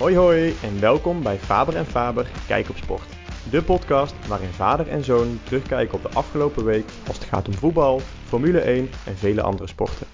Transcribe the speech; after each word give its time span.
Hoi 0.00 0.16
hoi 0.16 0.54
en 0.62 0.80
welkom 0.80 1.22
bij 1.22 1.36
Faber 1.36 1.76
en 1.76 1.86
Faber 1.86 2.30
Kijk 2.46 2.68
op 2.68 2.76
Sport. 2.76 3.08
De 3.50 3.62
podcast 3.62 4.26
waarin 4.28 4.48
vader 4.48 4.88
en 4.88 5.04
zoon 5.04 5.40
terugkijken 5.44 5.94
op 5.94 6.02
de 6.02 6.08
afgelopen 6.08 6.64
week 6.64 6.84
als 7.06 7.16
het 7.16 7.26
gaat 7.26 7.48
om 7.48 7.54
voetbal, 7.54 8.00
Formule 8.00 8.60
1 8.60 8.88
en 9.06 9.16
vele 9.16 9.42
andere 9.42 9.68
sporten. 9.68 10.06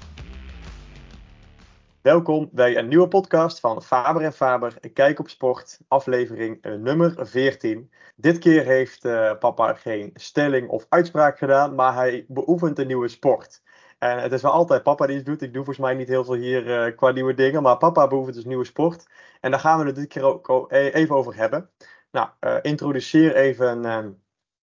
Welkom 2.03 2.49
bij 2.53 2.77
een 2.77 2.89
nieuwe 2.89 3.09
podcast 3.09 3.61
van 3.61 3.83
Faber 3.83 4.23
en 4.23 4.33
Faber 4.33 4.77
Kijk 4.93 5.19
op 5.19 5.29
Sport, 5.29 5.81
aflevering 5.89 6.59
eh, 6.63 6.73
nummer 6.73 7.15
14. 7.19 7.91
Dit 8.17 8.39
keer 8.39 8.65
heeft 8.65 9.05
uh, 9.05 9.33
papa 9.39 9.75
geen 9.75 10.11
stelling 10.15 10.69
of 10.69 10.87
uitspraak 10.89 11.39
gedaan, 11.39 11.75
maar 11.75 11.95
hij 11.95 12.25
beoefent 12.29 12.79
een 12.79 12.87
nieuwe 12.87 13.09
sport. 13.09 13.63
En 13.99 14.19
het 14.19 14.33
is 14.33 14.43
wel 14.43 14.53
altijd 14.53 14.83
papa 14.83 15.07
die 15.07 15.17
het 15.17 15.27
doet. 15.27 15.43
Ik 15.43 15.53
doe 15.53 15.65
volgens 15.65 15.87
mij 15.87 15.95
niet 15.95 16.09
heel 16.09 16.25
veel 16.25 16.35
hier 16.35 16.67
uh, 16.67 16.97
qua 16.97 17.11
nieuwe 17.11 17.35
dingen. 17.35 17.63
Maar 17.63 17.77
papa 17.77 18.07
behoeft 18.07 18.35
dus 18.35 18.45
nieuwe 18.45 18.65
sport. 18.65 19.07
En 19.41 19.51
daar 19.51 19.61
gaan 19.61 19.79
we 19.79 19.87
het 19.87 19.95
dit 19.95 20.09
keer 20.09 20.23
ook 20.23 20.73
e-, 20.73 20.91
even 20.91 21.17
over 21.17 21.37
hebben. 21.37 21.71
Nou, 22.11 22.29
uh, 22.41 22.57
introduceer 22.63 23.35
even 23.35 23.85
uh, 23.85 24.07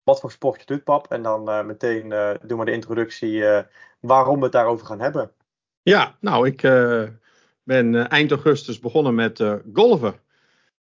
wat 0.04 0.20
voor 0.20 0.32
sport 0.32 0.60
je 0.60 0.66
doet, 0.66 0.84
pap. 0.84 1.12
En 1.12 1.22
dan 1.22 1.66
meteen 1.66 2.10
doen 2.42 2.60
we 2.60 2.66
de 2.66 2.72
introductie 2.72 3.44
waarom 4.00 4.38
we 4.38 4.44
het 4.44 4.52
daarover 4.52 4.86
gaan 4.86 5.00
hebben. 5.00 5.32
Ja, 5.82 6.18
nou, 6.20 6.48
ik 6.48 6.62
ben 7.64 8.10
eind 8.10 8.32
augustus 8.32 8.80
begonnen 8.80 9.16
met 9.16 9.44
golven. 9.74 10.16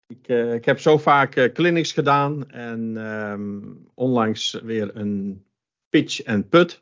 Ik, 0.07 0.27
ik, 0.27 0.65
heb 0.65 0.79
zo 0.79 0.97
vaak 0.97 1.51
clinics 1.53 1.91
gedaan 1.91 2.49
en 2.49 2.97
um, 2.97 3.87
onlangs 3.93 4.51
weer 4.63 4.95
een 4.95 5.45
pitch 5.89 6.21
en 6.21 6.49
put. 6.49 6.81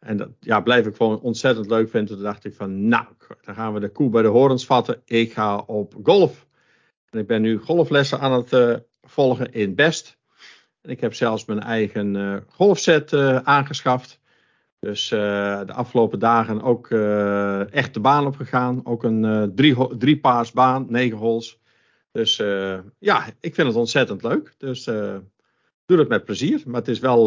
En 0.00 0.16
dat 0.16 0.28
ja, 0.40 0.60
blijf 0.60 0.86
ik 0.86 0.96
gewoon 0.96 1.20
ontzettend 1.20 1.70
leuk 1.70 1.90
vinden. 1.90 2.14
Toen 2.14 2.24
dacht 2.24 2.44
ik 2.44 2.54
van, 2.54 2.88
nou, 2.88 3.04
dan 3.40 3.54
gaan 3.54 3.72
we 3.72 3.80
de 3.80 3.88
koe 3.88 4.10
bij 4.10 4.22
de 4.22 4.28
horens 4.28 4.66
vatten. 4.66 5.02
Ik 5.04 5.32
ga 5.32 5.56
op 5.56 5.94
golf. 6.02 6.46
En 7.10 7.18
ik 7.18 7.26
ben 7.26 7.42
nu 7.42 7.58
golflessen 7.58 8.20
aan 8.20 8.32
het 8.32 8.52
uh, 8.52 8.76
volgen 9.02 9.52
in 9.52 9.74
Best. 9.74 10.18
En 10.80 10.90
ik 10.90 11.00
heb 11.00 11.14
zelfs 11.14 11.44
mijn 11.44 11.60
eigen 11.60 12.14
uh, 12.14 12.36
golfset 12.48 13.12
uh, 13.12 13.36
aangeschaft. 13.36 14.20
Dus 14.78 15.08
de 15.08 15.72
afgelopen 15.72 16.18
dagen 16.18 16.62
ook 16.62 16.90
echt 17.70 17.94
de 17.94 18.00
baan 18.00 18.26
opgegaan. 18.26 18.86
Ook 18.86 19.02
een 19.02 19.52
drie, 19.54 19.96
drie 19.96 20.20
paars 20.20 20.52
baan, 20.52 20.86
negen 20.88 21.18
holes. 21.18 21.60
Dus 22.12 22.36
ja, 22.98 23.24
ik 23.40 23.54
vind 23.54 23.66
het 23.66 23.76
ontzettend 23.76 24.22
leuk. 24.22 24.54
Dus 24.58 24.84
doe 25.84 25.98
het 25.98 26.08
met 26.08 26.24
plezier. 26.24 26.62
Maar 26.66 26.80
het 26.80 26.88
is 26.88 26.98
wel 26.98 27.24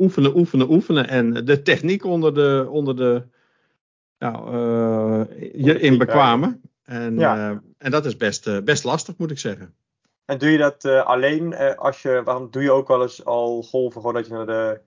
oefenen, 0.00 0.36
oefenen, 0.36 0.70
oefenen. 0.70 1.08
En 1.08 1.32
de 1.32 1.62
techniek 1.62 2.04
onder 2.04 2.34
de, 2.34 2.66
onder 2.70 2.96
de 2.96 3.22
nou, 4.18 4.54
uh, 4.54 5.22
hierin 5.52 5.98
bekwamen. 5.98 6.60
En, 6.84 7.18
ja. 7.18 7.50
uh, 7.50 7.56
en 7.78 7.90
dat 7.90 8.06
is 8.06 8.16
best, 8.16 8.46
uh, 8.46 8.58
best 8.58 8.84
lastig, 8.84 9.16
moet 9.16 9.30
ik 9.30 9.38
zeggen. 9.38 9.74
En 10.24 10.38
doe 10.38 10.50
je 10.50 10.58
dat 10.58 10.84
alleen 10.84 11.56
als 11.76 12.02
je, 12.02 12.22
waarom 12.24 12.48
doe 12.50 12.62
je 12.62 12.70
ook 12.70 12.88
wel 12.88 13.02
eens 13.02 13.24
al 13.24 13.62
golven, 13.62 14.00
gewoon 14.00 14.16
dat 14.16 14.26
je 14.26 14.32
naar 14.32 14.46
de, 14.46 14.80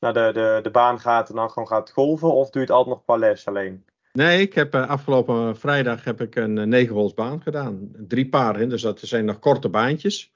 naar 0.00 0.12
de, 0.12 0.30
de, 0.32 0.58
de 0.62 0.70
baan 0.70 1.00
gaat 1.00 1.28
en 1.28 1.34
dan 1.34 1.50
gewoon 1.50 1.68
gaat 1.68 1.90
golven? 1.90 2.32
Of 2.32 2.50
doe 2.50 2.62
je 2.62 2.66
het 2.68 2.76
altijd 2.76 2.94
nog 2.96 3.04
qua 3.04 3.16
les 3.16 3.46
alleen? 3.46 3.84
Nee, 4.12 4.40
ik 4.40 4.54
heb 4.54 4.74
afgelopen 4.74 5.56
vrijdag 5.56 6.04
heb 6.04 6.20
ik 6.20 6.36
een 6.36 6.68
negenholsbaan 6.68 7.42
gedaan. 7.42 7.90
Drie 7.92 8.28
paren, 8.28 8.68
dus 8.68 8.82
dat 8.82 9.00
zijn 9.02 9.24
nog 9.24 9.38
korte 9.38 9.68
baantjes. 9.68 10.32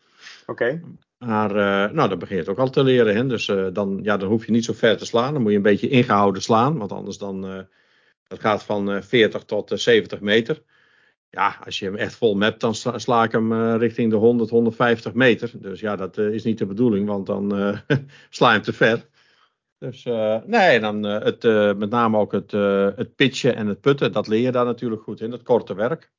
Oké. 0.46 0.50
Okay. 0.50 0.82
Maar 1.24 1.50
uh, 1.50 1.94
nou, 1.94 2.08
dat 2.08 2.18
begin 2.18 2.36
je 2.36 2.50
ook 2.50 2.58
al 2.58 2.70
te 2.70 2.82
leren. 2.82 3.16
Hè? 3.16 3.26
Dus 3.26 3.48
uh, 3.48 3.66
dan, 3.72 4.00
ja, 4.02 4.16
dan 4.16 4.28
hoef 4.28 4.46
je 4.46 4.52
niet 4.52 4.64
zo 4.64 4.72
ver 4.72 4.96
te 4.96 5.04
slaan. 5.04 5.32
Dan 5.32 5.42
moet 5.42 5.50
je 5.50 5.56
een 5.56 5.62
beetje 5.62 5.88
ingehouden 5.88 6.42
slaan. 6.42 6.78
Want 6.78 6.92
anders 6.92 7.18
dan, 7.18 7.46
uh, 7.46 7.58
dat 8.26 8.40
gaat 8.40 8.62
van 8.62 9.02
40 9.02 9.44
tot 9.44 9.72
70 9.74 10.20
meter. 10.20 10.62
Ja, 11.30 11.56
als 11.64 11.78
je 11.78 11.84
hem 11.84 11.96
echt 11.96 12.14
vol 12.14 12.34
mapt, 12.34 12.60
dan 12.60 12.74
sla, 12.74 12.98
sla 12.98 13.24
ik 13.24 13.32
hem 13.32 13.76
richting 13.76 14.10
de 14.10 14.16
100, 14.16 14.50
150 14.50 15.14
meter. 15.14 15.50
Dus 15.54 15.80
ja, 15.80 15.96
dat 15.96 16.18
is 16.18 16.44
niet 16.44 16.58
de 16.58 16.66
bedoeling, 16.66 17.08
want 17.08 17.26
dan 17.26 17.48
sla 18.30 18.48
je 18.48 18.54
hem 18.54 18.62
te 18.62 18.72
ver. 18.72 19.08
Dus 19.78 20.04
nee, 20.46 20.80
dan 20.80 21.02
het, 21.02 21.42
met 21.78 21.90
name 21.90 22.18
ook 22.18 22.32
het, 22.32 22.50
het 22.96 23.14
pitchen 23.14 23.56
en 23.56 23.66
het 23.66 23.80
putten, 23.80 24.12
dat 24.12 24.28
leer 24.28 24.40
je 24.40 24.52
daar 24.52 24.64
natuurlijk 24.64 25.02
goed 25.02 25.20
in. 25.20 25.32
Het 25.32 25.42
korte 25.42 25.74
werk. 25.74 26.10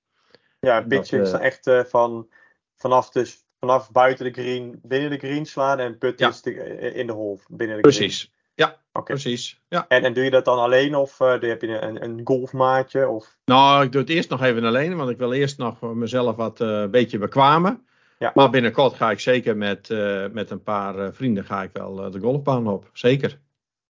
Ja, 0.59 0.81
pitchen 0.81 1.21
is 1.21 1.31
echt 1.31 1.71
van, 1.89 2.27
vanaf 2.75 3.09
dus 3.09 3.42
vanaf 3.63 3.91
buiten 3.91 4.25
de 4.25 4.41
green 4.41 4.79
binnen 4.81 5.09
de 5.09 5.17
green 5.17 5.45
slaan 5.45 5.79
en 5.79 5.97
putten 5.97 6.33
ja. 6.43 6.51
Eh, 6.51 6.95
in 6.95 7.07
de 7.07 7.13
hole 7.13 7.37
binnen 7.47 7.75
de 7.75 7.81
precies. 7.81 8.17
green. 8.19 8.33
Ja, 8.55 8.77
okay. 8.91 9.15
precies. 9.15 9.61
Ja. 9.69 9.85
En, 9.87 10.03
en 10.03 10.13
doe 10.13 10.23
je 10.23 10.29
dat 10.29 10.45
dan 10.45 10.57
alleen 10.57 10.95
of 10.95 11.19
uh, 11.19 11.29
heb 11.39 11.61
je 11.61 11.81
een, 11.81 12.03
een 12.03 12.21
golfmaatje? 12.23 13.07
Of? 13.07 13.37
Nou, 13.45 13.83
ik 13.83 13.91
doe 13.91 14.01
het 14.01 14.09
eerst 14.09 14.29
nog 14.29 14.41
even 14.41 14.63
alleen, 14.63 14.95
want 14.95 15.09
ik 15.09 15.17
wil 15.17 15.33
eerst 15.33 15.57
nog 15.57 15.81
mezelf 15.81 16.35
wat 16.35 16.61
uh, 16.61 16.67
een 16.67 16.91
beetje 16.91 17.17
bekwamen. 17.17 17.87
Ja. 18.19 18.31
Maar 18.33 18.49
binnenkort 18.49 18.93
ga 18.93 19.11
ik 19.11 19.19
zeker 19.19 19.57
met, 19.57 19.89
uh, 19.89 20.25
met 20.31 20.49
een 20.49 20.63
paar 20.63 21.13
vrienden 21.13 21.43
ga 21.43 21.63
ik 21.63 21.69
wel 21.73 22.11
de 22.11 22.19
golfbaan 22.19 22.67
op. 22.67 22.89
Zeker. 22.93 23.39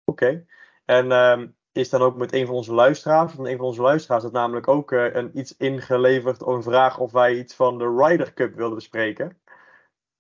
Oké. 0.06 0.24
Okay. 0.24 0.46
En 0.86 1.12
um, 1.12 1.56
is 1.72 1.90
dan 1.90 2.02
ook 2.02 2.16
met 2.16 2.34
een 2.34 2.46
van 2.46 2.56
onze 2.56 2.74
luisteraars, 2.74 3.34
van 3.34 3.48
een 3.48 3.58
van 3.58 3.66
onze 3.66 3.82
luisteraars, 3.82 4.24
dat 4.24 4.32
namelijk 4.32 4.68
ook 4.68 4.92
een, 4.92 5.32
iets 5.34 5.58
ingeleverd, 5.58 6.48
een 6.48 6.64
vraag 6.64 7.00
of 7.00 7.12
wij 7.12 7.38
iets 7.38 7.56
van 7.56 7.78
de 7.78 7.96
Ryder 7.98 8.34
Cup 8.34 8.56
wilden 8.56 8.76
bespreken. 8.76 9.38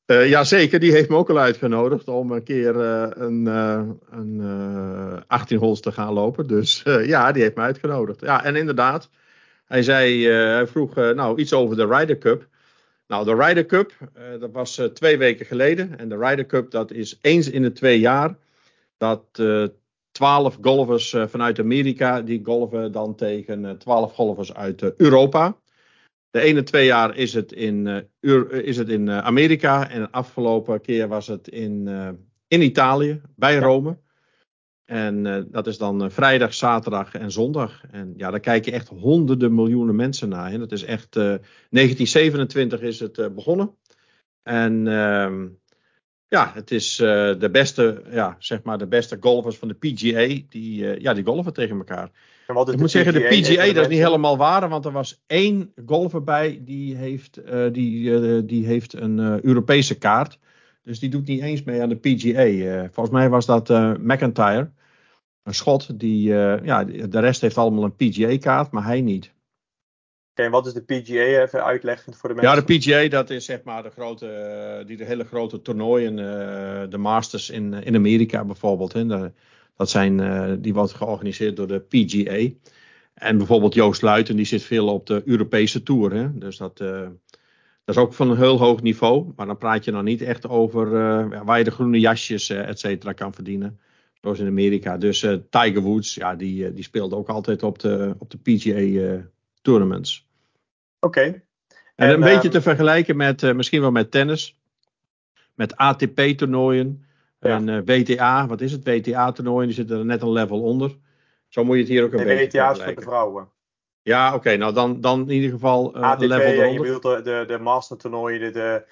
Uh, 0.06 0.30
ja, 0.30 0.44
zeker. 0.44 0.80
Die 0.80 0.92
heeft 0.92 1.10
me 1.10 1.16
ook 1.16 1.30
al 1.30 1.40
uitgenodigd 1.40 2.08
om 2.08 2.32
een 2.32 2.44
keer 2.44 2.76
uh, 2.76 3.08
een, 3.10 3.46
uh, 3.46 3.82
een 4.10 5.24
18 5.28 5.58
holes 5.58 5.80
te 5.80 5.92
gaan 5.92 6.14
lopen. 6.14 6.48
Dus 6.48 6.82
ja, 7.06 7.32
die 7.32 7.42
heeft 7.42 7.56
me 7.56 7.62
uitgenodigd. 7.62 8.22
Ja, 8.22 8.44
en 8.44 8.56
inderdaad, 8.56 9.10
hij 9.66 9.84
zei, 9.84 10.28
hij 10.28 10.68
vroeg 10.68 10.96
nou 10.96 11.40
iets 11.40 11.54
over 11.54 11.76
de 11.76 11.86
Ryder 11.86 12.18
Cup. 12.18 12.48
Nou, 13.08 13.26
de 13.26 13.36
Ryder 13.36 13.66
Cup, 13.66 13.92
dat 14.40 14.52
was 14.52 14.82
twee 14.94 15.18
weken 15.18 15.46
geleden. 15.46 15.98
En 15.98 16.10
de 16.10 16.18
Ryder 16.18 16.46
Cup, 16.46 16.72
dat 16.72 16.92
is 16.92 17.18
eens 17.22 17.50
in 17.50 17.62
de 17.62 17.72
twee 17.72 18.00
jaar 18.00 18.38
dat 18.98 19.42
twaalf 20.12 20.58
golfers 20.62 21.16
vanuit 21.28 21.60
Amerika, 21.60 22.22
die 22.22 22.42
golven 22.44 22.92
dan 22.92 23.16
tegen 23.16 23.78
twaalf 23.78 24.14
golfers 24.14 24.54
uit 24.54 24.96
Europa. 24.98 25.58
De 26.34 26.42
ene 26.42 26.64
twee 26.64 26.86
jaar 26.86 27.16
is 27.18 27.34
het 27.34 27.52
in, 27.52 27.86
uh, 28.22 28.52
is 28.64 28.78
het 28.78 28.90
in 28.90 29.08
uh, 29.08 29.18
Amerika 29.18 29.90
en 29.90 30.02
de 30.02 30.12
afgelopen 30.12 30.82
keer 30.82 31.08
was 31.08 31.28
het 31.28 31.48
in, 31.48 31.88
in 32.48 32.62
Italië, 32.62 33.22
bij 33.36 33.58
Rome. 33.58 33.98
En 34.86 35.48
dat 35.52 35.68
is 35.68 35.78
dan 35.78 36.12
vrijdag, 36.12 36.54
zaterdag 36.54 37.14
en 37.14 37.32
zondag. 37.32 37.84
En 37.92 38.14
ja, 38.18 38.32
daar 38.32 38.40
kijken 38.40 38.74
echt 38.74 38.88
honderden 38.88 39.56
miljoenen 39.56 39.96
mensen 39.96 40.30
naar. 40.30 40.52
Hè. 40.52 40.58
Dat 40.58 40.72
is 40.72 40.84
echt, 40.84 41.14
1927 41.14 42.82
is 42.82 43.00
het 43.00 43.36
begonnen. 43.36 43.76
En 44.44 44.88
ehm, 44.88 45.48
ja, 46.34 46.52
het 46.54 46.72
is 46.72 46.96
de 46.96 47.50
beste, 47.52 48.04
ja, 48.12 48.36
zeg 48.40 48.64
maar 48.64 48.78
de 48.78 48.88
beste 48.88 49.18
golfers 49.20 49.58
van 49.58 49.68
de 49.68 49.74
PGA, 49.74 50.44
die, 50.50 51.02
ja, 51.02 51.14
die 51.14 51.26
golven 51.26 51.54
tegen 51.54 51.78
elkaar 51.78 52.10
ik 52.48 52.78
moet 52.78 52.92
zeggen, 52.92 53.14
de 53.14 53.20
PGA 53.20 53.74
dat 53.74 53.84
is 53.84 53.88
niet 53.88 54.04
helemaal 54.04 54.38
waar, 54.38 54.70
want 54.70 54.86
er 54.86 54.92
was 54.92 55.24
één 55.28 55.74
golfer 55.86 56.24
bij 56.24 56.62
die 56.66 56.96
heeft, 56.96 57.40
uh, 57.46 57.72
die, 57.72 58.46
die 58.46 58.66
heeft 58.66 58.94
een 58.94 59.46
Europese 59.46 59.98
kaart. 59.98 60.40
Dus 60.84 61.00
die 61.00 61.10
doet 61.10 61.28
niet 61.28 61.42
eens 61.42 61.64
mee 61.64 61.82
aan 61.82 61.90
de 61.90 61.96
PGA. 61.96 62.90
volgens 62.92 63.16
mij 63.16 63.30
was 63.30 63.46
dat 63.46 63.70
McIntyre, 64.00 64.72
een 65.44 65.54
schot. 65.54 66.00
Die, 66.00 66.28
ja, 66.64 66.84
de 66.84 67.20
rest 67.20 67.42
heeft 67.42 67.58
allemaal 67.58 67.84
een 67.84 67.96
PGA-kaart, 67.96 68.72
maar 68.72 68.86
hij 68.86 69.02
niet. 69.02 69.34
Oké, 70.36 70.50
wat 70.50 70.66
is 70.66 70.74
de 70.74 70.82
PGA? 70.82 71.44
Even 71.44 71.64
uitleggen 71.64 72.14
voor 72.14 72.30
de 72.30 72.36
mensen. 72.36 72.56
Ja, 72.56 72.62
de 72.66 72.78
PGA 72.78 73.10
dat 73.10 73.30
is 73.30 73.46
zeg 73.46 73.64
maar 73.64 73.84
de 73.84 73.90
grote, 73.90 74.84
die 74.88 74.98
de 74.98 75.06
hele 75.06 75.24
grote 75.24 75.62
toernooien, 75.62 76.16
de 76.90 76.98
Masters 76.98 77.50
in, 77.50 77.74
in 77.74 77.96
Amerika 77.96 78.46
bijvoorbeeld. 78.46 78.94
Hè, 78.94 79.06
de, 79.06 79.32
dat 79.76 79.90
zijn, 79.90 80.20
uh, 80.20 80.54
die 80.60 80.74
wordt 80.74 80.94
georganiseerd 80.94 81.56
door 81.56 81.68
de 81.68 81.80
PGA. 81.80 82.50
En 83.14 83.38
bijvoorbeeld 83.38 83.74
Joost 83.74 84.02
Luiten, 84.02 84.36
die 84.36 84.46
zit 84.46 84.64
veel 84.64 84.88
op 84.88 85.06
de 85.06 85.22
Europese 85.26 85.84
Tour. 85.84 86.14
Hè? 86.14 86.38
Dus 86.38 86.58
dat, 86.58 86.82
uh, 86.82 87.02
dat 87.86 87.96
is 87.96 87.98
ook 87.98 88.14
van 88.14 88.30
een 88.30 88.38
heel 88.38 88.58
hoog 88.58 88.82
niveau. 88.82 89.32
Maar 89.36 89.46
dan 89.46 89.58
praat 89.58 89.86
je 89.86 89.92
nog 89.92 90.04
niet 90.04 90.22
echt 90.22 90.48
over 90.48 90.90
waar 91.46 91.58
je 91.58 91.64
de 91.64 91.72
groene 91.72 92.00
jasjes, 92.00 92.50
et 92.50 92.80
cetera, 92.80 93.14
kan 93.14 93.34
verdienen. 93.34 93.80
Zoals 94.22 94.40
in 94.40 94.48
Amerika. 94.48 94.98
Dus 94.98 95.20
Tiger 95.50 95.82
Woods, 95.82 96.16
ja, 96.16 96.36
die, 96.36 96.74
die 96.74 96.84
speelde 96.84 97.16
ook 97.16 97.30
altijd 97.30 97.64
op 97.64 97.80
de, 97.80 98.16
op 98.18 98.30
de 98.30 98.38
PGA 98.38 99.22
tournaments. 99.64 100.28
Oké. 101.00 101.20
Okay. 101.20 101.28
En, 101.96 102.08
en, 102.08 102.14
een 102.14 102.20
beetje 102.20 102.50
te 102.50 102.62
vergelijken 102.62 103.18
met, 103.18 103.54
misschien 103.54 103.82
wel 103.82 103.92
met 103.92 104.12
tennis. 104.12 104.58
Met 105.56 105.76
ATP-toernooien. 105.76 107.06
En 107.44 107.68
uh, 107.68 107.80
WTA, 107.86 108.48
wat 108.48 108.62
is 108.62 108.72
het? 108.72 108.84
WTA-toernooi, 108.84 109.66
die 109.66 109.76
zitten 109.76 109.98
er 109.98 110.06
net 110.06 110.22
een 110.22 110.32
level 110.32 110.62
onder. 110.62 110.98
Zo 111.48 111.64
moet 111.64 111.76
je 111.76 111.82
het 111.82 111.92
hier 111.92 112.04
ook 112.04 112.14
een 112.14 112.26
nee, 112.26 112.38
beetje 112.38 112.60
WTA 112.60 112.72
is 112.72 112.84
voor 112.84 112.96
de 112.96 113.02
vrouwen. 113.02 113.50
Ja, 114.02 114.28
oké. 114.28 114.36
Okay, 114.36 114.56
nou, 114.56 114.74
dan, 114.74 115.02
dan 115.02 115.22
in 115.22 115.30
ieder 115.30 115.50
geval 115.50 115.98
uh, 115.98 116.04
ATP, 116.04 116.22
een 116.22 116.28
level 116.28 116.48
eronder. 116.48 116.74
je 116.74 116.80
bedoelt 116.80 117.26
de, 117.26 117.46
de, 117.46 117.46
de 117.48 118.40
de, 118.40 118.52
de, 118.52 118.86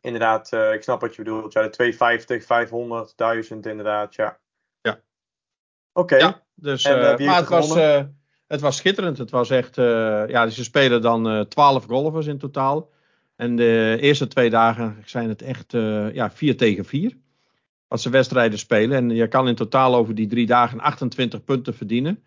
inderdaad, 0.00 0.52
uh, 0.52 0.72
ik 0.72 0.82
snap 0.82 1.00
wat 1.00 1.14
je 1.14 1.22
bedoelt. 1.22 1.52
Ja, 1.52 1.62
de 1.62 1.70
250, 1.70 2.44
500, 2.44 3.16
1000 3.16 3.66
inderdaad, 3.66 4.14
ja. 4.14 4.38
Ja. 4.80 5.00
Oké. 5.92 6.14
Okay. 6.14 6.18
Ja, 6.18 6.42
dus, 6.54 6.84
en, 6.84 7.20
uh, 7.20 7.26
maar 7.26 7.36
het 7.36 7.48
was, 7.48 7.76
het 8.46 8.60
was 8.60 8.76
schitterend. 8.76 9.18
Het 9.18 9.30
was 9.30 9.50
echt, 9.50 9.76
ja, 9.76 10.48
ze 10.48 10.64
spelen 10.64 11.02
dan 11.02 11.46
12 11.48 11.84
golfers 11.84 12.26
in 12.26 12.38
totaal. 12.38 12.90
En 13.36 13.56
de 13.56 13.96
eerste 14.00 14.26
twee 14.26 14.50
dagen 14.50 15.02
zijn 15.04 15.28
het 15.28 15.42
echt 15.42 15.72
ja, 16.12 16.30
4 16.30 16.56
tegen 16.56 16.84
4. 16.84 17.16
Als 17.88 18.02
ze 18.02 18.10
wedstrijden 18.10 18.58
spelen. 18.58 18.96
En 18.96 19.10
je 19.10 19.28
kan 19.28 19.48
in 19.48 19.54
totaal 19.54 19.94
over 19.94 20.14
die 20.14 20.26
drie 20.26 20.46
dagen 20.46 20.80
28 20.80 21.44
punten 21.44 21.74
verdienen. 21.74 22.22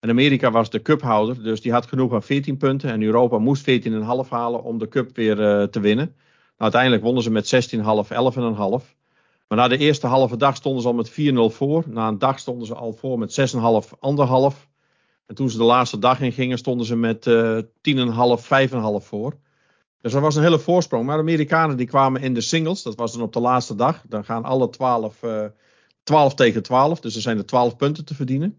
En 0.00 0.10
Amerika 0.10 0.50
was 0.50 0.70
de 0.70 0.82
cuphouder, 0.82 1.42
dus 1.42 1.60
die 1.60 1.72
had 1.72 1.86
genoeg 1.86 2.12
aan 2.12 2.22
14 2.22 2.56
punten. 2.56 2.90
En 2.90 3.02
Europa 3.02 3.38
moest 3.38 3.70
14,5 3.70 4.28
halen 4.28 4.62
om 4.62 4.78
de 4.78 4.88
cup 4.88 5.16
weer 5.16 5.36
te 5.70 5.80
winnen. 5.80 6.14
Nou, 6.56 6.72
uiteindelijk 6.72 7.02
wonnen 7.02 7.22
ze 7.22 7.30
met 7.30 7.74
16,5, 7.74 7.80
11,5. 7.80 8.94
Maar 9.48 9.58
na 9.58 9.68
de 9.68 9.76
eerste 9.76 10.06
halve 10.06 10.36
dag 10.36 10.56
stonden 10.56 10.82
ze 10.82 10.88
al 10.88 10.94
met 10.94 11.10
4-0 11.10 11.56
voor. 11.56 11.84
Na 11.86 12.08
een 12.08 12.18
dag 12.18 12.38
stonden 12.38 12.66
ze 12.66 12.74
al 12.74 12.92
voor 12.92 13.18
met 13.18 13.54
6,5, 13.54 13.88
1,5. 14.54 14.73
En 15.26 15.34
toen 15.34 15.50
ze 15.50 15.56
de 15.56 15.64
laatste 15.64 15.98
dag 15.98 16.20
in 16.20 16.32
gingen, 16.32 16.58
stonden 16.58 16.86
ze 16.86 16.96
met 16.96 17.26
uh, 17.26 17.58
10,5, 17.58 17.64
5,5 18.70 18.76
voor. 18.98 19.36
Dus 20.00 20.12
dat 20.12 20.22
was 20.22 20.36
een 20.36 20.42
hele 20.42 20.58
voorsprong. 20.58 21.06
Maar 21.06 21.16
de 21.16 21.22
Amerikanen 21.22 21.76
die 21.76 21.86
kwamen 21.86 22.22
in 22.22 22.34
de 22.34 22.40
singles. 22.40 22.82
Dat 22.82 22.94
was 22.94 23.12
dan 23.12 23.22
op 23.22 23.32
de 23.32 23.40
laatste 23.40 23.74
dag. 23.74 24.02
Dan 24.08 24.24
gaan 24.24 24.44
alle 24.44 24.70
12, 24.70 25.22
uh, 25.22 25.44
12 26.02 26.34
tegen 26.34 26.62
12. 26.62 27.00
Dus 27.00 27.14
er 27.14 27.20
zijn 27.20 27.38
er 27.38 27.46
12 27.46 27.76
punten 27.76 28.04
te 28.04 28.14
verdienen 28.14 28.58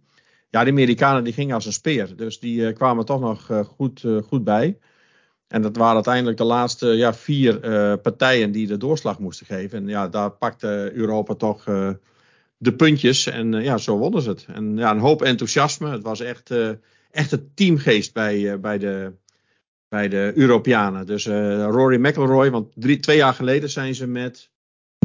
ja, 0.55 0.63
de 0.63 0.71
Amerikanen 0.71 1.23
die 1.23 1.33
gingen 1.33 1.55
als 1.55 1.65
een 1.65 1.73
speer. 1.73 2.15
Dus 2.15 2.39
die 2.39 2.59
uh, 2.59 2.73
kwamen 2.73 3.05
toch 3.05 3.19
nog 3.19 3.49
uh, 3.49 3.59
goed, 3.59 4.03
uh, 4.03 4.21
goed 4.21 4.43
bij. 4.43 4.77
En 5.47 5.61
dat 5.61 5.77
waren 5.77 5.95
uiteindelijk 5.95 6.37
de 6.37 6.43
laatste 6.43 6.87
ja, 6.87 7.13
vier 7.13 7.59
partijen 7.99 8.51
die 8.51 8.67
de 8.67 8.77
doorslag 8.77 9.19
moesten 9.19 9.45
geven. 9.45 9.77
En 9.77 9.87
ja, 9.87 10.07
daar 10.07 10.31
pakte 10.31 10.91
Europa 10.93 11.33
toch 11.33 11.65
de 12.57 12.75
puntjes. 12.75 13.27
En 13.27 13.51
ja, 13.51 13.77
zo 13.77 13.97
wonnen 13.97 14.21
ze 14.21 14.29
het. 14.29 14.45
En 14.53 14.77
ja, 14.77 14.91
een 14.91 14.99
hoop 14.99 15.21
enthousiasme. 15.21 15.89
Het 15.89 16.03
was 16.03 16.19
echt, 16.19 16.51
echt 17.11 17.31
het 17.31 17.55
teamgeest 17.55 18.13
bij, 18.13 18.59
bij, 18.59 18.77
de, 18.77 19.11
bij 19.89 20.09
de 20.09 20.31
Europeanen. 20.35 21.05
Dus 21.05 21.25
Rory 21.25 21.99
McIlroy, 21.99 22.51
want 22.51 23.01
twee 23.01 23.17
jaar 23.17 23.33
geleden 23.33 23.69
zijn 23.69 23.95
ze 23.95 24.07
met 24.07 24.49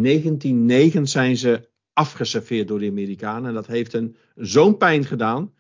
19-9 0.01 1.03
zijn 1.03 1.37
ze 1.37 1.69
afgeserveerd 1.93 2.69
door 2.69 2.79
de 2.79 2.89
Amerikanen. 2.89 3.49
En 3.49 3.55
dat 3.55 3.67
heeft 3.67 3.93
hen 3.93 4.17
zo'n 4.35 4.77
pijn 4.77 5.05
gedaan. 5.05 5.53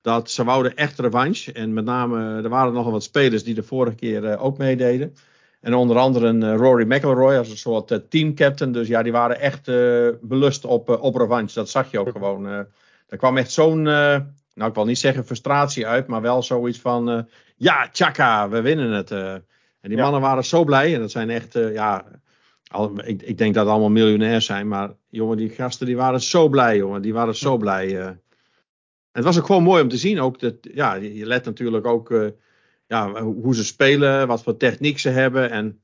Dat 0.00 0.30
ze 0.30 0.44
wouden 0.44 0.76
echt 0.76 0.98
revanche. 0.98 1.52
En 1.52 1.72
met 1.72 1.84
name, 1.84 2.42
er 2.42 2.48
waren 2.48 2.72
nogal 2.72 2.92
wat 2.92 3.02
spelers 3.02 3.44
die 3.44 3.54
de 3.54 3.62
vorige 3.62 3.96
keer 3.96 4.24
uh, 4.24 4.44
ook 4.44 4.58
meededen. 4.58 5.14
En 5.62 5.74
onder 5.74 5.98
andere 5.98 6.26
een 6.26 6.42
uh, 6.42 6.56
Rory 6.56 6.86
McIlroy 6.86 7.36
als 7.36 7.50
een 7.50 7.56
soort 7.56 7.90
uh, 7.90 7.98
teamcaptain. 8.08 8.72
Dus 8.72 8.88
ja, 8.88 9.02
die 9.02 9.12
waren 9.12 9.40
echt 9.40 9.66
belust 10.20 10.64
op, 10.64 10.88
op 10.88 11.16
revanche. 11.16 11.54
Dat 11.54 11.70
zag 11.70 11.90
je 11.90 11.98
ook 11.98 12.10
gewoon. 12.10 12.46
er 13.08 13.16
kwam 13.16 13.36
echt 13.36 13.50
zo'n, 13.50 13.82
nou 13.82 14.24
ik 14.54 14.74
wil 14.74 14.84
niet 14.84 14.98
zeggen 14.98 15.26
frustratie 15.26 15.86
uit. 15.86 16.06
Maar 16.06 16.20
wel 16.20 16.42
zoiets 16.42 16.80
van, 16.80 17.28
ja, 17.56 17.88
tjaka, 17.92 18.48
we 18.48 18.60
winnen 18.60 18.90
het. 18.90 19.10
en 19.10 19.44
die 19.80 19.96
mannen 19.96 20.20
waren 20.20 20.44
zo 20.44 20.64
blij. 20.64 20.94
En 20.94 21.00
dat 21.00 21.10
zijn 21.10 21.30
echt, 21.30 21.52
ja, 21.52 22.04
al, 22.72 22.92
ik, 23.04 23.22
ik, 23.22 23.38
denk 23.38 23.54
dat 23.54 23.66
allemaal 23.66 23.90
miljonairs 23.90 24.46
zijn, 24.46 24.68
maar 24.68 24.90
jongen, 25.08 25.36
die 25.36 25.48
gasten 25.48 25.86
die 25.86 25.96
waren 25.96 26.20
zo 26.20 26.48
blij, 26.48 26.76
jongen. 26.76 27.02
Die 27.02 27.12
waren 27.12 27.36
zo 27.36 27.56
blij. 27.56 28.00
Uh. 28.00 28.10
Het 29.12 29.24
was 29.24 29.38
ook 29.38 29.46
gewoon 29.46 29.62
mooi 29.62 29.82
om 29.82 29.88
te 29.88 29.96
zien. 29.96 30.20
Ook 30.20 30.40
dat, 30.40 30.54
ja, 30.60 30.94
je 30.94 31.26
let 31.26 31.44
natuurlijk 31.44 31.86
ook 31.86 32.10
uh, 32.10 32.28
ja, 32.92 33.22
hoe 33.22 33.54
ze 33.54 33.64
spelen, 33.64 34.26
wat 34.26 34.42
voor 34.42 34.56
techniek 34.56 34.98
ze 34.98 35.08
hebben 35.08 35.50
en 35.50 35.82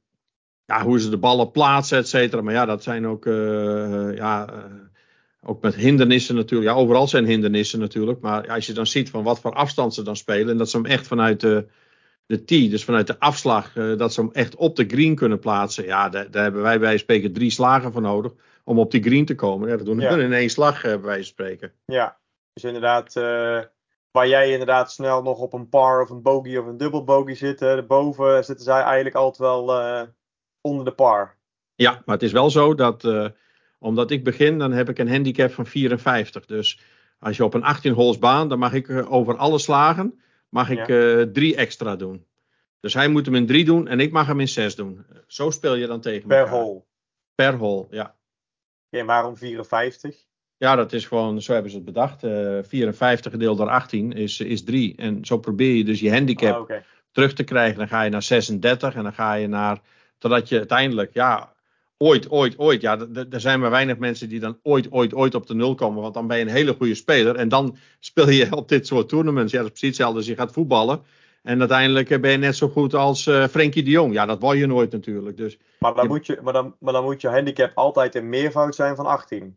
ja, 0.65 0.83
hoe 0.83 1.01
ze 1.01 1.11
de 1.11 1.19
ballen 1.19 1.51
plaatsen, 1.51 1.99
et 1.99 2.09
cetera. 2.09 2.43
Maar 2.43 2.55
ja, 2.55 2.65
dat 2.65 2.83
zijn 2.83 3.07
ook, 3.07 3.27
uh, 3.27 4.17
ja, 4.17 4.49
ook 5.41 5.63
met 5.63 5.75
hindernissen 5.75 6.35
natuurlijk. 6.35 6.71
Ja, 6.71 6.77
overal 6.77 7.09
zijn 7.09 7.27
hindernissen 7.27 7.79
natuurlijk. 7.79 8.21
Maar 8.21 8.49
als 8.49 8.67
je 8.67 8.73
dan 8.73 8.87
ziet 8.87 9.11
van 9.11 9.23
wat 9.23 9.41
voor 9.41 9.53
afstand 9.53 9.95
ze 9.95 10.03
dan 10.03 10.17
spelen 10.17 10.51
en 10.51 10.59
dat 10.59 10.71
ze 10.71 10.77
hem 10.77 10.87
echt 10.87 11.07
vanuit 11.07 11.41
de 11.41 11.67
de 12.27 12.45
tee, 12.45 12.69
dus 12.69 12.85
vanuit 12.85 13.07
de 13.07 13.19
afslag, 13.19 13.77
uh, 13.77 13.99
dat 13.99 14.13
ze 14.13 14.21
hem 14.21 14.31
echt 14.33 14.57
op 14.57 14.77
de 14.77 14.85
green 14.85 15.15
kunnen 15.15 15.39
plaatsen. 15.39 15.85
Ja, 15.85 16.09
daar, 16.09 16.31
daar 16.31 16.43
hebben 16.43 16.63
wij 16.63 16.79
bij 16.79 16.99
spreken 16.99 17.33
drie 17.33 17.51
slagen 17.51 17.93
voor 17.93 18.03
nodig 18.03 18.33
om 18.65 18.79
op 18.79 18.91
die 18.91 19.03
green 19.03 19.25
te 19.25 19.35
komen. 19.35 19.69
Ja, 19.69 19.77
dat 19.77 19.87
doen 19.87 19.97
we 19.97 20.23
in 20.23 20.33
één 20.33 20.51
slag 20.51 20.83
bij 20.83 21.01
wijze 21.01 21.29
spreken. 21.29 21.73
Ja, 21.87 22.19
dus 22.53 22.65
inderdaad, 22.65 23.13
waar 24.11 24.29
jij 24.29 24.51
inderdaad 24.51 24.93
snel 24.93 25.23
nog 25.23 25.39
op 25.39 25.53
een 25.53 25.69
par 25.69 26.03
of 26.03 26.11
een 26.11 26.23
bogey 26.23 26.59
of 26.59 26.67
een 26.67 26.77
dubbel 26.77 27.05
bogey 27.05 27.35
zit, 27.35 27.87
boven 27.87 28.45
zitten 28.45 28.65
zij 28.65 28.83
eigenlijk 28.83 29.15
altijd 29.15 29.39
wel 29.39 29.65
onder 30.61 30.85
de 30.85 30.93
par. 30.93 31.37
Ja, 31.75 32.03
maar 32.05 32.15
het 32.15 32.25
is 32.25 32.33
wel 32.33 32.51
zo 32.51 32.75
dat, 32.75 33.33
omdat 33.79 34.11
ik 34.11 34.25
begin, 34.25 34.59
dan 34.59 34.73
heb 34.73 34.89
ik 34.89 34.99
een 34.99 35.11
handicap 35.11 35.53
van 35.53 35.67
54. 35.67 36.47
Dus 36.47 36.81
als 37.19 37.37
je 37.37 37.45
op 37.45 37.55
een 37.55 37.65
18 37.65 37.93
holes 37.93 38.19
baan, 38.19 38.49
dan 38.49 38.59
mag 38.59 38.73
ik 38.73 39.07
over 39.09 39.37
alle 39.37 39.59
slagen 39.59 40.21
mag 40.49 40.71
ik 40.71 40.87
ja. 40.87 40.89
uh, 40.89 41.23
drie 41.23 41.57
extra 41.57 41.97
doen. 41.97 42.27
Dus 42.81 42.95
hij 42.95 43.09
moet 43.09 43.27
hem 43.27 43.35
in 43.35 43.47
drie 43.47 43.65
doen 43.65 43.89
en 43.89 44.01
ik 44.01 44.13
mag 44.13 44.27
hem 44.27 44.41
in 44.41 44.49
zes 44.49 44.75
doen. 44.75 45.07
Zo 45.27 45.51
speel 45.51 45.75
je 45.75 45.87
dan 45.87 46.01
tegen 46.01 46.29
per 46.29 46.39
elkaar. 46.39 46.53
Per 46.55 46.63
hole? 46.63 46.83
Per 47.35 47.55
hole, 47.55 47.87
ja. 47.91 48.17
En 48.91 49.07
waarom 49.07 49.37
54? 49.37 50.27
Ja, 50.59 50.77
dat 50.77 50.93
is 50.93 51.07
gewoon, 51.07 51.43
zo 51.43 51.53
hebben 51.53 51.71
ze 51.71 51.77
het 51.77 51.87
bedacht. 51.87 52.25
Uh, 52.25 52.59
54 52.63 53.33
gedeeld 53.33 53.59
door 53.59 53.69
18 53.69 54.13
is, 54.13 54.41
is 54.41 54.65
3. 54.65 54.95
En 54.97 55.25
zo 55.25 55.39
probeer 55.39 55.75
je 55.75 55.85
dus 55.85 56.01
je 56.01 56.13
handicap 56.13 56.61
okay. 56.61 56.85
terug 57.13 57.33
te 57.33 57.45
krijgen. 57.45 57.79
Dan 57.79 57.89
ga 57.89 58.03
je 58.03 58.11
naar 58.11 58.23
36 58.23 58.95
en 58.95 59.03
dan 59.03 59.13
ga 59.13 59.35
je 59.35 59.47
naar. 59.47 59.81
Totdat 60.19 60.49
je 60.49 60.57
uiteindelijk, 60.57 61.15
ja, 61.15 61.53
ooit, 61.99 62.31
ooit, 62.31 62.59
ooit. 62.59 62.81
Ja, 62.81 62.99
er 63.31 63.41
zijn 63.41 63.61
maar 63.61 63.71
weinig 63.71 63.99
mensen 63.99 64.29
die 64.29 64.41
dan 64.41 64.59
ooit, 64.63 64.93
ooit, 64.93 65.15
ooit 65.15 65.35
op 65.35 65.47
de 65.47 65.55
nul 65.55 65.75
komen. 65.75 66.03
Want 66.03 66.15
dan 66.15 66.27
ben 66.27 66.39
je 66.39 66.45
een 66.45 66.51
hele 66.51 66.75
goede 66.75 66.95
speler. 66.95 67.37
En 67.37 67.49
dan 67.49 67.77
speel 68.01 68.29
je 68.29 68.57
op 68.57 68.69
dit 68.69 68.87
soort 68.87 69.09
tournaments. 69.09 69.53
Ja, 69.53 69.59
dat 69.59 69.67
is 69.67 69.79
precies 69.79 69.97
hetzelfde 69.97 70.19
als 70.19 70.27
je 70.27 70.35
gaat 70.35 70.53
voetballen. 70.53 71.03
En 71.43 71.59
uiteindelijk 71.59 72.21
ben 72.21 72.31
je 72.31 72.37
net 72.37 72.57
zo 72.57 72.69
goed 72.69 72.95
als 72.95 73.27
uh, 73.27 73.47
Frenkie 73.47 73.83
de 73.83 73.91
Jong. 73.91 74.13
Ja, 74.13 74.27
dat 74.27 74.41
word 74.41 74.59
je 74.59 74.67
nooit 74.67 74.93
natuurlijk. 74.93 75.37
Dus, 75.37 75.59
maar, 75.79 75.95
dan 75.95 76.07
Moet 76.07 76.27
je, 76.27 76.39
maar, 76.43 76.53
dan, 76.53 76.75
maar 76.79 76.93
dan 76.93 77.05
moet 77.05 77.21
je 77.21 77.29
handicap 77.29 77.71
altijd 77.75 78.15
een 78.15 78.29
meervoud 78.29 78.75
zijn 78.75 78.97
van 78.97 79.07
18. 79.07 79.57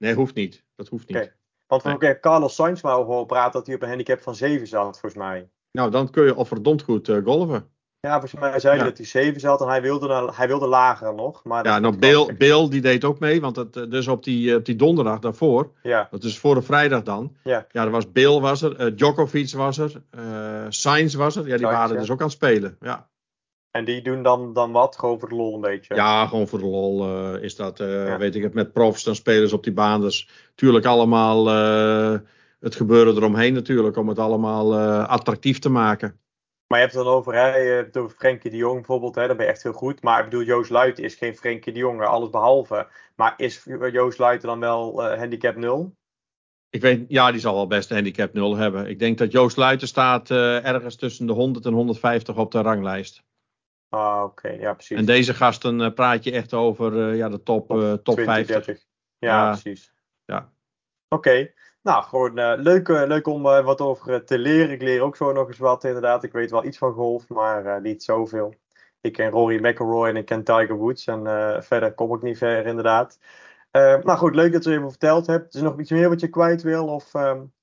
Nee, 0.00 0.14
hoeft 0.14 0.34
niet. 0.34 0.64
Dat 0.76 0.88
hoeft 0.88 1.08
niet. 1.08 1.16
Okay. 1.16 1.32
Want 1.66 1.82
van 1.82 1.96
nee. 1.98 2.20
Carlos 2.20 2.54
Sainz 2.54 2.82
maar 2.82 2.96
over 2.96 3.26
praten 3.26 3.52
dat 3.52 3.66
hij 3.66 3.74
op 3.74 3.82
een 3.82 3.88
handicap 3.88 4.20
van 4.20 4.34
7 4.34 4.66
zat, 4.66 5.00
volgens 5.00 5.14
mij. 5.14 5.48
Nou, 5.72 5.90
dan 5.90 6.10
kun 6.10 6.24
je 6.24 6.34
al 6.34 6.44
verdomd 6.44 6.82
goed 6.82 7.08
uh, 7.08 7.24
golven. 7.24 7.68
Ja, 8.00 8.10
volgens 8.10 8.40
mij 8.40 8.60
zei 8.60 8.74
hij 8.74 8.84
ja. 8.84 8.88
dat 8.88 8.98
hij 8.98 9.06
7 9.06 9.40
zat 9.40 9.60
en 9.60 9.68
hij 9.68 9.82
wilde, 9.82 10.32
hij 10.34 10.46
wilde 10.46 10.66
lager 10.66 11.14
nog. 11.14 11.44
Maar 11.44 11.66
ja, 11.66 11.78
nou, 11.78 11.96
Bill, 11.96 12.34
Bill 12.36 12.68
die 12.68 12.80
deed 12.80 13.04
ook 13.04 13.18
mee, 13.18 13.40
want 13.40 13.56
het, 13.56 13.72
dus 13.72 14.08
op 14.08 14.24
die, 14.24 14.56
op 14.56 14.64
die 14.64 14.76
donderdag 14.76 15.18
daarvoor, 15.18 15.72
ja. 15.82 16.08
dat 16.10 16.24
is 16.24 16.38
voor 16.38 16.54
de 16.54 16.62
vrijdag 16.62 17.02
dan. 17.02 17.36
Ja, 17.44 17.66
ja 17.70 17.84
er 17.84 17.90
was 17.90 18.12
Bill 18.12 18.40
was 18.40 18.62
er, 18.62 18.80
uh, 18.80 18.96
Djokovic 18.96 19.52
was 19.52 19.78
er, 19.78 20.02
uh, 20.18 20.66
Sainz 20.68 21.14
was 21.14 21.36
er, 21.36 21.42
ja, 21.46 21.56
die 21.56 21.58
Sainz, 21.58 21.76
waren 21.76 21.94
ja. 21.94 22.00
dus 22.00 22.10
ook 22.10 22.20
aan 22.20 22.26
het 22.26 22.34
spelen. 22.34 22.76
Ja. 22.80 23.09
En 23.70 23.84
die 23.84 24.02
doen 24.02 24.22
dan, 24.22 24.52
dan 24.52 24.72
wat? 24.72 24.98
Gewoon 24.98 25.18
voor 25.18 25.28
de 25.28 25.34
lol 25.34 25.54
een 25.54 25.60
beetje? 25.60 25.94
Ja, 25.94 26.26
gewoon 26.26 26.48
voor 26.48 26.58
de 26.58 26.64
lol 26.66 27.06
uh, 27.06 27.42
is 27.42 27.56
dat, 27.56 27.78
ja. 27.78 28.18
weet 28.18 28.34
ik 28.34 28.42
het, 28.42 28.54
met 28.54 28.72
profs 28.72 29.04
dan 29.04 29.14
spelers 29.14 29.52
op 29.52 29.64
die 29.64 29.72
baan. 29.72 30.00
Dus 30.00 30.28
natuurlijk 30.48 30.86
allemaal 30.86 31.46
het 32.60 32.74
gebeuren 32.74 33.16
eromheen 33.16 33.52
natuurlijk, 33.52 33.96
om 33.96 34.08
het 34.08 34.18
allemaal 34.18 34.78
attractief 35.06 35.58
te 35.58 35.68
maken. 35.68 36.18
Maar 36.66 36.78
je 36.78 36.84
hebt 36.84 36.96
het 36.96 37.04
dan 37.04 37.14
over, 37.14 37.34
hè, 37.34 37.56
je 37.56 37.70
hebt 37.70 37.94
het 37.94 37.96
over 37.96 38.16
Frenkie 38.16 38.50
de 38.50 38.56
Jong 38.56 38.76
bijvoorbeeld, 38.76 39.14
hè, 39.14 39.26
dan 39.26 39.36
ben 39.36 39.46
je 39.46 39.52
echt 39.52 39.62
heel 39.62 39.72
goed. 39.72 40.02
Maar 40.02 40.18
ik 40.18 40.24
bedoel, 40.24 40.44
Joost 40.44 40.70
Luiten 40.70 41.04
is 41.04 41.14
geen 41.14 41.36
Frenkie 41.36 41.72
de 41.72 41.78
Jong, 41.78 42.02
alles 42.02 42.30
behalve. 42.30 42.86
Maar 43.16 43.34
is 43.36 43.66
Joost 43.92 44.18
Luiten 44.18 44.48
dan 44.48 44.60
wel 44.60 45.04
handicap 45.16 45.56
0? 45.56 45.94
Ik 46.70 46.80
weet, 46.80 47.04
ja, 47.08 47.30
die 47.30 47.40
zal 47.40 47.54
wel 47.54 47.66
best 47.66 47.90
een 47.90 47.96
handicap 47.96 48.32
0 48.32 48.56
hebben. 48.56 48.86
Ik 48.86 48.98
denk 48.98 49.18
dat 49.18 49.32
Joost 49.32 49.56
Luiten 49.56 49.88
staat 49.88 50.30
ergens 50.30 50.96
tussen 50.96 51.26
de 51.26 51.32
100 51.32 51.66
en 51.66 51.72
150 51.72 52.36
op 52.36 52.52
de 52.52 52.60
ranglijst. 52.60 53.22
Ah, 53.90 54.22
oké, 54.22 54.46
okay, 54.46 54.58
ja, 54.58 54.74
precies. 54.74 54.98
En 54.98 55.04
deze 55.04 55.34
gasten 55.34 55.80
uh, 55.80 55.92
praat 55.92 56.24
je 56.24 56.32
echt 56.32 56.54
over 56.54 57.14
ja, 57.14 57.28
de 57.28 57.42
top, 57.42 57.68
top, 57.68 58.04
top 58.04 58.14
20, 58.14 58.24
50. 58.24 58.64
30. 58.64 58.84
Ja, 59.18 59.28
ja, 59.28 59.50
precies. 59.50 59.92
Ja. 60.24 60.52
Oké. 61.08 61.28
Okay. 61.28 61.54
Nou, 61.82 62.04
gewoon 62.04 62.38
uh, 62.38 62.52
leuk, 62.56 62.88
uh, 62.88 63.02
leuk 63.06 63.26
om 63.26 63.46
uh, 63.46 63.64
wat 63.64 63.80
over 63.80 64.24
te 64.24 64.38
leren. 64.38 64.70
Ik 64.70 64.82
leer 64.82 65.00
ook 65.00 65.16
zo 65.16 65.32
nog 65.32 65.48
eens 65.48 65.58
wat, 65.58 65.84
inderdaad. 65.84 66.24
Ik 66.24 66.32
weet 66.32 66.50
wel 66.50 66.64
iets 66.64 66.78
van 66.78 66.92
golf, 66.92 67.28
maar 67.28 67.80
niet 67.80 68.02
zoveel. 68.02 68.54
Ik 69.00 69.12
ken 69.12 69.30
Rory 69.30 69.66
McIlroy 69.66 70.08
en 70.08 70.16
ik 70.16 70.24
ken 70.24 70.44
Tiger 70.44 70.76
Woods. 70.76 71.06
En 71.06 71.22
verder 71.62 71.94
kom 71.94 72.14
ik 72.14 72.22
niet 72.22 72.38
ver, 72.38 72.66
inderdaad. 72.66 73.18
nou 73.72 74.16
goed, 74.16 74.34
leuk 74.34 74.52
dat 74.52 74.64
je 74.64 74.70
even 74.70 74.90
verteld 74.90 75.26
hebt. 75.26 75.54
Is 75.54 75.60
er 75.60 75.66
nog 75.66 75.80
iets 75.80 75.90
meer 75.90 76.08
wat 76.08 76.20
je 76.20 76.28
kwijt 76.28 76.62
wil 76.62 76.86
of 76.86 77.12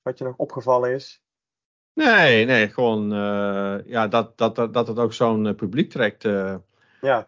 wat 0.02 0.18
je 0.18 0.24
nog 0.24 0.36
opgevallen 0.36 0.94
is? 0.94 1.22
Nee, 2.04 2.44
nee, 2.44 2.68
gewoon 2.68 3.10
ja, 3.86 4.08
dat, 4.08 4.38
dat, 4.38 4.56
dat, 4.56 4.74
dat 4.74 4.88
het 4.88 4.98
ook 4.98 5.12
zo'n 5.12 5.54
publiek 5.54 5.90
trekt. 5.90 6.22
ja, 6.22 6.62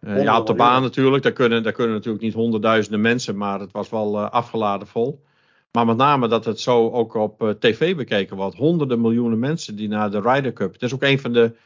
ja, 0.00 0.38
op 0.38 0.46
de 0.46 0.54
baan 0.54 0.82
natuurlijk. 0.82 1.22
Daar 1.22 1.32
kunnen, 1.32 1.62
daar 1.62 1.72
kunnen 1.72 1.94
natuurlijk 1.94 2.22
niet 2.24 2.34
honderdduizenden 2.34 3.00
mensen, 3.00 3.36
maar 3.36 3.60
het 3.60 3.72
was 3.72 3.90
wel 3.90 4.18
afgeladen 4.20 4.86
vol. 4.88 5.24
Maar 5.72 5.86
met 5.86 5.96
name 5.96 6.28
dat 6.28 6.44
het 6.44 6.60
zo 6.60 6.90
ook 6.90 7.14
op 7.14 7.42
uh, 7.42 7.50
tv 7.50 7.96
bekeken 7.96 8.36
wordt. 8.36 8.56
Honderden 8.56 9.00
miljoenen 9.00 9.38
mensen 9.38 9.76
die 9.76 9.88
naar 9.88 10.10
de 10.10 10.20
Ryder 10.20 10.52
Cup. 10.52 10.72
Het 10.72 10.82
is 10.82 10.94
ook 10.94 11.02
een 11.02 11.18
van 11.20 11.32
de 11.32 11.56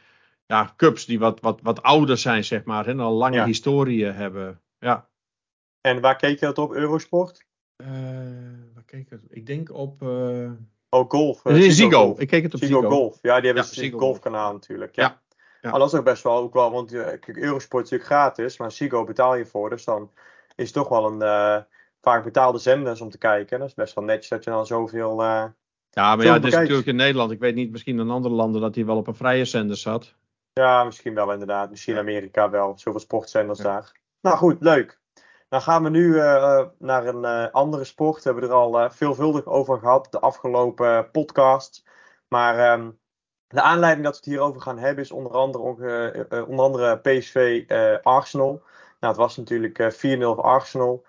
ja, 0.45 0.73
cups 0.77 1.05
die 1.05 1.19
wat, 1.19 1.39
wat, 1.39 1.59
wat 1.63 1.81
ouder 1.83 2.17
zijn, 2.17 2.43
zeg 2.43 2.63
maar. 2.63 2.87
En 2.87 2.99
al 2.99 3.13
lange 3.13 3.35
Ja. 3.35 3.45
historie 3.45 4.05
hebben. 4.05 4.59
Ja. 4.79 5.07
En 5.81 6.01
waar 6.01 6.15
keek 6.15 6.39
je 6.39 6.45
dat 6.45 6.57
op, 6.57 6.73
Eurosport? 6.73 7.45
Eh, 7.75 7.87
waar 8.73 8.83
keek? 8.85 9.09
Ik 9.29 9.45
denk 9.45 9.73
op. 9.73 10.01
eh, 10.01 10.51
Oh, 10.95 11.09
golf. 11.09 11.45
Uh, 11.45 11.53
Ziggo. 11.53 11.71
Ziggo. 11.71 12.03
Golf. 12.03 12.19
Ik 12.19 12.27
keek 12.27 12.43
het 12.43 12.53
op 12.53 12.59
Ziggo. 12.59 12.81
Ziggo 12.81 12.95
Golf. 12.95 13.19
Ja, 13.21 13.35
die 13.39 13.45
hebben 13.51 13.65
ja, 13.71 13.83
een 13.83 13.91
golfkanaal 13.91 14.53
natuurlijk. 14.53 14.95
Ja. 14.95 15.03
ja. 15.03 15.21
ja. 15.61 15.69
Maar 15.69 15.79
dat 15.79 15.93
is 15.93 15.99
ook 15.99 16.05
best 16.05 16.23
wel, 16.23 16.37
ook 16.37 16.53
wel 16.53 16.71
want 16.71 16.93
Eurosport 16.93 17.83
is 17.83 17.91
natuurlijk 17.91 18.03
gratis, 18.03 18.57
maar 18.57 18.71
Ziggo 18.71 19.03
betaal 19.03 19.35
je 19.35 19.45
voor. 19.45 19.69
Dus 19.69 19.83
dan 19.83 20.11
is 20.55 20.65
het 20.65 20.73
toch 20.73 20.89
wel 20.89 21.05
een 21.05 21.21
uh, 21.21 21.57
vaak 22.01 22.23
betaalde 22.23 22.57
zenders 22.57 23.01
om 23.01 23.09
te 23.09 23.17
kijken. 23.17 23.59
Dat 23.59 23.67
is 23.67 23.73
best 23.73 23.95
wel 23.95 24.03
netjes 24.03 24.29
dat 24.29 24.43
je 24.43 24.49
dan 24.49 24.65
zoveel. 24.65 25.21
Uh, 25.21 25.43
ja, 25.89 26.15
maar 26.15 26.25
ja, 26.25 26.33
het 26.33 26.45
is 26.45 26.53
natuurlijk 26.53 26.87
in 26.87 26.95
Nederland. 26.95 27.31
Ik 27.31 27.39
weet 27.39 27.55
niet, 27.55 27.71
misschien 27.71 27.99
in 27.99 28.09
andere 28.09 28.33
landen 28.33 28.61
dat 28.61 28.75
hij 28.75 28.85
wel 28.85 28.97
op 28.97 29.07
een 29.07 29.15
vrije 29.15 29.45
zender 29.45 29.77
zat. 29.77 30.13
Ja, 30.53 30.83
misschien 30.83 31.13
wel 31.13 31.31
inderdaad. 31.31 31.69
Misschien 31.69 31.97
Amerika 31.97 32.49
wel. 32.49 32.73
Zoveel 32.77 32.99
sportzenders 32.99 33.59
daar. 33.59 33.91
Nou 34.21 34.37
goed, 34.37 34.57
leuk. 34.59 34.99
Dan 35.55 35.63
gaan 35.63 35.83
we 35.83 35.89
nu 35.89 36.13
uh, 36.13 36.65
naar 36.77 37.05
een 37.05 37.23
uh, 37.23 37.51
andere 37.51 37.83
sport. 37.83 38.23
We 38.23 38.29
hebben 38.29 38.49
er 38.49 38.55
al 38.55 38.89
veelvuldig 38.91 39.45
over 39.45 39.79
gehad 39.79 40.07
de 40.11 40.19
afgelopen 40.19 41.11
podcast. 41.11 41.83
Maar 42.27 42.79
um, 42.79 42.99
de 43.47 43.61
aanleiding 43.61 44.05
dat 44.05 44.13
we 44.13 44.19
het 44.19 44.29
hierover 44.29 44.61
gaan 44.61 44.77
hebben 44.77 45.03
is 45.03 45.11
onder 45.11 45.31
andere, 45.31 46.45
onder 46.47 46.65
andere 46.65 46.99
PSV 46.99 47.63
Arsenal. 48.03 48.61
Nou, 48.99 49.13
het 49.13 49.15
was 49.15 49.37
natuurlijk 49.37 49.93
4-0 49.93 49.97
voor 49.97 50.41
Arsenal. 50.41 51.05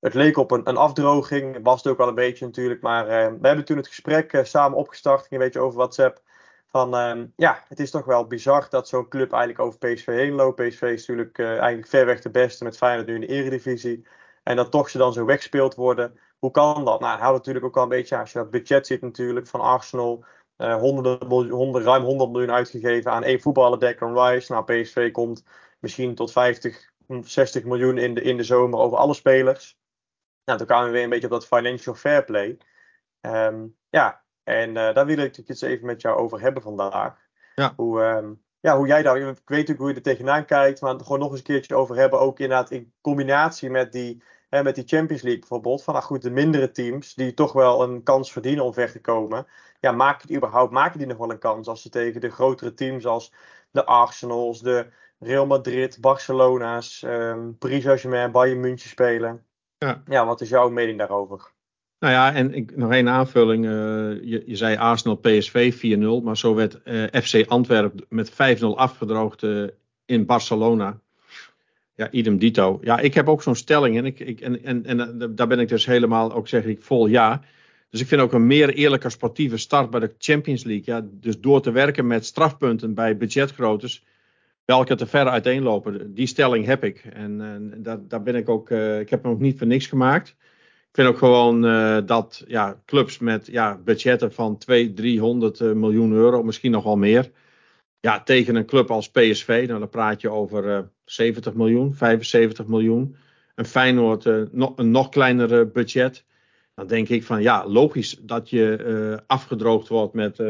het 0.00 0.14
leek 0.14 0.36
op 0.36 0.50
een, 0.50 0.68
een 0.68 0.76
afdroging, 0.76 1.58
was 1.62 1.82
het 1.82 1.92
ook 1.92 1.98
wel 1.98 2.08
een 2.08 2.14
beetje 2.14 2.44
natuurlijk. 2.44 2.82
Maar 2.82 3.06
we 3.40 3.46
hebben 3.46 3.64
toen 3.64 3.76
het 3.76 3.88
gesprek 3.88 4.40
samen 4.42 4.78
opgestart, 4.78 5.26
een 5.30 5.38
beetje 5.38 5.60
over 5.60 5.78
WhatsApp. 5.78 6.22
Van 6.76 6.94
um, 6.94 7.32
ja, 7.36 7.64
het 7.68 7.80
is 7.80 7.90
toch 7.90 8.04
wel 8.04 8.26
bizar 8.26 8.66
dat 8.68 8.88
zo'n 8.88 9.08
club 9.08 9.32
eigenlijk 9.32 9.62
over 9.62 9.78
PSV 9.78 10.06
heen 10.06 10.32
loopt. 10.32 10.68
PSV 10.68 10.82
is 10.82 11.06
natuurlijk 11.06 11.38
uh, 11.38 11.48
eigenlijk 11.48 11.86
ver 11.86 12.06
weg 12.06 12.20
de 12.20 12.30
beste 12.30 12.64
met 12.64 12.76
Feyenoord 12.76 13.06
nu 13.06 13.14
in 13.14 13.20
de 13.20 13.26
eredivisie. 13.26 14.06
En 14.42 14.56
dat 14.56 14.70
toch 14.70 14.90
ze 14.90 14.98
dan 14.98 15.12
zo 15.12 15.24
weggespeeld 15.24 15.74
worden. 15.74 16.18
Hoe 16.38 16.50
kan 16.50 16.84
dat? 16.84 17.00
Nou, 17.00 17.18
houdt 17.18 17.36
natuurlijk 17.36 17.64
ook 17.64 17.74
wel 17.74 17.82
een 17.82 17.88
beetje 17.88 18.18
als 18.18 18.32
je 18.32 18.38
dat 18.38 18.50
budget 18.50 18.86
ziet 18.86 19.00
natuurlijk 19.00 19.46
van 19.46 19.60
Arsenal. 19.60 20.24
Uh, 20.56 20.76
honderden, 20.76 21.28
honderd, 21.50 21.84
ruim 21.84 22.02
100 22.02 22.30
miljoen 22.30 22.52
uitgegeven 22.52 23.12
aan 23.12 23.24
één 23.24 23.40
voetballer, 23.40 23.78
Declan 23.78 24.18
Rice. 24.18 24.52
Nou, 24.52 24.64
PSV 24.64 25.10
komt 25.10 25.44
misschien 25.78 26.14
tot 26.14 26.32
50, 26.32 26.90
60 27.20 27.64
miljoen 27.64 27.98
in 27.98 28.14
de, 28.14 28.20
in 28.20 28.36
de 28.36 28.44
zomer 28.44 28.78
over 28.78 28.98
alle 28.98 29.14
spelers. 29.14 29.78
Nou, 30.44 30.58
toen 30.58 30.66
kwamen 30.66 30.86
we 30.86 30.92
weer 30.92 31.02
een 31.02 31.10
beetje 31.10 31.26
op 31.26 31.32
dat 31.32 31.46
financial 31.46 31.94
fair 31.94 32.24
play. 32.24 32.58
Um, 33.20 33.76
ja, 33.88 34.24
en 34.46 34.68
uh, 34.68 34.94
daar 34.94 35.06
wil 35.06 35.18
ik 35.18 35.36
het 35.36 35.48
eens 35.48 35.60
even 35.60 35.86
met 35.86 36.00
jou 36.00 36.18
over 36.18 36.40
hebben 36.40 36.62
vandaag. 36.62 37.18
Ja. 37.54 37.72
Hoe, 37.76 38.02
um, 38.02 38.42
ja, 38.60 38.76
hoe 38.76 38.86
jij 38.86 39.02
daar, 39.02 39.16
ik 39.16 39.22
weet 39.24 39.34
natuurlijk 39.44 39.78
hoe 39.78 39.88
je 39.88 39.94
er 39.94 40.02
tegenaan 40.02 40.44
kijkt, 40.44 40.80
maar 40.80 41.00
gewoon 41.00 41.18
nog 41.18 41.30
eens 41.30 41.38
een 41.38 41.44
keertje 41.44 41.74
over 41.74 41.96
hebben. 41.96 42.20
Ook 42.20 42.40
inderdaad 42.40 42.70
in 42.70 42.92
combinatie 43.00 43.70
met 43.70 43.92
die, 43.92 44.22
hè, 44.48 44.62
met 44.62 44.74
die 44.74 44.86
Champions 44.86 45.22
League 45.22 45.40
bijvoorbeeld. 45.40 45.82
Van 45.82 45.94
nou 45.94 46.06
goed, 46.06 46.22
de 46.22 46.30
mindere 46.30 46.70
teams 46.70 47.14
die 47.14 47.34
toch 47.34 47.52
wel 47.52 47.82
een 47.82 48.02
kans 48.02 48.32
verdienen 48.32 48.64
om 48.64 48.72
ver 48.72 48.92
te 48.92 49.00
komen. 49.00 49.46
Ja, 49.80 49.92
maken 49.92 50.26
die 50.26 50.36
überhaupt, 50.36 50.72
maken 50.72 50.98
die 50.98 51.06
nog 51.06 51.16
wel 51.16 51.30
een 51.30 51.38
kans 51.38 51.68
als 51.68 51.82
ze 51.82 51.88
tegen 51.88 52.20
de 52.20 52.30
grotere 52.30 52.74
teams 52.74 53.06
als 53.06 53.32
de 53.70 53.84
Arsenals, 53.84 54.60
de 54.60 54.86
Real 55.18 55.46
Madrid, 55.46 56.00
Barcelona's, 56.00 57.02
um, 57.02 57.58
Paris 57.58 57.82
Saint-Germain, 57.82 58.32
Bayern 58.32 58.60
München 58.60 58.90
spelen? 58.90 59.46
Ja. 59.78 60.02
ja, 60.06 60.26
wat 60.26 60.40
is 60.40 60.48
jouw 60.48 60.68
mening 60.68 60.98
daarover? 60.98 61.54
Nou 61.98 62.12
ja, 62.12 62.34
en 62.34 62.54
ik, 62.54 62.76
nog 62.76 62.92
één 62.92 63.08
aanvulling. 63.08 63.64
Uh, 63.64 63.70
je, 64.22 64.42
je, 64.46 64.56
zei 64.56 64.76
Arsenal 64.76 65.16
PSV 65.16 65.74
4-0, 66.20 66.24
maar 66.24 66.36
zo 66.36 66.54
werd 66.54 66.82
eh, 66.82 67.22
FC 67.22 67.46
Antwerpen 67.46 68.04
met 68.08 68.32
5-0 68.32 68.34
afgedroogd 68.74 69.42
uh, 69.42 69.66
in 70.04 70.26
Barcelona. 70.26 71.00
Ja, 71.94 72.10
idem 72.10 72.38
dito. 72.38 72.78
Ja, 72.82 72.98
ik 72.98 73.14
heb 73.14 73.28
ook 73.28 73.42
zo'n 73.42 73.54
stelling 73.54 73.96
en, 73.96 74.04
ik, 74.04 74.20
ik, 74.20 74.40
en, 74.40 74.64
en, 74.64 74.84
en 74.84 75.34
daar 75.34 75.46
ben 75.46 75.58
ik 75.58 75.68
dus 75.68 75.86
helemaal 75.86 76.32
ook 76.32 76.48
zeg 76.48 76.64
ik 76.64 76.82
vol 76.82 77.06
ja. 77.06 77.42
Dus 77.90 78.00
ik 78.00 78.06
vind 78.06 78.20
ook 78.20 78.32
een 78.32 78.46
meer 78.46 78.74
eerlijke 78.74 79.10
sportieve 79.10 79.56
start 79.56 79.90
bij 79.90 80.00
de 80.00 80.14
Champions 80.18 80.64
League. 80.64 80.94
Ja, 80.94 81.06
dus 81.10 81.40
door 81.40 81.62
te 81.62 81.70
werken 81.70 82.06
met 82.06 82.26
strafpunten 82.26 82.94
bij 82.94 83.16
budgetgroottes, 83.16 84.04
welke 84.64 84.94
te 84.94 85.06
ver 85.06 85.28
uiteenlopen. 85.28 86.14
Die 86.14 86.26
stelling 86.26 86.66
heb 86.66 86.84
ik. 86.84 87.04
En, 87.12 87.40
en 87.40 87.82
daar, 87.82 87.98
daar 88.08 88.22
ben 88.22 88.34
ik 88.34 88.48
ook, 88.48 88.70
ik 89.00 89.10
heb 89.10 89.22
hem 89.22 89.32
ook 89.32 89.40
niet 89.40 89.58
voor 89.58 89.66
niks 89.66 89.86
gemaakt 89.86 90.36
vind 90.96 91.08
ook 91.08 91.18
gewoon 91.18 91.64
uh, 91.64 91.98
dat 92.06 92.44
ja, 92.46 92.82
clubs 92.86 93.18
met 93.18 93.46
ja, 93.46 93.78
budgetten 93.84 94.32
van 94.32 94.58
200, 94.58 94.96
300 94.96 95.60
uh, 95.60 95.72
miljoen 95.72 96.12
euro, 96.12 96.42
misschien 96.42 96.70
nog 96.70 96.84
wel 96.84 96.96
meer. 96.96 97.30
Ja, 98.00 98.22
tegen 98.22 98.54
een 98.54 98.66
club 98.66 98.90
als 98.90 99.10
PSV, 99.10 99.64
nou, 99.66 99.78
dan 99.78 99.88
praat 99.88 100.20
je 100.20 100.30
over 100.30 100.64
uh, 100.64 100.76
eh, 100.76 100.84
70 101.04 101.54
miljoen, 101.54 101.94
75 101.94 102.66
miljoen. 102.66 103.16
Een 103.54 103.64
Feyenoord, 103.64 104.24
uh, 104.24 104.42
een 104.76 104.90
nog 104.90 105.08
kleiner 105.08 105.70
budget. 105.70 106.24
Dan 106.74 106.86
denk 106.86 107.08
ik 107.08 107.24
van 107.24 107.42
ja, 107.42 107.66
logisch 107.66 108.18
dat 108.22 108.50
je 108.50 109.22
afgedroogd 109.26 109.88
wordt 109.88 110.14
met 110.14 110.38
4-5-0. 110.40 110.44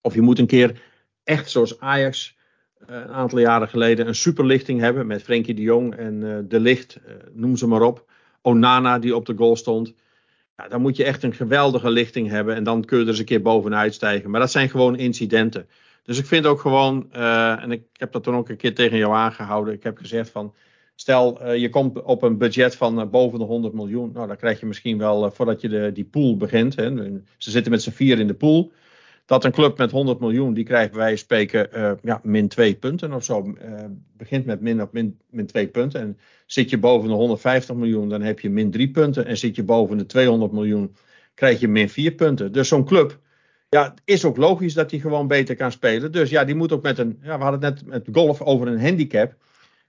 Of 0.00 0.14
je 0.14 0.20
moet 0.20 0.38
een 0.38 0.46
keer 0.46 0.82
echt 1.24 1.50
zoals 1.50 1.80
Ajax 1.80 2.36
een 2.78 3.08
aantal 3.08 3.38
jaren 3.38 3.68
geleden 3.68 4.06
een 4.06 4.14
superlichting 4.14 4.80
hebben 4.80 5.06
met 5.06 5.22
Frenkie 5.22 5.54
de 5.54 5.62
Jong 5.62 5.94
en 5.94 6.46
De 6.48 6.60
Licht, 6.60 7.00
noem 7.32 7.56
ze 7.56 7.66
maar 7.66 7.82
op. 7.82 8.12
Onana 8.46 8.98
die 8.98 9.16
op 9.16 9.26
de 9.26 9.34
goal 9.36 9.56
stond. 9.56 9.94
Ja, 10.56 10.68
dan 10.68 10.80
moet 10.80 10.96
je 10.96 11.04
echt 11.04 11.22
een 11.22 11.34
geweldige 11.34 11.90
lichting 11.90 12.28
hebben. 12.28 12.54
En 12.54 12.64
dan 12.64 12.84
kun 12.84 12.96
je 12.98 13.02
er 13.02 13.10
eens 13.10 13.18
een 13.18 13.24
keer 13.24 13.42
bovenuit 13.42 13.94
stijgen. 13.94 14.30
Maar 14.30 14.40
dat 14.40 14.50
zijn 14.50 14.70
gewoon 14.70 14.96
incidenten. 14.96 15.68
Dus 16.02 16.18
ik 16.18 16.26
vind 16.26 16.46
ook 16.46 16.60
gewoon, 16.60 17.08
uh, 17.16 17.62
en 17.62 17.70
ik 17.70 17.82
heb 17.92 18.12
dat 18.12 18.22
toen 18.22 18.34
ook 18.34 18.48
een 18.48 18.56
keer 18.56 18.74
tegen 18.74 18.98
jou 18.98 19.14
aangehouden. 19.14 19.74
Ik 19.74 19.82
heb 19.82 19.98
gezegd 19.98 20.30
van, 20.30 20.54
stel 20.94 21.42
uh, 21.42 21.56
je 21.56 21.70
komt 21.70 22.02
op 22.02 22.22
een 22.22 22.38
budget 22.38 22.76
van 22.76 23.00
uh, 23.00 23.06
boven 23.06 23.38
de 23.38 23.44
100 23.44 23.74
miljoen. 23.74 24.10
Nou, 24.12 24.26
dan 24.26 24.36
krijg 24.36 24.60
je 24.60 24.66
misschien 24.66 24.98
wel, 24.98 25.30
voordat 25.30 25.60
je 25.60 25.68
de, 25.68 25.90
die 25.92 26.04
pool 26.04 26.36
begint. 26.36 26.76
Hè, 26.76 26.90
ze 27.38 27.50
zitten 27.50 27.72
met 27.72 27.82
z'n 27.82 27.90
vier 27.90 28.18
in 28.18 28.26
de 28.26 28.34
pool 28.34 28.72
dat 29.26 29.44
een 29.44 29.52
club 29.52 29.78
met 29.78 29.90
100 29.90 30.20
miljoen, 30.20 30.54
die 30.54 30.64
krijgt 30.64 30.90
bij 30.90 30.98
wijze 30.98 31.16
van 31.16 31.24
spreken 31.24 31.68
uh, 31.74 31.92
ja, 32.02 32.20
min 32.22 32.48
2 32.48 32.74
punten 32.74 33.12
of 33.12 33.24
zo. 33.24 33.54
Uh, 33.64 33.84
begint 34.16 34.44
met 34.44 34.60
min 34.60 34.82
of 34.82 34.88
min, 34.92 35.18
min 35.30 35.46
2 35.46 35.68
punten. 35.68 36.00
En 36.00 36.18
zit 36.46 36.70
je 36.70 36.78
boven 36.78 37.08
de 37.08 37.14
150 37.14 37.74
miljoen, 37.74 38.08
dan 38.08 38.22
heb 38.22 38.40
je 38.40 38.50
min 38.50 38.70
3 38.70 38.90
punten. 38.90 39.26
En 39.26 39.36
zit 39.36 39.56
je 39.56 39.62
boven 39.62 39.98
de 39.98 40.06
200 40.06 40.52
miljoen, 40.52 40.96
krijg 41.34 41.60
je 41.60 41.68
min 41.68 41.88
4 41.88 42.12
punten. 42.12 42.52
Dus 42.52 42.68
zo'n 42.68 42.84
club, 42.84 43.18
ja, 43.68 43.94
is 44.04 44.24
ook 44.24 44.36
logisch 44.36 44.74
dat 44.74 44.90
die 44.90 45.00
gewoon 45.00 45.26
beter 45.26 45.56
kan 45.56 45.72
spelen. 45.72 46.12
Dus 46.12 46.30
ja, 46.30 46.44
die 46.44 46.54
moet 46.54 46.72
ook 46.72 46.82
met 46.82 46.98
een, 46.98 47.18
ja, 47.22 47.36
we 47.36 47.42
hadden 47.42 47.64
het 47.64 47.74
net 47.74 47.86
met 47.86 48.08
golf 48.12 48.40
over 48.40 48.66
een 48.66 48.80
handicap. 48.80 49.34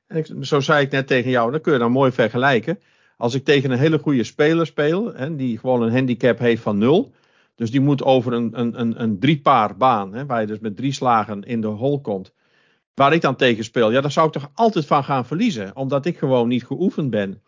En 0.08 0.46
zo 0.46 0.60
zei 0.60 0.86
ik 0.86 0.92
net 0.92 1.08
tegen 1.08 1.30
jou, 1.30 1.52
dan 1.52 1.62
kun 1.62 1.74
je 1.74 1.80
dan 1.80 1.92
mooi 1.92 2.12
vergelijken. 2.12 2.80
Als 3.18 3.34
ik 3.34 3.44
tegen 3.44 3.72
een 3.72 3.78
hele 3.78 4.00
goede 4.00 4.24
speler 4.24 4.66
speel, 4.66 5.14
hè, 5.14 5.36
die 5.36 5.58
gewoon 5.60 5.82
een 5.82 5.92
handicap 5.92 6.40
heeft 6.40 6.62
van 6.62 6.78
0 6.78 7.12
dus 7.56 7.72
die 7.72 7.82
moet 7.82 8.04
over 8.04 8.34
een, 8.34 8.60
een, 8.60 8.80
een, 8.80 9.02
een 9.02 9.20
driepaar 9.20 9.78
baan, 9.78 10.14
hè, 10.14 10.26
waar 10.26 10.42
je 10.42 10.48
dus 10.48 10.60
met 10.60 10.78
drie 10.78 10.92
slagen 10.92 11.44
in 11.44 11.62
de 11.62 11.68
hol 11.68 12.02
komt. 12.02 12.34
Waar 12.94 13.14
ik 13.14 13.22
dan 13.22 13.36
tegen 13.36 13.64
speel, 13.64 13.92
ja, 13.92 14.02
daar 14.02 14.12
zou 14.12 14.28
ik 14.28 14.34
toch 14.34 14.52
altijd 14.54 14.86
van 14.86 15.04
gaan 15.04 15.26
verliezen, 15.26 15.76
omdat 15.76 16.06
ik 16.06 16.18
gewoon 16.18 16.48
niet 16.48 16.66
geoefend 16.66 17.10
ben. 17.10 17.42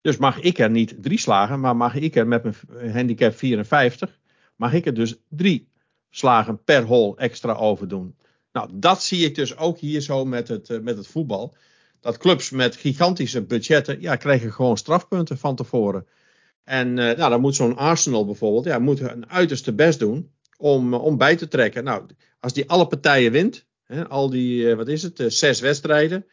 Dus 0.00 0.16
mag 0.16 0.40
ik 0.40 0.58
er 0.58 0.70
niet 0.70 1.02
drie 1.02 1.18
slagen, 1.18 1.60
maar 1.60 1.76
mag 1.76 1.94
ik 1.94 2.16
er 2.16 2.26
met 2.26 2.42
mijn 2.42 2.92
handicap 2.92 3.34
54, 3.34 4.18
mag 4.56 4.72
ik 4.72 4.86
er 4.86 4.94
dus 4.94 5.16
drie 5.28 5.68
slagen 6.10 6.64
per 6.64 6.82
hol 6.82 7.18
extra 7.18 7.52
over 7.52 7.88
doen. 7.88 8.16
Nou, 8.52 8.70
dat 8.72 9.02
zie 9.02 9.24
ik 9.24 9.34
dus 9.34 9.56
ook 9.56 9.78
hier 9.78 10.00
zo 10.00 10.24
met 10.24 10.48
het, 10.48 10.70
eh, 10.70 10.80
met 10.80 10.96
het 10.96 11.06
voetbal. 11.06 11.54
Dat 12.00 12.16
clubs 12.16 12.50
met 12.50 12.76
gigantische 12.76 13.42
budgetten, 13.42 14.00
ja, 14.00 14.16
krijgen 14.16 14.52
gewoon 14.52 14.76
strafpunten 14.76 15.38
van 15.38 15.56
tevoren. 15.56 16.06
En 16.64 16.88
uh, 16.88 16.94
nou, 16.94 17.30
dan 17.30 17.40
moet 17.40 17.54
zo'n 17.54 17.76
Arsenal 17.76 18.24
bijvoorbeeld, 18.24 18.64
ja, 18.64 18.78
moet 18.78 19.00
een 19.00 19.30
uiterste 19.30 19.72
best 19.72 19.98
doen 19.98 20.30
om, 20.58 20.94
eh, 20.94 21.04
om 21.04 21.16
bij 21.16 21.36
te 21.36 21.48
trekken. 21.48 21.84
Nou, 21.84 22.06
als 22.40 22.52
die 22.52 22.70
alle 22.70 22.86
partijen 22.86 23.32
wint, 23.32 23.66
hè, 23.84 24.08
al 24.08 24.30
die, 24.30 24.62
uh, 24.62 24.74
wat 24.74 24.88
is 24.88 25.02
het, 25.02 25.22
zes 25.26 25.60
wedstrijden. 25.60 26.26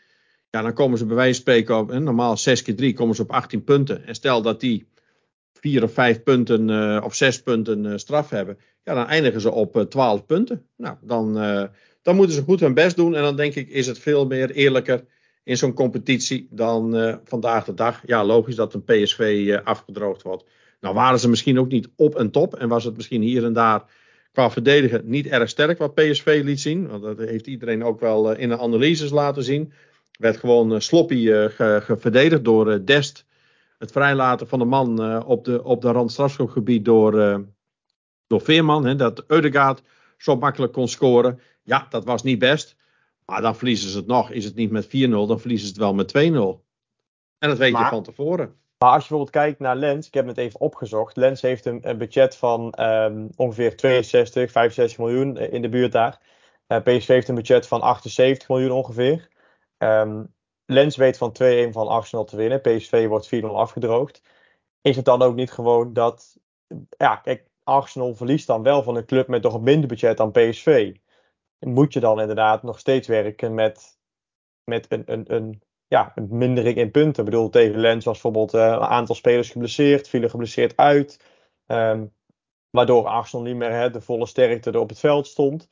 Ja, 0.49 0.61
dan 0.61 0.73
komen 0.73 0.97
ze 0.97 1.05
bij 1.05 1.15
wijze 1.15 1.33
van 1.33 1.41
spreken 1.41 1.77
op, 1.77 1.91
normaal 1.91 2.37
6 2.37 2.61
keer 2.61 2.75
3 2.75 2.93
komen 2.93 3.15
ze 3.15 3.21
op 3.21 3.31
18 3.31 3.63
punten. 3.63 4.05
En 4.05 4.15
stel 4.15 4.41
dat 4.41 4.59
die 4.59 4.87
vier 5.53 5.83
of 5.83 5.93
vijf 5.93 6.23
punten 6.23 7.03
of 7.03 7.15
zes 7.15 7.41
punten 7.41 7.99
straf 7.99 8.29
hebben. 8.29 8.57
Ja, 8.83 8.93
dan 8.93 9.07
eindigen 9.07 9.41
ze 9.41 9.51
op 9.51 9.85
12 9.89 10.25
punten. 10.25 10.65
Nou, 10.77 10.95
dan, 11.01 11.33
dan 12.01 12.15
moeten 12.15 12.35
ze 12.35 12.41
goed 12.41 12.59
hun 12.59 12.73
best 12.73 12.95
doen. 12.95 13.15
En 13.15 13.21
dan 13.21 13.35
denk 13.35 13.55
ik, 13.55 13.69
is 13.69 13.87
het 13.87 13.99
veel 13.99 14.25
meer 14.25 14.51
eerlijker 14.51 15.05
in 15.49 15.57
zo'n 15.57 15.73
competitie 15.73 16.47
dan 16.51 16.95
uh, 16.95 17.15
vandaag 17.23 17.65
de 17.65 17.73
dag. 17.73 18.01
Ja, 18.05 18.25
logisch 18.25 18.55
dat 18.55 18.73
een 18.73 18.83
PSV 18.83 19.47
eh, 19.49 19.65
afgedroogd 19.65 20.21
wordt. 20.21 20.43
Nou 20.79 20.95
waren 20.95 21.19
ze 21.19 21.29
misschien 21.29 21.59
ook 21.59 21.67
niet 21.67 21.89
op 21.95 22.15
en 22.15 22.31
top. 22.31 22.55
En 22.55 22.67
was 22.67 22.83
het 22.83 22.95
misschien 22.95 23.21
hier 23.21 23.43
en 23.43 23.53
daar 23.53 23.83
qua 24.31 24.51
verdedigen 24.51 25.01
niet 25.05 25.27
erg 25.27 25.49
sterk 25.49 25.77
wat 25.77 25.93
PSV 25.93 26.41
liet 26.43 26.59
zien. 26.59 26.87
Want 26.87 27.03
dat 27.03 27.17
heeft 27.17 27.47
iedereen 27.47 27.83
ook 27.83 27.99
wel 27.99 28.33
uh, 28.33 28.41
in 28.41 28.49
de 28.49 28.59
analyses 28.59 29.09
laten 29.09 29.43
zien. 29.43 29.73
Werd 30.19 30.37
gewoon 30.37 30.81
sloppy 30.81 31.29
geverdedigd 31.79 32.43
door 32.43 32.85
Dest. 32.85 33.25
Het 33.77 33.91
vrijlaten 33.91 34.47
van 34.47 34.59
de 34.59 34.65
man 34.65 35.23
op 35.25 35.45
de, 35.45 35.63
op 35.63 35.81
de 35.81 35.91
rand 35.91 36.83
door, 36.83 37.11
door 38.27 38.41
Veerman. 38.41 38.85
Hè, 38.85 38.95
dat 38.95 39.23
Eudegaard 39.27 39.81
zo 40.17 40.35
makkelijk 40.35 40.73
kon 40.73 40.87
scoren. 40.87 41.39
Ja, 41.63 41.87
dat 41.89 42.05
was 42.05 42.23
niet 42.23 42.39
best. 42.39 42.75
Maar 43.29 43.41
dan 43.41 43.55
verliezen 43.55 43.89
ze 43.89 43.97
het 43.97 44.07
nog. 44.07 44.31
Is 44.31 44.45
het 44.45 44.55
niet 44.55 44.71
met 44.71 44.87
4-0, 44.87 44.89
dan 44.89 45.39
verliezen 45.39 45.67
ze 45.67 45.73
het 45.73 45.81
wel 45.81 45.93
met 45.93 46.17
2-0. 46.17 46.67
En 47.37 47.49
dat 47.49 47.57
weet 47.57 47.77
je 47.77 47.85
van 47.85 48.03
tevoren. 48.03 48.55
Maar 48.77 48.89
als 48.89 49.03
je 49.03 49.09
bijvoorbeeld 49.09 49.29
kijkt 49.29 49.59
naar 49.59 49.75
Lens, 49.75 50.07
ik 50.07 50.13
heb 50.13 50.27
het 50.27 50.37
even 50.37 50.59
opgezocht. 50.59 51.15
Lens 51.15 51.41
heeft 51.41 51.65
een, 51.65 51.89
een 51.89 51.97
budget 51.97 52.35
van 52.35 52.71
ehm, 52.71 53.27
ongeveer 53.35 53.75
62, 53.75 54.51
65 54.51 54.97
miljoen 54.97 55.37
in 55.37 55.61
de 55.61 55.69
buurt 55.69 55.91
daar. 55.91 56.19
Uh, 56.67 56.77
PSV 56.77 57.07
heeft 57.07 57.27
een 57.27 57.35
budget 57.35 57.67
van 57.67 57.81
78 57.81 58.49
miljoen 58.49 58.71
ongeveer. 58.71 59.29
Um, 59.77 60.33
Lens 60.65 60.95
weet 60.95 61.17
van 61.17 61.35
2-1 61.43 61.69
van 61.71 61.87
Arsenal 61.87 62.25
te 62.25 62.35
winnen. 62.35 62.61
PSV 62.61 63.07
wordt 63.07 63.35
4-0 63.35 63.39
afgedroogd. 63.41 64.21
Is 64.81 64.95
het 64.95 65.05
dan 65.05 65.21
ook 65.21 65.35
niet 65.35 65.51
gewoon 65.51 65.93
dat. 65.93 66.37
Ja, 66.97 67.15
kijk, 67.15 67.45
Arsenal 67.63 68.15
verliest 68.15 68.47
dan 68.47 68.63
wel 68.63 68.83
van 68.83 68.95
een 68.95 69.05
club 69.05 69.27
met 69.27 69.41
toch 69.41 69.53
een 69.53 69.63
minder 69.63 69.87
budget 69.87 70.17
dan 70.17 70.31
PSV. 70.31 70.95
Moet 71.59 71.93
je 71.93 71.99
dan 71.99 72.19
inderdaad 72.19 72.63
nog 72.63 72.79
steeds 72.79 73.07
werken 73.07 73.53
met, 73.53 73.99
met 74.63 74.85
een, 74.89 75.03
een, 75.05 75.33
een, 75.33 75.61
ja, 75.87 76.11
een 76.15 76.27
mindering 76.29 76.77
in 76.77 76.91
punten? 76.91 77.23
Ik 77.23 77.29
bedoel, 77.29 77.49
tegen 77.49 77.79
Lens 77.79 78.05
was 78.05 78.21
bijvoorbeeld 78.21 78.53
uh, 78.53 78.61
een 78.61 78.79
aantal 78.79 79.15
spelers 79.15 79.49
geblesseerd, 79.49 80.09
vielen 80.09 80.29
geblesseerd 80.29 80.77
uit. 80.77 81.23
Um, 81.67 82.13
waardoor 82.69 83.07
Arsenal 83.07 83.45
niet 83.45 83.55
meer 83.55 83.71
hè, 83.71 83.89
de 83.89 84.01
volle 84.01 84.25
sterkte 84.25 84.71
er 84.71 84.79
op 84.79 84.89
het 84.89 84.99
veld 84.99 85.27
stond 85.27 85.67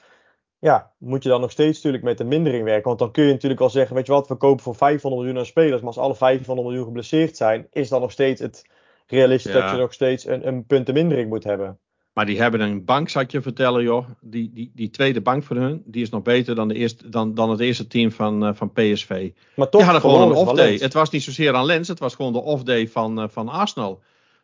ja, 0.59 0.93
moet 0.97 1.23
je 1.23 1.29
dan 1.29 1.41
nog 1.41 1.51
steeds 1.51 1.75
natuurlijk 1.75 2.03
met 2.03 2.17
de 2.17 2.23
mindering 2.23 2.63
werken. 2.63 2.87
Want 2.87 2.99
dan 2.99 3.11
kun 3.11 3.23
je 3.23 3.31
natuurlijk 3.31 3.59
wel 3.59 3.69
zeggen, 3.69 3.95
weet 3.95 4.05
je 4.05 4.11
wat, 4.11 4.27
we 4.27 4.35
kopen 4.35 4.63
voor 4.63 4.75
500 4.75 5.21
miljoen 5.21 5.39
aan 5.39 5.45
spelers. 5.45 5.81
Maar 5.81 5.87
als 5.87 5.97
alle 5.97 6.15
500 6.15 6.67
miljoen 6.67 6.85
geblesseerd 6.85 7.37
zijn, 7.37 7.67
is 7.71 7.89
dan 7.89 8.01
nog 8.01 8.11
steeds 8.11 8.41
het 8.41 8.69
realistisch 9.07 9.53
dat 9.53 9.71
je 9.71 9.77
nog 9.77 9.93
steeds 9.93 10.25
een, 10.25 10.47
een 10.47 10.65
puntenmindering 10.65 11.29
moet 11.29 11.43
hebben. 11.43 11.79
Maar 12.17 12.25
die 12.25 12.41
hebben 12.41 12.59
een 12.59 12.85
bank, 12.85 13.09
zou 13.09 13.25
ik 13.25 13.31
je 13.31 13.41
vertellen, 13.41 13.83
joh. 13.83 14.07
Die, 14.21 14.51
die, 14.53 14.71
die 14.75 14.89
tweede 14.89 15.21
bank 15.21 15.43
voor 15.43 15.55
hun, 15.55 15.83
die 15.85 16.01
is 16.01 16.09
nog 16.09 16.21
beter 16.21 16.55
dan, 16.55 16.67
de 16.67 16.73
eerste, 16.73 17.09
dan, 17.09 17.33
dan 17.33 17.49
het 17.49 17.59
eerste 17.59 17.87
team 17.87 18.11
van, 18.11 18.47
uh, 18.47 18.53
van 18.53 18.71
PSV. 18.71 19.31
Maar 19.55 19.69
toch, 19.69 19.81
die 19.81 19.89
hadden 19.89 20.01
gewoon 20.09 20.29
een 20.29 20.35
off-day. 20.35 20.77
Het 20.77 20.93
was 20.93 21.09
niet 21.09 21.23
zozeer 21.23 21.53
aan 21.53 21.65
Lens, 21.65 21.87
het 21.87 21.99
was 21.99 22.15
gewoon 22.15 22.33
de 22.33 22.41
off-day 22.41 22.87
van, 22.87 23.21
uh, 23.21 23.27
van 23.29 23.49
Arsenal. 23.49 24.01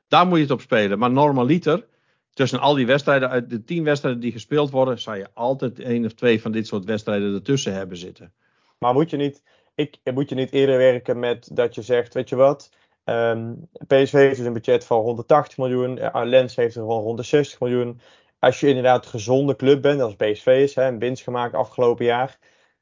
Daar 0.07 0.27
moet 0.27 0.37
je 0.37 0.43
het 0.43 0.51
op 0.51 0.61
spelen. 0.61 0.99
Maar 0.99 1.11
normaliter 1.11 1.85
tussen 2.33 2.59
al 2.59 2.73
die 2.73 2.85
wedstrijden, 2.85 3.29
uit 3.29 3.49
de 3.49 3.63
tien 3.63 3.83
wedstrijden 3.83 4.21
die 4.21 4.31
gespeeld 4.31 4.71
worden, 4.71 4.99
zou 4.99 5.17
je 5.17 5.27
altijd 5.33 5.79
één 5.79 6.05
of 6.05 6.13
twee 6.13 6.41
van 6.41 6.51
dit 6.51 6.67
soort 6.67 6.85
wedstrijden 6.85 7.33
ertussen 7.33 7.73
hebben 7.73 7.97
zitten. 7.97 8.33
Maar 8.79 8.93
moet 8.93 9.09
je 9.09 9.17
niet, 9.17 9.43
ik, 9.75 9.97
moet 10.13 10.29
je 10.29 10.35
niet 10.35 10.51
eerder 10.51 10.77
werken 10.77 11.19
met 11.19 11.49
dat 11.53 11.75
je 11.75 11.81
zegt, 11.81 12.13
weet 12.13 12.29
je 12.29 12.35
wat, 12.35 12.69
um, 13.05 13.69
PSV 13.87 14.11
heeft 14.11 14.37
dus 14.37 14.45
een 14.45 14.53
budget 14.53 14.85
van 14.85 15.01
180 15.01 15.57
miljoen, 15.57 15.99
Lens 16.23 16.55
heeft 16.55 16.75
er 16.75 16.81
gewoon 16.81 17.01
160 17.01 17.59
miljoen. 17.59 18.01
Als 18.39 18.59
je 18.59 18.67
inderdaad 18.67 19.03
een 19.03 19.11
gezonde 19.11 19.55
club 19.55 19.81
bent, 19.81 20.01
als 20.01 20.15
PSV 20.15 20.47
is, 20.47 20.75
hè, 20.75 20.87
een 20.87 20.99
winst 20.99 21.23
gemaakt 21.23 21.53
afgelopen 21.53 22.05
jaar, 22.05 22.39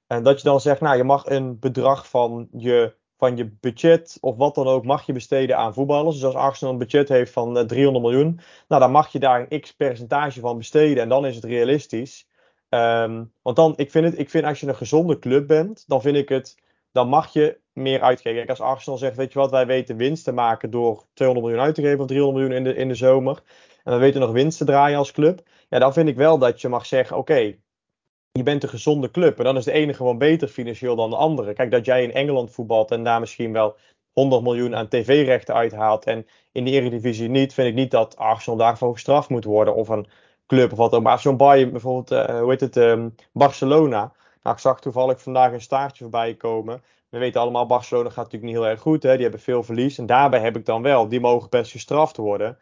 en 0.07 0.23
dat 0.23 0.37
je 0.37 0.43
dan 0.43 0.61
zegt, 0.61 0.81
nou, 0.81 0.97
je 0.97 1.03
mag 1.03 1.25
een 1.25 1.59
bedrag 1.59 2.09
van 2.09 2.47
je 2.51 2.99
van 3.21 3.37
je 3.37 3.57
budget 3.59 4.17
of 4.21 4.35
wat 4.35 4.55
dan 4.55 4.67
ook 4.67 4.85
mag 4.85 5.05
je 5.05 5.13
besteden 5.13 5.57
aan 5.57 5.73
voetballers. 5.73 6.15
Dus 6.15 6.25
als 6.25 6.35
Arsenal 6.35 6.73
een 6.73 6.79
budget 6.79 7.09
heeft 7.09 7.31
van 7.31 7.67
300 7.67 8.05
eh, 8.05 8.11
miljoen, 8.11 8.39
nou 8.67 8.81
dan 8.81 8.91
mag 8.91 9.11
je 9.11 9.19
daar 9.19 9.47
een 9.49 9.61
x 9.61 9.75
percentage 9.75 10.39
van 10.39 10.57
besteden 10.57 11.03
en 11.03 11.09
dan 11.09 11.25
is 11.25 11.35
het 11.35 11.43
realistisch. 11.43 12.27
Um, 12.69 13.33
want 13.41 13.55
dan, 13.55 13.73
ik 13.75 13.91
vind 13.91 14.05
het, 14.05 14.19
ik 14.19 14.29
vind 14.29 14.45
als 14.45 14.59
je 14.59 14.67
een 14.67 14.75
gezonde 14.75 15.19
club 15.19 15.47
bent, 15.47 15.83
dan 15.87 16.01
vind 16.01 16.15
ik 16.15 16.29
het, 16.29 16.57
dan 16.91 17.07
mag 17.07 17.33
je 17.33 17.59
meer 17.73 18.01
uitgeven. 18.01 18.37
Kijk, 18.37 18.49
als 18.49 18.61
Arsenal 18.61 18.97
zegt, 18.97 19.15
weet 19.15 19.33
je 19.33 19.39
wat, 19.39 19.51
wij 19.51 19.65
weten 19.65 19.97
winst 19.97 20.23
te 20.23 20.31
maken 20.31 20.69
door 20.69 21.05
200 21.13 21.47
miljoen 21.47 21.65
uit 21.65 21.75
te 21.75 21.81
geven 21.81 21.99
of 21.99 22.07
300 22.07 22.37
miljoen 22.37 22.57
in 22.57 22.73
de, 22.73 22.79
in 22.79 22.87
de 22.87 22.95
zomer. 22.95 23.41
En 23.83 23.93
we 23.93 23.99
weten 23.99 24.21
nog 24.21 24.31
winst 24.31 24.57
te 24.57 24.65
draaien 24.65 24.97
als 24.97 25.11
club. 25.11 25.41
Ja, 25.69 25.79
dan 25.79 25.93
vind 25.93 26.09
ik 26.09 26.15
wel 26.15 26.37
dat 26.37 26.61
je 26.61 26.67
mag 26.69 26.85
zeggen, 26.85 27.17
oké, 27.17 27.55
je 28.31 28.43
bent 28.43 28.63
een 28.63 28.69
gezonde 28.69 29.11
club. 29.11 29.37
En 29.37 29.43
dan 29.43 29.57
is 29.57 29.63
de 29.63 29.71
ene 29.71 29.93
gewoon 29.93 30.17
beter 30.17 30.47
financieel 30.47 30.95
dan 30.95 31.09
de 31.09 31.15
andere. 31.15 31.53
Kijk, 31.53 31.71
dat 31.71 31.85
jij 31.85 32.03
in 32.03 32.13
Engeland 32.13 32.51
voetbalt 32.51 32.91
en 32.91 33.03
daar 33.03 33.19
misschien 33.19 33.53
wel 33.53 33.75
100 34.11 34.43
miljoen 34.43 34.75
aan 34.75 34.87
tv-rechten 34.87 35.55
uithaalt. 35.55 36.05
En 36.05 36.27
in 36.51 36.65
de 36.65 36.71
Eredivisie 36.71 37.29
niet, 37.29 37.53
vind 37.53 37.67
ik 37.67 37.73
niet 37.73 37.91
dat 37.91 38.17
Arsenal 38.17 38.57
daarvoor 38.57 38.93
gestraft 38.93 39.29
moet 39.29 39.43
worden. 39.43 39.75
Of 39.75 39.87
een 39.89 40.07
club 40.47 40.71
of 40.71 40.77
wat 40.77 40.93
ook. 40.93 41.03
Maar 41.03 41.19
zo'n 41.19 41.37
Bayern, 41.37 41.71
bijvoorbeeld, 41.71 42.29
uh, 42.29 42.39
hoe 42.39 42.49
heet 42.49 42.59
het, 42.59 42.75
um, 42.75 43.15
Barcelona. 43.33 44.13
Nou, 44.43 44.55
ik 44.55 44.61
zag 44.61 44.81
toevallig 44.81 45.21
vandaag 45.21 45.51
een 45.51 45.61
staartje 45.61 46.03
voorbij 46.03 46.35
komen. 46.35 46.83
We 47.09 47.17
weten 47.17 47.41
allemaal, 47.41 47.65
Barcelona 47.65 48.09
gaat 48.09 48.15
natuurlijk 48.15 48.43
niet 48.43 48.61
heel 48.61 48.67
erg 48.67 48.81
goed. 48.81 49.03
Hè? 49.03 49.13
Die 49.13 49.21
hebben 49.21 49.39
veel 49.39 49.63
verlies. 49.63 49.97
En 49.97 50.05
daarbij 50.05 50.39
heb 50.39 50.57
ik 50.57 50.65
dan 50.65 50.81
wel, 50.81 51.07
die 51.07 51.19
mogen 51.19 51.49
best 51.49 51.71
gestraft 51.71 52.17
worden. 52.17 52.49
Ik 52.49 52.57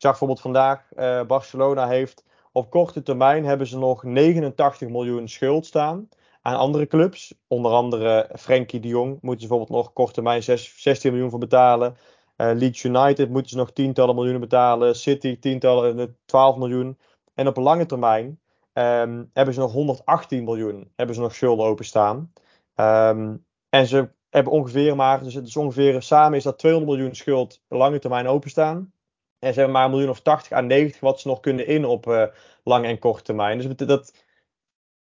zag 0.00 0.10
bijvoorbeeld 0.10 0.40
vandaag, 0.40 0.88
uh, 0.96 1.22
Barcelona 1.22 1.88
heeft 1.88 2.24
op 2.52 2.70
korte 2.70 3.02
termijn 3.02 3.44
hebben 3.44 3.66
ze 3.66 3.78
nog 3.78 4.02
89 4.02 4.88
miljoen 4.88 5.28
schuld 5.28 5.66
staan 5.66 6.08
aan 6.42 6.56
andere 6.56 6.86
clubs. 6.86 7.34
Onder 7.46 7.72
andere 7.72 8.30
Frenkie 8.38 8.80
de 8.80 8.88
Jong 8.88 9.18
moeten 9.20 9.40
ze 9.40 9.48
bijvoorbeeld 9.48 9.78
nog 9.78 9.92
kort 9.92 10.14
termijn 10.14 10.42
16 10.42 11.12
miljoen 11.12 11.30
voor 11.30 11.38
betalen. 11.38 11.96
Uh, 12.36 12.50
Leeds 12.54 12.82
United 12.82 13.30
moeten 13.30 13.50
ze 13.50 13.56
nog 13.56 13.72
tientallen 13.72 14.14
miljoenen 14.14 14.40
betalen. 14.40 14.96
City 14.96 15.38
tientallen, 15.38 16.16
12 16.24 16.56
miljoen. 16.56 16.98
En 17.34 17.46
op 17.46 17.56
lange 17.56 17.86
termijn 17.86 18.40
um, 18.74 19.30
hebben 19.32 19.54
ze 19.54 19.60
nog 19.60 19.72
118 19.72 20.44
miljoen 20.44 20.92
hebben 20.96 21.14
ze 21.14 21.20
nog 21.20 21.34
schulden 21.34 21.66
openstaan. 21.66 22.32
Um, 22.74 23.46
en 23.68 23.86
ze 23.86 24.10
hebben 24.30 24.52
ongeveer 24.52 24.96
maar, 24.96 25.22
dus 25.22 25.34
het 25.34 25.46
is 25.46 25.56
ongeveer 25.56 26.02
samen 26.02 26.38
is 26.38 26.44
dat 26.44 26.58
200 26.58 26.92
miljoen 26.92 27.14
schuld 27.14 27.62
lange 27.68 27.98
termijn 27.98 28.26
openstaan. 28.26 28.92
En 29.38 29.52
ze 29.52 29.58
hebben 29.58 29.76
maar 29.76 29.84
een 29.84 29.90
miljoen 29.90 30.10
of 30.10 30.20
80 30.20 30.52
à 30.52 30.60
90 30.60 31.00
wat 31.00 31.20
ze 31.20 31.28
nog 31.28 31.40
kunnen 31.40 31.66
in 31.66 31.84
op 31.84 32.06
uh, 32.06 32.24
lange 32.64 32.86
en 32.86 32.98
korte 32.98 33.22
termijn. 33.22 33.58
Dus 33.58 33.86
dat, 33.86 34.24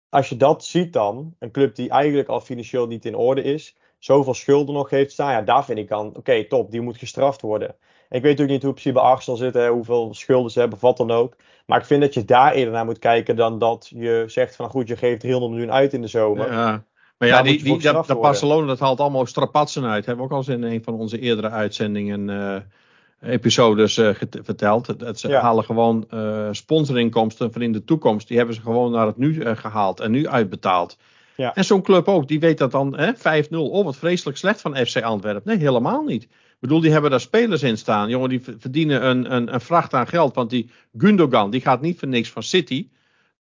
als 0.09 0.29
je 0.29 0.37
dat 0.37 0.65
ziet 0.65 0.93
dan, 0.93 1.35
een 1.39 1.51
club 1.51 1.75
die 1.75 1.91
eigenlijk 1.91 2.29
al 2.29 2.41
financieel 2.41 2.87
niet 2.87 3.05
in 3.05 3.15
orde 3.15 3.43
is, 3.43 3.77
zoveel 3.99 4.35
schulden 4.35 4.75
nog 4.75 4.91
heeft 4.91 5.13
staan, 5.13 5.33
ja, 5.33 5.43
daar 5.43 5.65
vind 5.65 5.79
ik 5.79 5.89
dan, 5.89 6.17
oké, 6.17 6.45
top, 6.45 6.71
die 6.71 6.81
moet 6.81 6.97
gestraft 6.97 7.41
worden. 7.41 7.77
Ik 8.09 8.23
weet 8.23 8.41
ook 8.41 8.49
niet 8.49 8.63
hoe 8.63 8.73
precies 8.73 8.93
bij 8.93 9.03
Arsenal 9.03 9.39
zitten, 9.39 9.69
hoeveel 9.69 10.15
schulden 10.15 10.51
ze 10.51 10.61
hebben, 10.61 10.79
wat 10.81 10.97
dan 10.97 11.11
ook. 11.11 11.37
Maar 11.67 11.79
ik 11.79 11.87
vind 11.87 12.01
dat 12.01 12.15
je 12.15 12.25
daar 12.25 12.53
eerder 12.53 12.73
naar 12.73 12.85
moet 12.85 12.99
kijken 12.99 13.37
dan 13.37 13.59
dat 13.59 13.91
je 13.95 14.25
zegt 14.27 14.57
van, 14.57 14.69
goed, 14.69 14.89
je 14.89 14.97
geeft 14.97 15.21
300 15.21 15.53
miljoen 15.53 15.73
uit 15.73 15.93
in 15.93 16.01
de 16.01 16.09
zomer. 16.09 16.53
Ja. 16.53 16.85
Maar 17.19 17.29
ja, 17.29 17.43
die, 17.43 17.63
die, 17.63 17.79
dat, 17.79 18.07
dat 18.07 18.21
Barcelona 18.21 18.67
dat 18.67 18.79
haalt 18.79 19.01
allemaal 19.01 19.27
strapatsen 19.27 19.85
uit. 19.85 20.07
Hebben 20.07 20.25
we 20.25 20.31
ook 20.31 20.37
al 20.37 20.53
eens 20.53 20.63
in 20.63 20.73
een 20.73 20.83
van 20.83 20.95
onze 20.95 21.19
eerdere 21.19 21.51
uitzendingen 21.51 22.29
uh, 22.29 23.33
episodes 23.33 23.99
uh, 23.99 24.11
verteld. 24.43 24.99
Dat 24.99 25.19
ze 25.19 25.37
halen 25.37 25.65
gewoon 25.65 26.07
uh, 26.15 26.49
sponsorinkomsten 26.51 27.53
van 27.53 27.63
in 27.63 27.73
de 27.73 27.85
toekomst. 27.85 28.29
Die 28.29 28.37
hebben 28.37 28.55
ze 28.55 28.61
gewoon 28.61 28.91
naar 28.91 29.07
het 29.07 29.17
nu 29.17 29.57
gehaald 29.57 30.01
en 30.01 30.11
nu 30.11 30.29
uitbetaald. 30.29 30.97
Ja. 31.37 31.55
En 31.55 31.65
zo'n 31.65 31.83
club 31.83 32.09
ook, 32.09 32.29
die 32.29 32.41
weet 32.41 32.59
dat 32.59 32.71
dan 32.71 32.99
5-0. 33.17 33.49
Oh, 33.51 33.85
wat 33.85 33.97
vreselijk 33.97 34.39
slecht 34.39 34.61
van 34.61 34.77
FC 34.77 35.03
Antwerpen. 35.03 35.43
Nee, 35.45 35.59
helemaal 35.59 36.03
niet. 36.03 36.29
Ik 36.67 36.73
bedoel, 36.73 36.85
die 36.85 36.95
hebben 36.95 37.11
daar 37.11 37.21
spelers 37.21 37.63
in 37.63 37.79
staan. 37.79 38.09
Jongen, 38.09 38.29
die 38.29 38.43
verdienen 38.59 39.07
een, 39.07 39.35
een, 39.35 39.55
een 39.55 39.61
vracht 39.61 39.95
aan 39.95 40.07
geld. 40.07 40.35
Want 40.35 40.51
die 40.51 40.71
Gundogan, 40.99 41.51
die 41.51 41.61
gaat 41.61 41.81
niet 41.81 41.99
voor 41.99 42.09
niks 42.09 42.31
van 42.31 42.43
City 42.43 42.89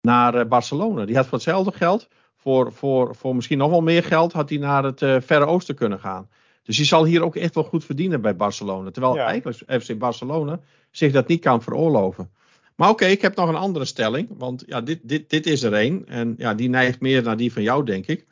naar 0.00 0.48
Barcelona. 0.48 1.04
Die 1.04 1.16
had 1.16 1.24
voor 1.24 1.34
hetzelfde 1.34 1.72
geld, 1.72 2.08
voor, 2.36 2.72
voor, 2.72 3.14
voor 3.14 3.34
misschien 3.34 3.58
nog 3.58 3.70
wel 3.70 3.80
meer 3.80 4.04
geld, 4.04 4.32
had 4.32 4.48
hij 4.48 4.58
naar 4.58 4.84
het 4.84 4.98
Verre 4.98 5.46
Oosten 5.46 5.74
kunnen 5.74 5.98
gaan. 5.98 6.28
Dus 6.62 6.76
die 6.76 6.84
zal 6.84 7.04
hier 7.04 7.22
ook 7.22 7.36
echt 7.36 7.54
wel 7.54 7.64
goed 7.64 7.84
verdienen 7.84 8.20
bij 8.20 8.36
Barcelona. 8.36 8.90
Terwijl 8.90 9.18
eigenlijk 9.18 9.82
FC 9.82 9.98
Barcelona 9.98 10.60
zich 10.90 11.12
dat 11.12 11.28
niet 11.28 11.40
kan 11.40 11.62
veroorloven. 11.62 12.30
Maar 12.76 12.88
oké, 12.88 13.04
ik 13.04 13.22
heb 13.22 13.36
nog 13.36 13.48
een 13.48 13.54
andere 13.54 13.84
stelling. 13.84 14.28
Want 14.38 14.62
ja, 14.66 14.80
dit, 14.80 15.00
dit, 15.02 15.30
dit 15.30 15.46
is 15.46 15.62
er 15.62 15.72
één. 15.72 16.08
En 16.08 16.34
ja, 16.38 16.54
die 16.54 16.68
neigt 16.68 17.00
meer 17.00 17.22
naar 17.22 17.36
die 17.36 17.52
van 17.52 17.62
jou, 17.62 17.84
denk 17.84 18.06
ik. 18.06 18.26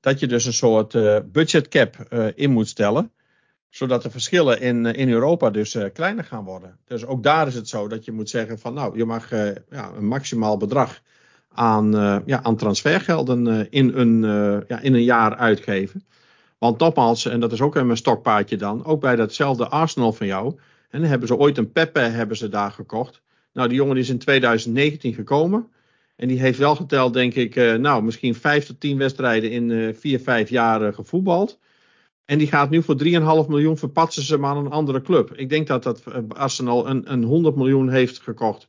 Dat 0.00 0.20
je 0.20 0.26
dus 0.26 0.44
een 0.44 0.52
soort 0.52 0.94
uh, 0.94 1.18
budget 1.32 1.68
cap 1.68 2.06
uh, 2.10 2.26
in 2.34 2.50
moet 2.50 2.68
stellen. 2.68 3.12
Zodat 3.74 4.02
de 4.02 4.10
verschillen 4.10 4.60
in, 4.60 4.84
uh, 4.84 4.92
in 4.92 5.10
Europa 5.10 5.50
dus 5.50 5.78
kleiner 5.92 6.24
gaan 6.24 6.44
worden. 6.44 6.78
Dus 6.86 7.06
ook 7.06 7.22
daar 7.22 7.46
is 7.46 7.54
het 7.54 7.68
zo 7.68 7.88
dat 7.88 8.04
je 8.04 8.12
moet 8.12 8.30
zeggen 8.30 8.58
van 8.58 8.74
nou, 8.74 8.96
je 8.96 9.04
mag 9.04 9.30
ja, 9.70 9.92
een 9.96 10.06
maximaal 10.06 10.56
bedrag 10.56 11.00
aan, 11.48 11.92
ja, 12.26 12.42
aan 12.42 12.56
transfergelden 12.56 13.70
in, 13.70 13.92
een, 13.94 14.20
ja, 14.68 14.80
in 14.80 14.94
een 14.94 15.02
jaar 15.02 15.36
uitgeven. 15.36 16.04
Want 16.58 16.78
nogmaals, 16.78 17.26
en 17.26 17.40
dat 17.40 17.52
is 17.52 17.60
ook 17.60 17.74
mijn 17.74 17.96
stokpaardje 17.96 18.56
dan, 18.56 18.84
ook 18.84 19.00
bij 19.00 19.16
datzelfde 19.16 19.68
Arsenal 19.68 20.12
van 20.12 20.26
jou. 20.26 20.58
En 20.90 21.02
hebben 21.02 21.28
ze 21.28 21.36
ooit 21.36 21.58
een 21.58 21.72
Pepe 21.72 22.00
hebben 22.00 22.36
ze 22.36 22.48
daar 22.48 22.70
gekocht. 22.70 23.22
Nou, 23.52 23.68
die 23.68 23.76
jongen 23.76 23.96
is 23.96 24.08
in 24.08 24.18
2019 24.18 25.14
gekomen. 25.14 25.66
En 26.16 26.28
die 26.28 26.40
heeft 26.40 26.58
wel 26.58 26.76
geteld, 26.76 27.12
denk 27.12 27.34
ik, 27.34 27.54
nou, 27.78 28.02
misschien 28.02 28.34
5 28.34 28.66
tot 28.66 28.80
10 28.80 28.98
wedstrijden 28.98 29.50
in 29.50 29.94
4, 29.94 30.20
5 30.20 30.50
jaar 30.50 30.92
gevoetbald. 30.92 31.58
En 32.24 32.38
die 32.38 32.46
gaat 32.46 32.70
nu 32.70 32.82
voor 32.82 32.96
3,5 33.04 33.48
miljoen 33.48 33.78
verpatsen 33.78 34.22
ze 34.22 34.38
maar 34.38 34.50
aan 34.50 34.64
een 34.64 34.72
andere 34.72 35.02
club. 35.02 35.32
Ik 35.34 35.48
denk 35.48 35.66
dat 35.66 35.82
dat 35.82 36.02
eh, 36.06 36.22
Arsenal 36.28 36.88
een, 36.88 37.12
een 37.12 37.22
100 37.22 37.56
miljoen 37.56 37.90
heeft 37.90 38.20
gekocht, 38.20 38.68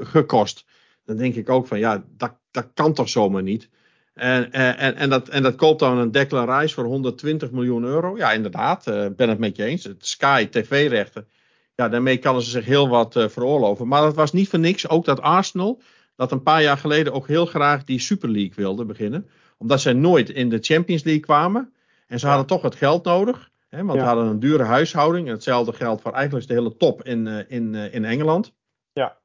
gekost. 0.00 0.64
Dan 1.04 1.16
denk 1.16 1.34
ik 1.34 1.48
ook 1.48 1.66
van, 1.66 1.78
ja, 1.78 2.04
dat, 2.16 2.32
dat 2.50 2.68
kan 2.74 2.92
toch 2.92 3.08
zomaar 3.08 3.42
niet. 3.42 3.68
En, 4.14 4.52
en, 4.52 4.96
en, 4.96 5.10
dat, 5.10 5.28
en 5.28 5.42
dat 5.42 5.54
koopt 5.54 5.78
dan 5.78 5.98
een 5.98 6.10
Declan 6.10 6.58
Rice 6.58 6.74
voor 6.74 6.84
120 6.84 7.50
miljoen 7.50 7.84
euro. 7.84 8.16
Ja, 8.16 8.32
inderdaad, 8.32 8.86
uh, 8.86 9.06
ben 9.16 9.28
het 9.28 9.38
met 9.38 9.56
je 9.56 9.64
eens. 9.64 9.84
Het 9.84 10.06
Sky 10.06 10.46
TV-rechten. 10.46 11.28
Ja, 11.74 11.88
daarmee 11.88 12.16
kunnen 12.16 12.42
ze 12.42 12.50
zich 12.50 12.64
heel 12.64 12.88
wat 12.88 13.16
uh, 13.16 13.28
veroorloven. 13.28 13.88
Maar 13.88 14.02
dat 14.02 14.14
was 14.14 14.32
niet 14.32 14.48
voor 14.48 14.58
niks. 14.58 14.88
Ook 14.88 15.04
dat 15.04 15.20
Arsenal, 15.20 15.82
dat 16.16 16.32
een 16.32 16.42
paar 16.42 16.62
jaar 16.62 16.76
geleden 16.76 17.12
ook 17.12 17.26
heel 17.26 17.46
graag 17.46 17.84
die 17.84 18.00
Super 18.00 18.28
League 18.28 18.54
wilde 18.54 18.84
beginnen. 18.84 19.28
Omdat 19.58 19.80
zij 19.80 19.92
nooit 19.92 20.30
in 20.30 20.48
de 20.48 20.58
Champions 20.60 21.02
League 21.02 21.22
kwamen. 21.22 21.72
En 22.06 22.18
ze 22.18 22.26
hadden 22.26 22.46
toch 22.46 22.62
het 22.62 22.74
geld 22.74 23.04
nodig. 23.04 23.50
Hè, 23.68 23.84
want 23.84 23.98
we 23.98 24.04
hadden 24.04 24.26
een 24.26 24.40
dure 24.40 24.62
huishouding. 24.62 25.28
Hetzelfde 25.28 25.72
geldt 25.72 26.02
voor 26.02 26.12
eigenlijk 26.12 26.46
de 26.48 26.54
hele 26.54 26.76
top 26.76 27.02
in, 27.02 27.26
in, 27.48 27.74
in 27.74 28.04
Engeland. 28.04 28.54
Ja. 28.92 29.18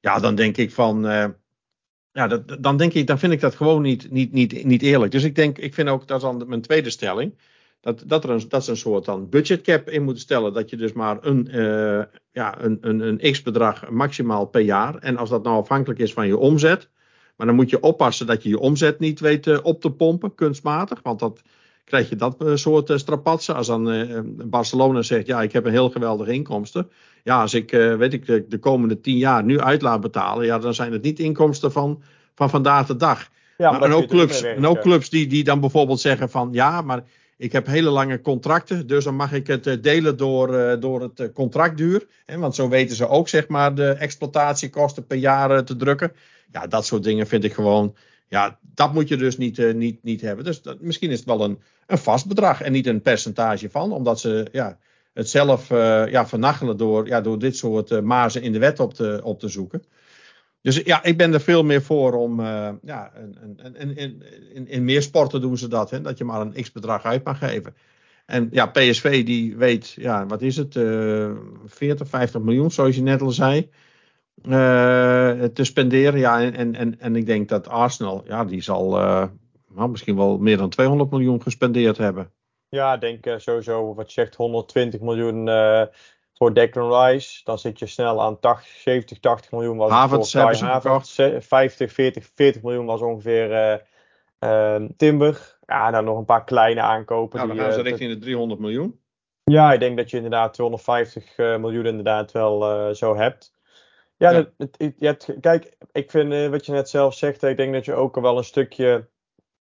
Ja, 0.00 0.18
dan 0.18 0.34
denk 0.34 0.56
ik 0.56 0.72
van. 0.72 1.02
ja, 2.12 2.26
dat, 2.26 2.56
dan 2.60 2.76
denk 2.76 2.92
ik, 2.92 3.06
dan 3.06 3.18
vind 3.18 3.32
ik 3.32 3.40
dat 3.40 3.54
gewoon 3.54 3.82
niet, 3.82 4.10
niet, 4.10 4.32
niet, 4.32 4.64
niet 4.64 4.82
eerlijk. 4.82 5.12
Dus 5.12 5.24
ik 5.24 5.34
denk, 5.34 5.58
ik 5.58 5.74
vind 5.74 5.88
ook, 5.88 6.06
dat 6.06 6.16
is 6.16 6.22
dan 6.22 6.48
mijn 6.48 6.60
tweede 6.60 6.90
stelling. 6.90 7.38
Dat, 7.80 8.02
dat, 8.06 8.24
er 8.24 8.30
een, 8.30 8.48
dat 8.48 8.64
ze 8.64 8.70
een 8.70 8.76
soort 8.76 9.04
dan 9.04 9.28
budgetcap 9.28 9.88
in 9.88 10.02
moeten 10.02 10.22
stellen. 10.22 10.52
Dat 10.52 10.70
je 10.70 10.76
dus 10.76 10.92
maar 10.92 11.18
een, 11.20 11.48
ja, 12.32 12.62
een, 12.62 12.78
een, 12.80 13.00
een 13.00 13.32
x-bedrag 13.32 13.90
maximaal 13.90 14.46
per 14.46 14.60
jaar. 14.60 14.96
En 14.96 15.16
als 15.16 15.30
dat 15.30 15.42
nou 15.42 15.56
afhankelijk 15.56 16.00
is 16.00 16.12
van 16.12 16.26
je 16.26 16.36
omzet. 16.36 16.88
Maar 17.36 17.46
dan 17.46 17.56
moet 17.56 17.70
je 17.70 17.80
oppassen 17.80 18.26
dat 18.26 18.42
je 18.42 18.48
je 18.48 18.58
omzet 18.58 18.98
niet 18.98 19.20
weet 19.20 19.62
op 19.62 19.80
te 19.80 19.90
pompen, 19.90 20.34
kunstmatig. 20.34 21.00
Want 21.02 21.18
dat 21.18 21.42
krijg 21.84 22.08
je 22.08 22.16
dat 22.16 22.36
uh, 22.42 22.54
soort 22.54 22.92
strapatsen. 22.94 23.54
Als 23.54 23.66
dan 23.66 24.14
Barcelona 24.44 25.02
zegt, 25.02 25.26
ja, 25.26 25.42
ik 25.42 25.52
heb 25.52 25.64
een 25.64 25.72
heel 25.72 25.90
geweldige 25.90 26.32
inkomsten. 26.32 26.90
Ja, 27.24 27.40
als 27.40 27.54
ik, 27.54 27.70
weet 27.70 28.12
ik, 28.12 28.26
de, 28.26 28.44
de, 28.48 28.58
komende 28.58 29.00
tien 29.00 29.16
jaar 29.16 29.44
nu 29.44 29.60
uit 29.60 29.82
laat 29.82 30.00
betalen. 30.00 30.46
Ja, 30.46 30.58
dan 30.58 30.74
zijn 30.74 30.92
het 30.92 31.02
niet 31.02 31.18
inkomsten 31.18 31.72
van, 31.72 32.02
van 32.34 32.50
vandaag 32.50 32.86
de 32.86 32.96
dag. 32.96 33.28
Ja, 33.56 33.70
maar, 33.70 33.82
en 33.82 33.92
ook 33.92 34.06
clubs, 34.06 34.42
en 34.42 34.66
ook 34.66 34.80
clubs 34.80 35.10
die, 35.10 35.26
die 35.26 35.44
dan 35.44 35.60
bijvoorbeeld 35.60 36.00
zeggen 36.00 36.30
van, 36.30 36.48
ja, 36.52 36.80
maar 36.80 37.04
ik 37.40 37.52
heb 37.52 37.66
hele 37.66 37.90
lange 37.90 38.20
contracten, 38.20 38.86
dus 38.86 39.04
dan 39.04 39.14
mag 39.14 39.32
ik 39.32 39.46
het 39.46 39.66
eh, 39.66 39.76
delen 39.80 40.16
door, 40.16 40.80
door 40.80 41.02
het 41.02 41.20
eh, 41.20 41.26
contractduur. 41.34 42.06
Hè, 42.26 42.38
want 42.38 42.54
zo 42.54 42.68
weten 42.68 42.96
ze 42.96 43.08
ook 43.08 43.28
zeg 43.28 43.48
maar, 43.48 43.74
de 43.74 43.88
exploitatiekosten 43.88 45.06
per 45.06 45.16
jaar 45.16 45.64
te 45.64 45.76
drukken. 45.76 46.12
Ja, 46.52 46.66
dat 46.66 46.86
soort 46.86 47.02
dingen 47.02 47.26
vind 47.26 47.44
ik 47.44 47.52
gewoon. 47.52 47.94
Ja, 48.30 48.58
dat 48.74 48.92
moet 48.92 49.08
je 49.08 49.16
dus 49.16 49.36
niet, 49.36 49.74
niet, 49.74 50.02
niet 50.02 50.20
hebben. 50.20 50.44
Dus 50.44 50.62
dat, 50.62 50.80
misschien 50.80 51.10
is 51.10 51.18
het 51.18 51.26
wel 51.26 51.44
een, 51.44 51.58
een 51.86 51.98
vast 51.98 52.26
bedrag 52.26 52.60
en 52.60 52.72
niet 52.72 52.86
een 52.86 53.02
percentage 53.02 53.70
van, 53.70 53.92
omdat 53.92 54.20
ze 54.20 54.46
ja, 54.52 54.78
het 55.12 55.28
zelf 55.28 55.68
ja, 56.08 56.26
vernachelen 56.26 56.76
door, 56.76 57.06
ja, 57.06 57.20
door 57.20 57.38
dit 57.38 57.56
soort 57.56 58.02
mazen 58.02 58.42
in 58.42 58.52
de 58.52 58.58
wet 58.58 58.80
op 58.80 58.94
te, 58.94 59.20
op 59.24 59.40
te 59.40 59.48
zoeken. 59.48 59.82
Dus 60.62 60.76
ja, 60.84 61.02
ik 61.02 61.16
ben 61.16 61.32
er 61.32 61.40
veel 61.40 61.64
meer 61.64 61.82
voor 61.82 62.12
om. 62.12 62.40
Uh, 62.40 62.68
ja, 62.82 63.12
in, 63.14 63.96
in, 63.96 64.22
in, 64.54 64.68
in, 64.68 64.84
meer 64.84 65.02
sporten 65.02 65.40
doen 65.40 65.58
ze 65.58 65.68
dat, 65.68 65.90
hè, 65.90 66.00
dat 66.00 66.18
je 66.18 66.24
maar 66.24 66.40
een 66.40 66.62
x 66.62 66.72
bedrag 66.72 67.04
uit 67.04 67.24
mag 67.24 67.38
geven. 67.38 67.74
En 68.26 68.48
ja, 68.50 68.66
PSV 68.66 69.24
die 69.24 69.56
weet, 69.56 69.90
ja, 69.90 70.26
wat 70.26 70.42
is 70.42 70.56
het? 70.56 70.74
Uh, 70.74 71.30
40, 71.66 72.08
50 72.08 72.40
miljoen, 72.40 72.70
zoals 72.70 72.96
je 72.96 73.02
net 73.02 73.20
al 73.20 73.30
zei. 73.30 73.70
Uh, 74.42 75.44
te 75.44 75.64
spenderen. 75.64 76.18
Ja, 76.18 76.40
en, 76.42 76.74
en, 76.74 77.00
en 77.00 77.16
ik 77.16 77.26
denk 77.26 77.48
dat 77.48 77.68
Arsenal, 77.68 78.22
ja, 78.26 78.44
die 78.44 78.62
zal 78.62 78.98
uh, 78.98 79.24
nou, 79.68 79.90
misschien 79.90 80.16
wel 80.16 80.38
meer 80.38 80.56
dan 80.56 80.68
200 80.68 81.10
miljoen 81.10 81.42
gespendeerd 81.42 81.98
hebben. 81.98 82.30
Ja, 82.68 82.94
ik 82.94 83.00
denk 83.00 83.40
sowieso, 83.40 83.94
wat 83.94 84.06
je 84.06 84.12
zegt, 84.12 84.34
120 84.34 85.00
miljoen 85.00 85.48
voor 86.40 86.54
Declan 86.54 87.02
Rice. 87.02 87.40
Dan 87.44 87.58
zit 87.58 87.78
je 87.78 87.86
snel 87.86 88.22
aan 88.22 88.38
80, 88.40 88.66
70, 88.66 89.20
80 89.20 89.50
miljoen. 89.50 89.76
Was 89.76 89.90
Havertz 89.90 90.32
voor 90.32 90.50
Kai 90.50 90.56
Havertz. 90.56 91.14
50, 91.38 91.92
40, 91.92 92.30
40 92.34 92.62
miljoen 92.62 92.86
was 92.86 93.00
ongeveer 93.00 93.50
uh, 93.50 93.78
uh, 94.50 94.88
Timber. 94.96 95.58
Ja, 95.66 95.90
dan 95.90 96.04
nog 96.04 96.18
een 96.18 96.24
paar 96.24 96.44
kleine 96.44 96.80
aankopen. 96.80 97.36
Nou, 97.36 97.48
dan 97.48 97.56
die, 97.56 97.66
gaan 97.66 97.74
ze 97.74 97.80
uh, 97.84 97.84
richting 97.84 98.12
de 98.12 98.18
300 98.18 98.60
miljoen. 98.60 99.00
Ja, 99.44 99.72
ik 99.72 99.80
denk 99.80 99.96
dat 99.96 100.10
je 100.10 100.16
inderdaad 100.16 100.54
250 100.54 101.38
uh, 101.38 101.56
miljoen 101.56 101.86
inderdaad 101.86 102.32
wel 102.32 102.88
uh, 102.88 102.94
zo 102.94 103.16
hebt. 103.16 103.52
Ja, 104.20 104.30
ja. 104.30 104.36
Het, 104.56 104.76
het, 104.76 104.94
je 104.98 105.06
hebt, 105.06 105.34
kijk, 105.40 105.76
ik 105.92 106.10
vind 106.10 106.32
uh, 106.32 106.48
wat 106.48 106.66
je 106.66 106.72
net 106.72 106.88
zelf 106.88 107.14
zegt, 107.14 107.42
ik 107.42 107.56
denk 107.56 107.72
dat 107.72 107.84
je 107.84 107.94
ook 107.94 108.20
wel 108.20 108.38
een 108.38 108.44
stukje 108.44 109.08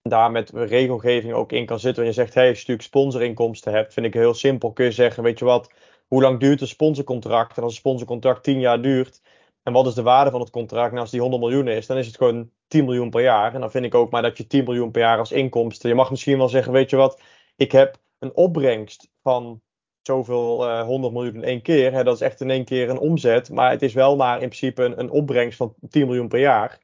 daar 0.02 0.30
met 0.30 0.50
regelgeving 0.50 1.32
ook 1.32 1.52
in 1.52 1.66
kan 1.66 1.80
zitten. 1.80 2.02
Wanneer 2.02 2.18
je 2.18 2.24
zegt, 2.24 2.34
hey, 2.34 2.48
als 2.48 2.52
je 2.56 2.60
natuurlijk 2.60 2.88
sponsorinkomsten 2.88 3.72
hebt, 3.72 3.92
vind 3.92 4.06
ik 4.06 4.14
heel 4.14 4.34
simpel. 4.34 4.72
Kun 4.72 4.84
je 4.84 4.92
zeggen, 4.92 5.22
weet 5.22 5.38
je 5.38 5.44
wat, 5.44 5.72
hoe 6.06 6.22
lang 6.22 6.40
duurt 6.40 6.60
een 6.60 6.66
sponsorcontract? 6.66 7.56
En 7.56 7.62
als 7.62 7.72
een 7.72 7.78
sponsorcontract 7.78 8.42
10 8.42 8.60
jaar 8.60 8.82
duurt, 8.82 9.20
en 9.62 9.72
wat 9.72 9.86
is 9.86 9.94
de 9.94 10.02
waarde 10.02 10.30
van 10.30 10.40
het 10.40 10.50
contract? 10.50 10.90
Nou, 10.90 11.00
als 11.00 11.10
die 11.10 11.20
100 11.20 11.42
miljoen 11.42 11.68
is, 11.68 11.86
dan 11.86 11.96
is 11.96 12.06
het 12.06 12.16
gewoon 12.16 12.50
10 12.66 12.84
miljoen 12.84 13.10
per 13.10 13.22
jaar. 13.22 13.54
En 13.54 13.60
dan 13.60 13.70
vind 13.70 13.84
ik 13.84 13.94
ook 13.94 14.10
maar 14.10 14.22
dat 14.22 14.36
je 14.36 14.46
10 14.46 14.64
miljoen 14.64 14.90
per 14.90 15.00
jaar 15.00 15.18
als 15.18 15.32
inkomsten. 15.32 15.88
Je 15.88 15.94
mag 15.94 16.10
misschien 16.10 16.38
wel 16.38 16.48
zeggen, 16.48 16.72
weet 16.72 16.90
je 16.90 16.96
wat, 16.96 17.20
ik 17.56 17.72
heb 17.72 17.96
een 18.18 18.34
opbrengst 18.34 19.10
van 19.22 19.62
zoveel 20.02 20.68
uh, 20.68 20.82
100 20.82 21.12
miljoen 21.12 21.34
in 21.34 21.44
één 21.44 21.62
keer. 21.62 21.92
Hè, 21.92 22.04
dat 22.04 22.14
is 22.14 22.20
echt 22.20 22.40
in 22.40 22.50
één 22.50 22.64
keer 22.64 22.90
een 22.90 22.98
omzet. 22.98 23.50
Maar 23.50 23.70
het 23.70 23.82
is 23.82 23.92
wel 23.92 24.16
maar 24.16 24.32
in 24.42 24.48
principe 24.48 24.94
een, 24.96 25.10
opbrengst 25.10 25.56
van 25.56 25.74
10 25.88 26.06
miljoen 26.06 26.28
per 26.28 26.40
jaar. 26.40 26.78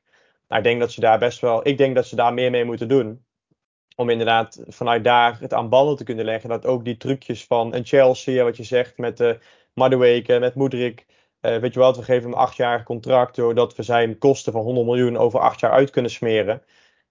Nou, 0.49 0.61
ik 0.61 0.67
denk 0.69 0.81
dat 0.81 0.93
ze 0.93 1.01
daar 1.01 1.19
best 1.19 1.41
wel. 1.41 1.67
Ik 1.69 1.79
denk 1.79 1.95
dat 1.95 2.07
ze 2.07 2.17
daar 2.17 2.35
meer 2.35 2.51
mee 2.51 2.65
moeten 2.65 2.89
doen 2.89 3.25
om 3.97 4.11
inderdaad 4.11 4.63
vanuit 4.67 5.05
daar 5.05 5.41
het 5.41 5.53
aan 5.55 5.69
ballen 5.69 5.97
te 5.97 6.05
kunnen 6.05 6.25
leggen. 6.25 6.49
Dat 6.49 6.67
ook 6.67 6.85
die 6.85 6.97
trucjes 6.97 7.45
van 7.45 7.75
een 7.75 7.85
Chelsea, 7.85 8.45
wat 8.45 8.57
je 8.57 8.63
zegt, 8.65 8.99
met 8.99 9.17
de 9.17 9.29
uh, 9.29 9.47
Madueke, 9.75 10.39
met 10.39 10.55
Moedrik. 10.55 11.07
Uh, 11.41 11.57
weet 11.57 11.75
je 11.75 11.81
wat, 11.81 11.97
we 11.97 12.03
geven 12.03 12.23
hem 12.23 12.33
een 12.33 12.39
achtjarig 12.39 12.83
contract, 12.85 13.37
doordat 13.37 13.77
we 13.77 13.83
zijn 13.83 14.19
kosten 14.19 14.53
van 14.53 14.63
100 14.63 14.87
miljoen 14.87 15.17
over 15.17 15.41
acht 15.41 15.61
jaar 15.61 15.71
uit 15.71 15.91
kunnen 15.91 16.11
smeren. 16.11 16.63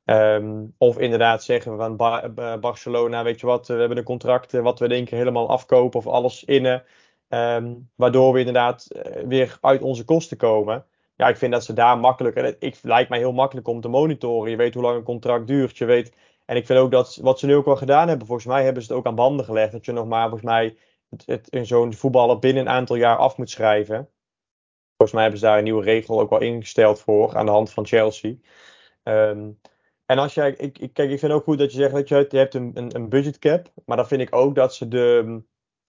Um, 0.05 0.73
of 0.77 0.97
inderdaad 0.97 1.43
zeggen 1.43 1.71
we 1.71 1.77
van 1.77 1.95
Bar 1.95 2.33
Barcelona, 2.59 3.23
weet 3.23 3.39
je 3.39 3.45
wat, 3.45 3.67
we 3.67 3.73
hebben 3.73 3.97
een 3.97 4.03
contract 4.03 4.51
wat 4.51 4.79
we 4.79 4.87
denken 4.87 5.17
helemaal 5.17 5.49
afkopen 5.49 5.99
of 5.99 6.07
alles 6.07 6.43
innen. 6.43 6.83
Um, 7.29 7.89
waardoor 7.95 8.33
we 8.33 8.39
inderdaad 8.39 8.87
uh, 8.91 9.23
weer 9.27 9.57
uit 9.61 9.81
onze 9.81 10.05
kosten 10.05 10.37
komen. 10.37 10.85
Ja, 11.15 11.27
ik 11.27 11.37
vind 11.37 11.51
dat 11.51 11.63
ze 11.63 11.73
daar 11.73 11.97
makkelijk, 11.97 12.35
en 12.35 12.45
het 12.45 12.79
lijkt 12.81 13.09
mij 13.09 13.19
heel 13.19 13.33
makkelijk 13.33 13.67
om 13.67 13.81
te 13.81 13.87
monitoren. 13.87 14.51
Je 14.51 14.57
weet 14.57 14.73
hoe 14.73 14.83
lang 14.83 14.97
een 14.97 15.03
contract 15.03 15.47
duurt, 15.47 15.77
je 15.77 15.85
weet 15.85 16.13
en 16.45 16.55
ik 16.55 16.65
vind 16.65 16.79
ook 16.79 16.91
dat 16.91 17.19
wat 17.21 17.39
ze 17.39 17.45
nu 17.45 17.55
ook 17.55 17.65
wel 17.65 17.75
gedaan 17.75 18.07
hebben, 18.07 18.27
volgens 18.27 18.47
mij 18.47 18.63
hebben 18.63 18.83
ze 18.83 18.87
het 18.87 18.97
ook 18.97 19.05
aan 19.05 19.15
banden 19.15 19.45
gelegd. 19.45 19.71
Dat 19.71 19.85
je 19.85 19.91
nog 19.91 20.07
maar 20.07 20.29
volgens 20.29 20.49
mij 20.49 20.77
het, 21.25 21.57
zo'n 21.61 21.93
voetballer 21.93 22.39
binnen 22.39 22.65
een 22.65 22.71
aantal 22.71 22.95
jaar 22.95 23.17
af 23.17 23.37
moet 23.37 23.49
schrijven. 23.49 24.09
Volgens 24.97 25.11
mij 25.11 25.21
hebben 25.21 25.39
ze 25.39 25.45
daar 25.45 25.57
een 25.57 25.63
nieuwe 25.63 25.83
regel 25.83 26.19
ook 26.19 26.29
wel 26.29 26.41
ingesteld 26.41 26.99
voor 27.01 27.35
aan 27.35 27.45
de 27.45 27.51
hand 27.51 27.71
van 27.71 27.85
Chelsea. 27.85 28.35
Um, 29.03 29.59
en 30.05 30.17
als 30.17 30.33
jij, 30.33 30.53
ik, 30.57 30.77
ik, 30.79 30.93
kijk, 30.93 31.11
ik 31.11 31.19
vind 31.19 31.31
ook 31.31 31.43
goed 31.43 31.57
dat 31.57 31.71
je 31.71 31.77
zegt 31.77 31.93
dat 31.93 32.09
je, 32.09 32.37
hebt 32.37 32.53
een, 32.53 32.71
een, 32.73 32.95
een 32.95 33.09
budgetcap. 33.09 33.71
Maar 33.85 33.97
dan 33.97 34.07
vind 34.07 34.21
ik 34.21 34.35
ook 34.35 34.55
dat 34.55 34.75
ze 34.75 34.87
de, 34.87 35.41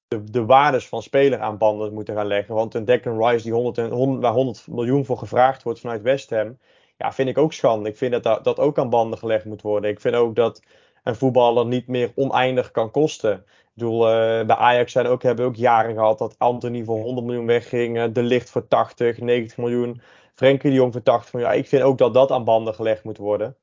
de, 0.08 0.24
de 0.24 0.44
waardes 0.44 0.88
van 0.88 1.02
speler 1.02 1.40
aan 1.40 1.58
banden 1.58 1.92
moeten 1.92 2.14
gaan 2.14 2.26
leggen. 2.26 2.54
Want 2.54 2.74
een 2.74 2.84
Declan 2.84 3.26
Rice 3.26 3.42
die 3.42 3.52
100, 3.52 3.90
100, 3.90 4.22
waar 4.22 4.32
100 4.32 4.66
miljoen 4.66 5.04
voor 5.04 5.18
gevraagd 5.18 5.62
wordt 5.62 5.80
vanuit 5.80 6.02
West 6.02 6.30
Ham 6.30 6.56
ja, 6.96 7.12
vind 7.12 7.28
ik 7.28 7.38
ook 7.38 7.52
schande. 7.52 7.88
Ik 7.88 7.96
vind 7.96 8.22
dat 8.22 8.44
dat, 8.44 8.58
ook 8.58 8.78
aan 8.78 8.90
banden 8.90 9.18
gelegd 9.18 9.44
moet 9.44 9.62
worden. 9.62 9.90
Ik 9.90 10.00
vind 10.00 10.14
ook 10.14 10.34
dat 10.34 10.62
een 11.02 11.16
voetballer 11.16 11.66
niet 11.66 11.86
meer 11.86 12.12
oneindig 12.14 12.70
kan 12.70 12.90
kosten. 12.90 13.32
Ik 13.32 13.72
bedoel, 13.74 14.08
uh, 14.08 14.46
bij 14.46 14.56
Ajax 14.56 14.92
zijn 14.92 15.06
ook, 15.06 15.22
hebben 15.22 15.44
ook 15.44 15.56
jaren 15.56 15.94
gehad 15.94 16.18
dat 16.18 16.34
Anthony 16.38 16.84
voor 16.84 17.00
100 17.00 17.26
miljoen 17.26 17.46
wegging. 17.46 17.96
Uh, 17.96 18.04
de 18.12 18.22
Licht 18.22 18.50
voor 18.50 18.68
80, 18.68 19.18
90 19.18 19.56
miljoen. 19.56 20.00
Frenkie 20.34 20.70
de 20.70 20.76
Jong 20.76 20.92
voor 20.92 21.02
80 21.02 21.32
miljoen. 21.32 21.52
Ja, 21.52 21.58
ik 21.58 21.68
vind 21.68 21.82
ook 21.82 21.98
dat 21.98 22.14
dat 22.14 22.30
aan 22.30 22.44
banden 22.44 22.74
gelegd 22.74 23.04
moet 23.04 23.18
worden. 23.18 23.56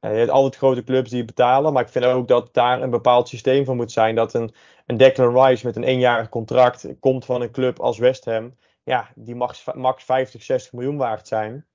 Uh, 0.00 0.10
je 0.10 0.18
hebt 0.18 0.30
altijd 0.30 0.56
grote 0.56 0.84
clubs 0.84 1.10
die 1.10 1.24
betalen. 1.24 1.72
Maar 1.72 1.82
ik 1.82 1.88
vind 1.88 2.04
ook 2.04 2.28
dat 2.28 2.54
daar 2.54 2.82
een 2.82 2.90
bepaald 2.90 3.28
systeem 3.28 3.64
voor 3.64 3.76
moet 3.76 3.92
zijn. 3.92 4.14
Dat 4.14 4.34
een, 4.34 4.54
een 4.86 4.96
Declan 4.96 5.44
Rice 5.44 5.66
met 5.66 5.76
een 5.76 5.84
eenjarig 5.84 6.28
contract 6.28 6.88
komt 7.00 7.24
van 7.24 7.42
een 7.42 7.50
club 7.50 7.80
als 7.80 7.98
West 7.98 8.24
Ham. 8.24 8.54
Ja, 8.82 9.10
die 9.14 9.34
max, 9.34 9.64
max 9.74 10.04
50, 10.04 10.42
60 10.42 10.72
miljoen 10.72 10.96
waard 10.96 11.28
zijn. 11.28 11.66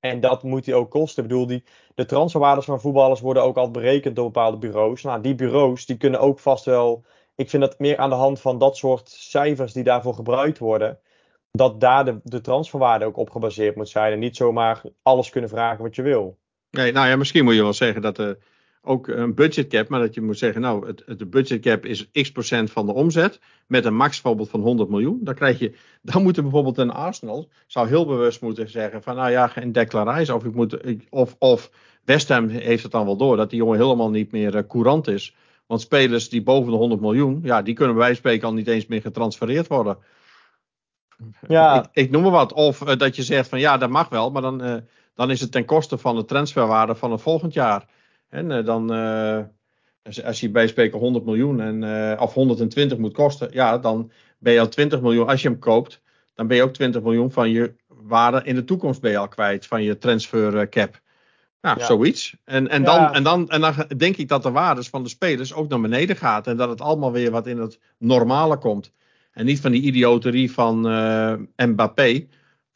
En 0.00 0.20
dat 0.20 0.42
moet 0.42 0.66
hij 0.66 0.74
ook 0.74 0.90
kosten. 0.90 1.22
Ik 1.22 1.28
bedoel, 1.28 1.46
die, 1.46 1.64
de 1.94 2.04
transferwaardes 2.04 2.64
van 2.64 2.80
voetballers 2.80 3.20
worden 3.20 3.42
ook 3.42 3.56
al 3.56 3.70
berekend 3.70 4.16
door 4.16 4.24
bepaalde 4.24 4.58
bureaus. 4.58 5.02
Nou, 5.02 5.20
die 5.22 5.34
bureaus 5.34 5.86
die 5.86 5.96
kunnen 5.96 6.20
ook 6.20 6.38
vast 6.38 6.64
wel. 6.64 7.04
Ik 7.34 7.50
vind 7.50 7.62
dat 7.62 7.78
meer 7.78 7.96
aan 7.96 8.10
de 8.10 8.16
hand 8.16 8.40
van 8.40 8.58
dat 8.58 8.76
soort 8.76 9.08
cijfers 9.08 9.72
die 9.72 9.84
daarvoor 9.84 10.14
gebruikt 10.14 10.58
worden. 10.58 11.00
Dat 11.50 11.80
daar 11.80 12.04
de, 12.04 12.20
de 12.22 12.40
transferwaarde 12.40 13.04
ook 13.04 13.16
op 13.16 13.30
gebaseerd 13.30 13.76
moet 13.76 13.88
zijn. 13.88 14.12
En 14.12 14.18
niet 14.18 14.36
zomaar 14.36 14.82
alles 15.02 15.30
kunnen 15.30 15.50
vragen 15.50 15.84
wat 15.84 15.94
je 15.94 16.02
wil. 16.02 16.38
Nee, 16.70 16.92
nou 16.92 17.08
ja, 17.08 17.16
misschien 17.16 17.44
moet 17.44 17.54
je 17.54 17.62
wel 17.62 17.72
zeggen 17.72 18.02
dat 18.02 18.18
er 18.18 18.38
ook 18.82 19.08
een 19.08 19.34
budgetcap, 19.34 19.88
maar 19.88 20.00
dat 20.00 20.14
je 20.14 20.20
moet 20.20 20.38
zeggen, 20.38 20.60
nou, 20.60 20.86
het, 20.86 21.18
de 21.18 21.26
budgetcap 21.26 21.84
is 21.84 22.10
x 22.10 22.32
procent 22.32 22.70
van 22.70 22.86
de 22.86 22.92
omzet, 22.92 23.40
met 23.66 23.84
een 23.84 23.96
max 23.96 24.12
bijvoorbeeld 24.20 24.50
van 24.50 24.60
100 24.60 24.88
miljoen. 24.88 25.20
Dan 25.22 25.34
krijg 25.34 25.58
je, 25.58 25.74
dan 26.02 26.22
moet 26.22 26.36
er 26.36 26.42
bijvoorbeeld 26.42 26.78
een 26.78 26.90
Arsenal, 26.90 27.48
zou 27.66 27.88
heel 27.88 28.06
bewust 28.06 28.40
moeten 28.40 28.70
zeggen 28.70 29.02
van, 29.02 29.16
nou 29.16 29.30
ja, 29.30 29.46
geen 29.46 29.72
declaratie, 29.72 30.34
of 30.34 30.44
ik 30.44 30.54
moet, 30.54 30.76
of, 31.10 31.36
of 31.38 31.70
West 32.04 32.28
Ham 32.28 32.48
heeft 32.48 32.82
het 32.82 32.92
dan 32.92 33.04
wel 33.04 33.16
door, 33.16 33.36
dat 33.36 33.50
die 33.50 33.58
jongen 33.58 33.78
helemaal 33.78 34.10
niet 34.10 34.32
meer 34.32 34.54
uh, 34.54 34.62
courant 34.68 35.08
is. 35.08 35.34
Want 35.66 35.80
spelers 35.80 36.28
die 36.28 36.42
boven 36.42 36.70
de 36.70 36.76
100 36.76 37.00
miljoen, 37.00 37.40
ja, 37.42 37.62
die 37.62 37.74
kunnen 37.74 37.96
wij 37.96 38.14
spreken 38.14 38.48
al 38.48 38.54
niet 38.54 38.68
eens 38.68 38.86
meer 38.86 39.00
getransfereerd 39.00 39.66
worden. 39.66 39.98
Ja. 41.48 41.78
Ik, 41.78 41.88
ik 42.04 42.10
noem 42.10 42.22
maar 42.22 42.30
wat. 42.30 42.52
Of 42.52 42.80
uh, 42.80 42.96
dat 42.96 43.16
je 43.16 43.22
zegt 43.22 43.48
van 43.48 43.58
ja, 43.58 43.76
dat 43.76 43.90
mag 43.90 44.08
wel, 44.08 44.30
maar 44.30 44.42
dan, 44.42 44.64
uh, 44.64 44.76
dan 45.18 45.30
is 45.30 45.40
het 45.40 45.52
ten 45.52 45.64
koste 45.64 45.98
van 45.98 46.16
de 46.16 46.24
transferwaarde 46.24 46.94
van 46.94 47.12
het 47.12 47.20
volgend 47.20 47.52
jaar. 47.52 47.86
En 48.28 48.50
uh, 48.50 48.64
dan, 48.64 48.94
uh, 48.94 49.40
als, 50.24 50.40
je 50.40 50.50
bij 50.50 50.68
spreken 50.68 50.98
100 50.98 51.24
miljoen 51.24 51.60
en, 51.60 51.82
uh, 51.82 52.20
of 52.20 52.34
120 52.34 52.98
moet 52.98 53.12
kosten, 53.12 53.48
ja, 53.52 53.78
dan 53.78 54.10
ben 54.38 54.52
je 54.52 54.60
al 54.60 54.68
20 54.68 55.00
miljoen. 55.00 55.28
Als 55.28 55.42
je 55.42 55.48
hem 55.48 55.58
koopt, 55.58 56.02
dan 56.34 56.46
ben 56.46 56.56
je 56.56 56.62
ook 56.62 56.72
20 56.72 57.02
miljoen 57.02 57.32
van 57.32 57.50
je 57.50 57.74
waarde 57.86 58.40
in 58.44 58.54
de 58.54 58.64
toekomst 58.64 59.00
ben 59.00 59.10
je 59.10 59.18
al 59.18 59.28
kwijt 59.28 59.66
van 59.66 59.82
je 59.82 59.98
transfer 59.98 60.68
cap. 60.68 61.00
Ja, 61.60 61.74
Ja. 61.78 61.84
zoiets. 61.84 62.36
En, 62.44 62.68
en, 62.68 62.82
Ja. 62.82 62.86
dan, 62.86 63.14
en, 63.14 63.22
dan, 63.22 63.50
en 63.50 63.60
dan 63.60 63.74
denk 63.96 64.16
ik 64.16 64.28
dat 64.28 64.42
de 64.42 64.50
waardes 64.50 64.88
van 64.88 65.02
de 65.02 65.08
spelers 65.08 65.52
ook 65.52 65.68
naar 65.68 65.80
beneden 65.80 66.16
gaat. 66.16 66.46
En 66.46 66.56
dat 66.56 66.68
het 66.68 66.80
allemaal 66.80 67.12
weer 67.12 67.30
wat 67.30 67.46
in 67.46 67.58
het 67.58 67.78
normale 67.98 68.58
komt. 68.58 68.92
En 69.32 69.44
niet 69.44 69.60
van 69.60 69.70
die 69.70 69.82
idioterie 69.82 70.52
van 70.52 70.88
eh, 70.88 71.34
Mbappé 71.56 72.26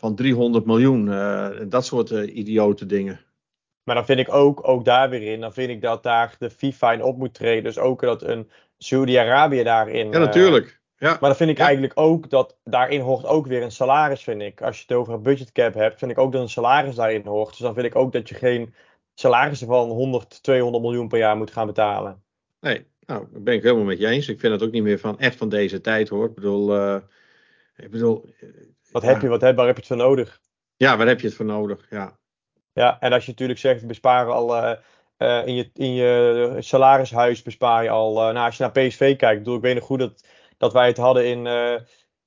van 0.02 0.14
300 0.14 0.64
miljoen. 0.66 1.12
eh, 1.12 1.48
dat 1.68 1.86
soort 1.86 2.10
eh, 2.10 2.36
idiote 2.36 2.86
dingen. 2.86 3.20
Maar 3.82 3.94
dan 3.94 4.04
vind 4.04 4.18
ik 4.18 4.32
ook, 4.34 4.68
ook 4.68 4.84
daar 4.84 5.10
weer 5.10 5.22
in, 5.32 5.40
dan 5.40 5.52
vind 5.52 5.70
ik 5.70 5.80
dat 5.82 6.02
daar 6.02 6.34
de 6.38 6.50
FIFA 6.50 6.92
in 6.92 7.02
op 7.02 7.16
moet 7.18 7.34
treden. 7.34 7.62
Dus 7.64 7.78
ook 7.78 8.00
dat 8.00 8.22
een 8.22 8.50
Saudi-Arabië 8.78 9.62
daarin. 9.62 10.06
Ja, 10.06 10.12
eh, 10.12 10.18
natuurlijk. 10.20 10.80
Ja. 10.96 11.08
maar 11.08 11.28
dan 11.28 11.36
vind 11.36 11.50
ik 11.50 11.58
Ja. 11.58 11.64
eigenlijk 11.64 11.92
ook 11.98 12.30
dat 12.30 12.56
daarin 12.64 13.00
hoort 13.00 13.24
ook 13.26 13.46
weer 13.46 13.62
een 13.62 13.72
salaris, 13.72 14.22
vind 14.22 14.42
ik. 14.42 14.62
Als 14.62 14.76
je 14.76 14.84
het 14.86 14.96
over 14.96 15.14
een 15.14 15.22
budgetcap 15.22 15.74
hebt, 15.74 15.98
vind 15.98 16.10
ik 16.10 16.18
ook 16.18 16.32
dat 16.32 16.40
een 16.42 16.48
salaris 16.48 16.94
daarin 16.94 17.26
hoort. 17.26 17.48
Dus 17.50 17.58
dan 17.58 17.74
vind 17.74 17.86
ik 17.86 17.96
ook 17.96 18.12
dat 18.12 18.28
je 18.28 18.34
geen 18.34 18.74
salarissen 19.14 19.66
van 19.66 19.88
100, 19.88 20.42
200 20.42 20.82
miljoen 20.84 21.08
per 21.08 21.18
jaar 21.18 21.36
moet 21.36 21.50
gaan 21.50 21.66
betalen. 21.66 22.22
Nee, 22.60 22.86
nou, 23.06 23.26
dat 23.32 23.44
ben 23.44 23.54
ik 23.54 23.62
helemaal 23.62 23.84
met 23.84 23.98
je 23.98 24.06
eens. 24.06 24.28
Ik 24.28 24.40
vind 24.40 24.52
het 24.52 24.62
ook 24.62 24.72
niet 24.72 24.82
meer 24.82 24.98
van 24.98 25.18
echt 25.18 25.36
van 25.36 25.48
deze 25.48 25.80
tijd 25.80 26.08
hoor. 26.08 26.24
Ik 26.26 26.34
bedoel, 26.34 26.76
ik 27.76 27.90
bedoel 27.90 28.24
Wat 28.92 29.02
heb 29.02 29.20
je, 29.20 29.28
wat 29.28 29.40
heb, 29.40 29.56
waar 29.56 29.66
heb 29.66 29.74
je 29.74 29.80
het 29.80 29.90
voor 29.90 30.08
nodig? 30.08 30.40
Ja, 30.76 30.96
waar 30.96 31.06
heb 31.06 31.20
je 31.20 31.26
het 31.26 31.36
voor 31.36 31.44
nodig? 31.46 31.86
Ja. 31.90 32.18
Ja, 32.72 33.00
en 33.00 33.12
als 33.12 33.24
je 33.24 33.30
natuurlijk 33.30 33.58
zegt, 33.58 33.86
besparen 33.86 34.32
al 34.32 34.56
eh, 34.56 34.72
eh, 35.16 35.46
in, 35.46 35.54
je, 35.54 35.70
in 35.74 35.94
je 35.94 36.56
salarishuis 36.58 37.42
bespaar 37.42 37.82
je 37.82 37.90
al. 37.90 38.16
eh, 38.18 38.32
nou, 38.34 38.46
als 38.46 38.56
je 38.56 38.62
naar 38.62 38.72
PSV 38.72 39.16
kijkt, 39.16 39.38
bedoel, 39.38 39.56
ik 39.56 39.62
weet 39.62 39.74
nog 39.74 39.84
goed 39.84 39.98
dat, 39.98 40.24
dat 40.58 40.72
wij 40.72 40.86
het 40.86 40.96
hadden 40.96 41.26
in. 41.26 41.44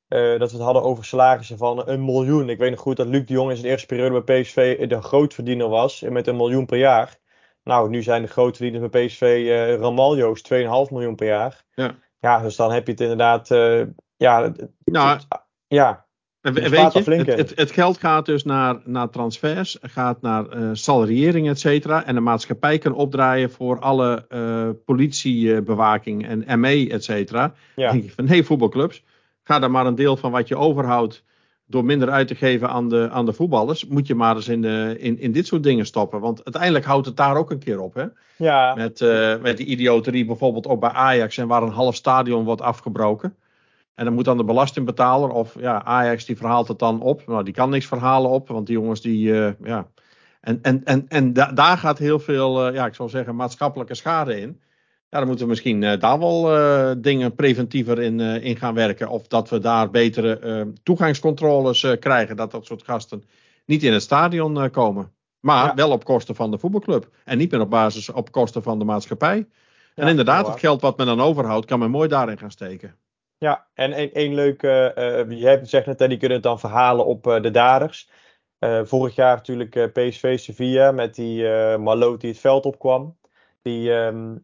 dat 0.08 0.51
we 0.51 0.58
het 0.58 0.65
hadden 0.65 0.84
over 0.84 1.06
salarissen 1.06 1.58
van 1.58 1.88
een 1.89 2.06
miljoen. 2.06 2.49
Ik 2.49 2.58
weet 2.58 2.71
nog 2.71 2.80
goed 2.80 2.97
dat 2.97 3.08
Luc 3.08 3.25
de 3.25 3.34
Jong 3.34 3.49
in 3.49 3.56
zijn 3.58 3.69
eerste 3.71 3.86
periode 3.88 4.23
bij 4.23 4.41
PSV 4.41 4.88
de 4.88 5.01
grootverdiener 5.01 5.69
was. 5.69 6.01
en 6.01 6.13
Met 6.13 6.28
een 6.28 6.36
miljoen 6.36 6.65
per 6.65 6.78
jaar. 6.78 7.17
Nou, 7.63 7.89
nu 7.89 8.04
zijn 8.04 8.21
de 8.21 8.28
grootverdieners 8.28 8.89
bij 8.89 9.06
PSV 9.06 9.47
Ramaljo's 9.80 10.41
2,5 10.41 10.91
miljoen 10.91 11.15
per 11.15 11.28
jaar. 11.28 11.63
Ja. 11.73 11.95
Ja, 12.19 12.41
dus 12.41 12.56
dan 12.56 12.71
heb 12.71 12.86
je 12.86 12.91
het 12.91 13.01
inderdaad. 13.01 13.47
ja, 14.17 14.51
Nou, 14.86 15.10
het- 15.10 15.28
ja, 15.67 16.04
En 16.45 16.53
Je 16.53 16.69
we- 16.69 16.75
spaart 16.75 16.93
weet 16.93 17.05
je, 17.05 17.12
het, 17.15 17.27
in. 17.27 17.38
het, 17.38 17.51
het 17.55 17.71
geld 17.71 17.97
gaat 17.97 18.25
dus 18.25 18.43
naar, 18.43 18.77
naar 18.84 19.10
transfers, 19.10 19.77
gaat 19.81 20.21
naar 20.21 20.47
eh 20.47 20.69
salariering, 20.73 21.49
et 21.49 21.60
cetera. 21.60 22.05
En 22.05 22.15
de 22.15 22.21
maatschappij 22.21 22.77
kan 22.77 22.93
opdraaien 22.93 23.51
voor 23.51 23.79
alle 23.79 24.25
eh, 24.29 24.69
politiebewaking 24.86 26.27
en 26.45 26.60
ME, 26.60 26.88
et 26.91 27.03
cetera. 27.03 27.53
ja. 27.75 27.86
Dan 27.86 27.91
denk 27.95 28.03
ik 28.10 28.15
van, 28.15 28.25
nee, 28.25 28.43
voetbalclubs, 28.43 29.03
ga 29.43 29.60
daar 29.60 29.71
maar 29.71 29.86
een 29.86 29.95
deel 29.95 30.17
van 30.17 30.31
wat 30.31 30.47
je 30.47 30.55
overhoudt 30.58 31.23
door 31.67 31.86
minder 31.86 32.10
uit 32.10 32.27
te 32.27 32.36
geven 32.36 32.69
aan 32.69 32.89
de, 32.89 33.10
aan 33.12 33.25
de 33.25 33.34
voetballers, 33.34 33.86
moet 33.86 34.08
je 34.08 34.15
maar 34.15 34.36
eens 34.36 34.47
in, 34.47 34.62
de, 34.62 34.95
in, 34.99 35.19
in 35.19 35.31
dit 35.31 35.47
soort 35.47 35.63
dingen 35.63 35.86
stoppen. 35.86 36.19
Want 36.19 36.43
uiteindelijk 36.43 36.86
houdt 36.86 37.05
het 37.05 37.17
daar 37.17 37.36
ook 37.38 37.51
een 37.51 37.60
keer 37.60 37.79
op, 37.79 37.93
hè. 37.93 38.05
ja. 38.38 38.73
Met, 38.75 39.01
eh, 39.01 39.36
met 39.41 39.58
die 39.58 39.65
idioterie 39.65 40.25
bijvoorbeeld 40.25 40.67
ook 40.67 40.79
bij 40.79 40.89
Ajax 40.89 41.38
en 41.38 41.47
waar 41.47 41.63
een 41.63 41.69
half 41.71 41.95
stadion 41.95 42.43
wordt 42.43 42.62
afgebroken. 42.62 43.36
En 43.95 44.05
dan 44.05 44.13
moet 44.13 44.25
dan 44.25 44.38
de 44.38 44.43
belastingbetaler 44.43 45.29
of 45.29 45.60
ja, 45.60 45.84
Ajax 45.84 46.25
die 46.25 46.38
verhaalt 46.38 46.67
het 46.67 46.79
dan 46.79 47.01
op. 47.01 47.27
Nou, 47.27 47.43
die 47.43 47.53
kan 47.53 47.69
niks 47.69 47.86
verhalen 47.86 48.29
op, 48.31 48.47
want 48.47 48.67
die 48.67 48.75
jongens 48.75 49.01
die, 49.01 49.45
eh, 49.45 49.53
ja. 49.63 49.88
En, 50.41 50.60
en, 50.62 50.84
en, 50.84 51.05
en 51.08 51.34
da- 51.34 51.51
daar 51.51 51.77
gaat 51.77 51.97
heel 51.97 52.19
veel, 52.19 52.67
eh, 52.67 52.73
ja, 52.73 52.86
ik 52.86 52.95
zou 52.95 53.10
zeggen, 53.10 53.36
maatschappelijke 53.36 53.93
schade 53.95 54.39
in. 54.41 54.62
Ja, 55.10 55.17
dan 55.17 55.25
moeten 55.27 55.45
we 55.45 55.51
misschien 55.51 55.84
eh, 55.84 55.99
daar 55.99 56.19
wel 56.19 57.01
dingen 57.01 57.36
preventiever 57.36 57.99
in, 58.01 58.19
in 58.19 58.55
gaan 58.58 58.73
werken. 58.73 59.10
Of 59.10 59.27
dat 59.27 59.49
we 59.49 59.60
daar 59.60 59.89
betere 59.89 60.73
toegangscontroles 60.84 61.88
krijgen. 61.99 62.36
Dat 62.36 62.51
dat 62.51 62.65
soort 62.65 62.84
gasten 62.84 63.23
niet 63.65 63.84
in 63.84 63.93
het 63.93 64.01
stadion 64.01 64.69
komen. 64.69 65.12
Maar 65.39 65.65
Ja. 65.65 65.73
wel 65.75 65.91
op 65.91 66.03
kosten 66.03 66.36
van 66.36 66.51
de 66.51 66.58
voetbalclub. 66.58 67.10
En 67.23 67.38
niet 67.38 67.51
meer 67.51 67.62
op 67.62 67.69
basis 67.69 68.10
op 68.10 68.31
kosten 68.31 68.63
van 68.63 68.79
de 68.79 68.86
maatschappij. 68.86 69.47
en 69.95 70.08
inderdaad, 70.08 70.47
het 70.47 70.60
geld 70.60 70.81
wat 70.81 70.97
men 70.97 71.05
dan 71.05 71.21
overhoudt, 71.21 71.65
kan 71.65 71.79
men 71.79 71.91
mooi 71.91 72.08
daarin 72.08 72.38
gaan 72.38 72.51
steken. 72.51 72.95
Ja, 73.38 73.67
en 73.74 74.00
een, 74.00 74.10
een 74.13 74.34
leuke, 74.34 74.93
eh 74.93 75.39
je 75.39 75.48
hebt 75.48 75.69
zegt 75.69 75.86
net, 75.86 76.00
hè, 76.00 76.08
die 76.08 76.17
kunnen 76.17 76.38
het 76.38 76.45
dan 76.45 76.60
verhalen 76.60 77.06
op 77.06 77.28
eh, 77.28 77.41
de 77.41 77.52
daders. 77.52 78.10
Vorig 78.84 79.15
jaar 79.15 79.36
natuurlijk 79.36 79.93
PSV 79.93 80.39
Sevilla 80.39 80.91
met 80.91 81.15
die 81.15 81.48
Malot 81.78 82.21
die 82.21 82.30
het 82.30 82.39
veld 82.39 82.65
opkwam. 82.65 83.17
Die 83.62 83.93
ehm, 83.93 84.36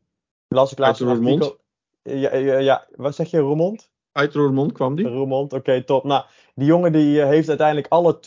las 0.48 0.72
ik 0.72 0.78
laatst 0.78 1.02
Uit 1.02 1.10
Roermond? 1.10 1.58
Ja, 2.04 2.36
ja, 2.36 2.58
ja, 2.58 2.88
wat 2.96 3.16
zeg 3.16 3.32
je, 3.32 3.40
Roermond? 3.40 3.92
Uit 4.12 4.34
Roermond 4.34 4.72
kwam 4.72 4.96
die. 4.96 5.08
Roermond, 5.08 5.54
oké, 5.54 5.84
top. 5.84 6.04
Nou, 6.04 6.24
die 6.56 6.68
jongen 6.68 6.92
die 6.92 7.22
heeft 7.22 7.50
uiteindelijk 7.50 7.88
alle 7.90 8.20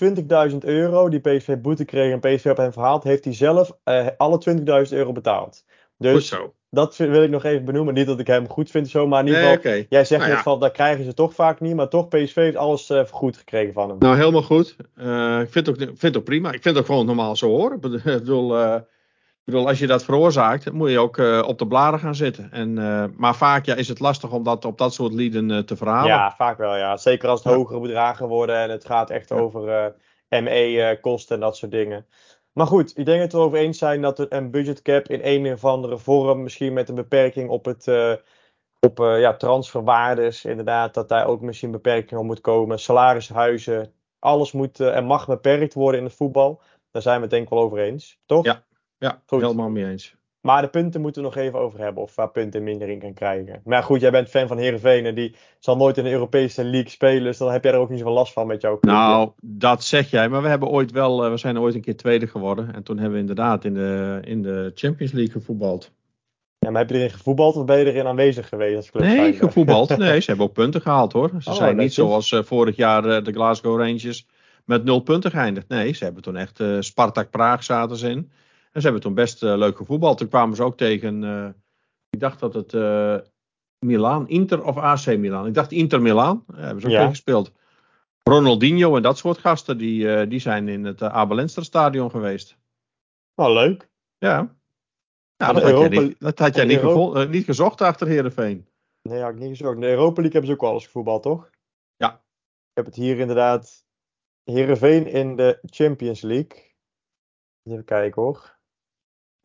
20.000 0.50 0.56
euro 0.58 1.08
die 1.08 1.20
PSV 1.20 1.58
boete 1.58 1.84
kreeg 1.84 2.12
en 2.12 2.20
PSV 2.20 2.46
op 2.50 2.56
hem 2.56 2.72
verhaald, 2.72 3.04
heeft 3.04 3.24
hij 3.24 3.34
zelf 3.34 3.78
alle 4.16 4.38
20.000 4.86 4.92
euro 4.96 5.12
betaald. 5.12 5.64
Goed 6.12 6.20
Dus 6.20 6.28
zo. 6.28 6.54
dat 6.70 6.96
wil 6.96 7.22
ik 7.22 7.30
nog 7.30 7.44
even 7.44 7.64
benoemen. 7.64 7.94
Niet 7.94 8.06
dat 8.06 8.20
ik 8.20 8.26
hem 8.26 8.48
goed 8.48 8.70
vind 8.70 8.88
zo, 8.88 9.06
maar 9.06 9.20
in 9.20 9.26
ieder 9.26 9.42
Nee, 9.42 9.56
geval. 9.56 9.84
Jij 9.88 10.04
zegt 10.04 10.10
Nou 10.20 10.26
net 10.28 10.36
ja. 10.36 10.42
van, 10.42 10.60
dat 10.60 10.72
krijgen 10.72 11.04
ze 11.04 11.14
toch 11.14 11.34
vaak 11.34 11.60
niet, 11.60 11.74
maar 11.74 11.88
toch 11.88 12.08
PSV 12.08 12.34
heeft 12.34 12.56
alles 12.56 12.90
eh, 12.90 13.04
vergoed 13.04 13.36
gekregen 13.36 13.72
van 13.72 13.88
hem. 13.88 13.98
Nou, 13.98 14.16
helemaal 14.16 14.42
goed. 14.42 14.76
Eh, 14.96 15.40
ik 15.40 15.50
vind 15.52 15.66
het, 15.66 15.68
ook, 15.68 15.76
vind 15.86 16.00
het 16.02 16.16
ook 16.16 16.24
prima. 16.24 16.48
Ik 16.52 16.62
vind 16.62 16.64
het 16.64 16.78
ook 16.78 16.86
gewoon 16.86 17.06
normaal 17.06 17.36
zo 17.36 17.48
hoor. 17.48 17.72
Ik 17.72 17.80
bedoel, 18.04 18.58
eh, 18.58 18.74
ik 18.74 19.52
bedoel, 19.52 19.68
als 19.68 19.78
je 19.78 19.86
dat 19.86 20.04
veroorzaakt, 20.04 20.72
moet 20.72 20.90
je 20.90 20.98
ook 20.98 21.18
op 21.46 21.58
de 21.58 21.66
bladen 21.66 22.00
gaan 22.00 22.14
zitten. 22.14 22.48
En, 22.52 22.74
maar 23.16 23.34
vaak 23.36 23.64
ja, 23.66 23.74
is 23.74 23.88
het 23.88 24.00
lastig 24.00 24.30
om 24.32 24.42
dat 24.42 24.64
op 24.64 24.78
dat 24.78 24.94
soort 24.94 25.12
lieden 25.14 25.66
te 25.66 25.76
verhalen. 25.76 26.08
ja, 26.10 26.34
vaak 26.36 26.58
wel, 26.58 26.76
ja. 26.76 26.96
Zeker 26.96 27.28
als 27.28 27.42
het 27.44 27.52
Ja. 27.52 27.58
hogere 27.58 27.80
bedragen 27.80 28.28
worden 28.28 28.56
en 28.56 28.70
het 28.70 28.84
gaat 28.84 29.10
echt 29.10 29.28
Ja. 29.28 29.36
over 29.36 29.94
ME-kosten 30.28 31.34
en 31.34 31.40
dat 31.40 31.56
soort 31.56 31.70
dingen. 31.72 32.06
Maar 32.54 32.66
goed, 32.66 32.98
ik 32.98 33.04
denk 33.04 33.20
dat 33.20 33.32
we 33.32 33.38
het 33.38 33.46
over 33.46 33.58
eens 33.58 33.78
zijn 33.78 34.00
dat 34.00 34.32
een 34.32 34.50
budgetcap 34.50 35.08
in 35.08 35.20
een 35.22 35.52
of 35.52 35.64
andere 35.64 35.98
vorm, 35.98 36.42
misschien 36.42 36.72
met 36.72 36.88
een 36.88 36.94
beperking 36.94 37.50
op 37.50 37.64
het 37.64 37.88
eh, 37.88 38.14
op 38.80 39.00
eh, 39.00 39.20
ja, 39.20 39.36
transferwaardes, 39.36 40.44
inderdaad, 40.44 40.94
dat 40.94 41.08
daar 41.08 41.26
ook 41.26 41.40
misschien 41.40 41.70
beperking 41.70 42.20
op 42.20 42.26
moet 42.26 42.40
komen. 42.40 42.78
Salarishuizen, 42.78 43.92
alles 44.18 44.52
moet 44.52 44.80
eh, 44.80 44.96
en 44.96 45.04
mag 45.04 45.26
beperkt 45.26 45.74
worden 45.74 46.00
in 46.00 46.06
het 46.06 46.14
voetbal. 46.14 46.60
Daar 46.90 47.02
zijn 47.02 47.16
we 47.16 47.22
het 47.22 47.30
denk 47.30 47.42
ik 47.42 47.48
wel 47.48 47.60
over 47.62 47.78
eens, 47.78 48.18
toch? 48.26 48.44
Ja. 48.44 48.64
Ja, 48.98 49.22
Goed. 49.26 49.40
helemaal 49.40 49.70
mee 49.70 49.86
eens. 49.86 50.16
Maar 50.44 50.62
de 50.62 50.68
punten 50.68 51.00
moeten 51.00 51.22
we 51.22 51.28
nog 51.28 51.36
even 51.36 51.58
over 51.58 51.78
hebben. 51.78 52.02
Of 52.02 52.14
waar 52.14 52.30
punten 52.30 52.62
mindering 52.62 53.00
kan 53.00 53.14
krijgen. 53.14 53.60
Maar 53.64 53.82
goed, 53.82 54.00
jij 54.00 54.10
bent 54.10 54.28
fan 54.28 54.48
van 54.48 54.58
Heerenveen. 54.58 55.06
En 55.06 55.14
die 55.14 55.34
zal 55.58 55.76
nooit 55.76 55.98
in 55.98 56.04
de 56.04 56.10
Europese 56.10 56.64
League 56.64 56.90
spelen. 56.90 57.24
Dus 57.24 57.38
dan 57.38 57.52
heb 57.52 57.64
jij 57.64 57.72
er 57.72 57.78
ook 57.78 57.88
niet 57.88 57.98
zoveel 57.98 58.14
last 58.14 58.32
van 58.32 58.46
met 58.46 58.60
jouw 58.60 58.78
clubje. 58.78 58.98
Nou, 58.98 59.30
dat 59.42 59.84
zeg 59.84 60.10
jij. 60.10 60.28
Maar 60.28 60.42
we, 60.42 60.48
hebben 60.48 60.68
ooit 60.68 60.90
wel, 60.90 61.24
eh, 61.24 61.30
we 61.30 61.36
zijn 61.36 61.58
ooit 61.58 61.74
een 61.74 61.80
keer 61.80 61.96
tweede 61.96 62.26
geworden. 62.26 62.74
En 62.74 62.82
toen 62.82 62.96
hebben 62.96 63.14
we 63.14 63.20
inderdaad 63.20 63.64
in 63.64 63.74
de, 63.74 64.20
in 64.24 64.42
de 64.42 64.72
Champions 64.74 65.12
League 65.12 65.32
gevoetbald. 65.32 65.92
Ja, 66.58 66.70
maar 66.70 66.80
heb 66.80 66.90
je 66.90 66.96
erin 66.96 67.10
gevoetbald 67.10 67.56
of 67.56 67.64
ben 67.64 67.78
je 67.78 67.84
erin 67.84 68.06
aanwezig 68.06 68.48
geweest 68.48 68.76
als 68.76 68.90
club? 68.90 69.04
Nee, 69.04 69.32
gevoetbald. 69.32 69.96
Nee, 69.98 70.20
ze 70.20 70.26
hebben 70.26 70.46
ook 70.46 70.52
punten 70.52 70.80
gehaald 70.80 71.12
hoor. 71.12 71.30
Ze 71.38 71.50
Oh, 71.50 71.56
zijn 71.56 71.76
niet 71.76 71.94
zoals 71.94 72.32
eh, 72.32 72.42
vorig 72.42 72.76
jaar 72.76 73.04
eh, 73.04 73.24
de 73.24 73.32
Glasgow 73.32 73.78
Rangers 73.80 74.26
met 74.64 74.84
nul 74.84 75.00
punten 75.00 75.30
geëindigd. 75.30 75.68
Nee, 75.68 75.92
ze 75.92 76.04
hebben 76.04 76.22
toen 76.22 76.36
echt 76.36 76.62
Spartak 76.78 77.30
Praag 77.30 77.64
zaten 77.64 77.96
ze 77.96 78.08
in. 78.08 78.30
En 78.74 78.80
ze 78.80 78.86
hebben 78.86 79.00
toen 79.02 79.14
best 79.14 79.42
eh, 79.42 79.56
leuk 79.56 79.76
gevoetbald. 79.76 80.18
Toen 80.18 80.28
kwamen 80.28 80.56
ze 80.56 80.62
ook 80.62 80.76
tegen, 80.76 81.24
eh, 81.24 81.48
ik 82.10 82.20
dacht 82.20 82.40
dat 82.40 82.54
het 82.54 82.74
eh 82.74 83.18
Milaan, 83.78 84.28
Inter 84.28 84.64
of 84.64 84.76
AC 84.76 85.06
Milan. 85.06 85.46
Ik 85.46 85.54
dacht 85.54 85.72
Inter 85.72 86.02
Milaan. 86.02 86.44
Daar 86.46 86.60
hebben 86.64 86.80
ze 86.80 86.86
ook 86.86 86.92
Ja. 86.92 86.98
tegen 86.98 87.14
gespeeld. 87.14 87.52
Ronaldinho 88.22 88.96
en 88.96 89.02
dat 89.02 89.18
soort 89.18 89.38
gasten, 89.38 89.78
die, 89.78 90.26
die 90.26 90.38
zijn 90.38 90.68
in 90.68 90.84
het 90.84 91.00
uh, 91.00 91.46
stadion 91.46 92.10
geweest. 92.10 92.58
Nou, 93.34 93.52
leuk. 93.52 93.88
Ja. 94.18 94.56
Dat 95.36 95.54
de 95.54 95.60
had 95.60 95.62
jij 95.62 95.70
Europa- 95.72 96.00
niet, 96.00 96.20
dat 96.20 96.38
had 96.38 96.54
jij 96.54 96.78
gevo- 96.78 97.24
niet 97.24 97.44
gezocht 97.44 97.80
achter 97.80 98.06
Heerenveen. 98.06 98.68
Nee, 99.02 99.20
had 99.20 99.32
ik 99.32 99.38
niet 99.38 99.48
gezocht. 99.56 99.74
In 99.74 99.80
de 99.80 99.86
Europa 99.86 100.20
League 100.22 100.32
hebben 100.32 100.46
ze 100.46 100.52
ook 100.52 100.60
wel 100.60 100.72
eens 100.72 100.84
gevoetbald, 100.84 101.22
toch? 101.22 101.50
Ja. 101.96 102.12
Ik 102.12 102.74
heb 102.74 102.84
het 102.84 102.94
hier 102.94 103.18
inderdaad. 103.18 103.86
Heerenveen 104.44 105.06
in 105.06 105.36
de 105.36 105.58
Champions 105.62 106.20
League. 106.20 106.72
Even 107.62 107.84
kijken 107.84 108.22
hoor. 108.22 108.53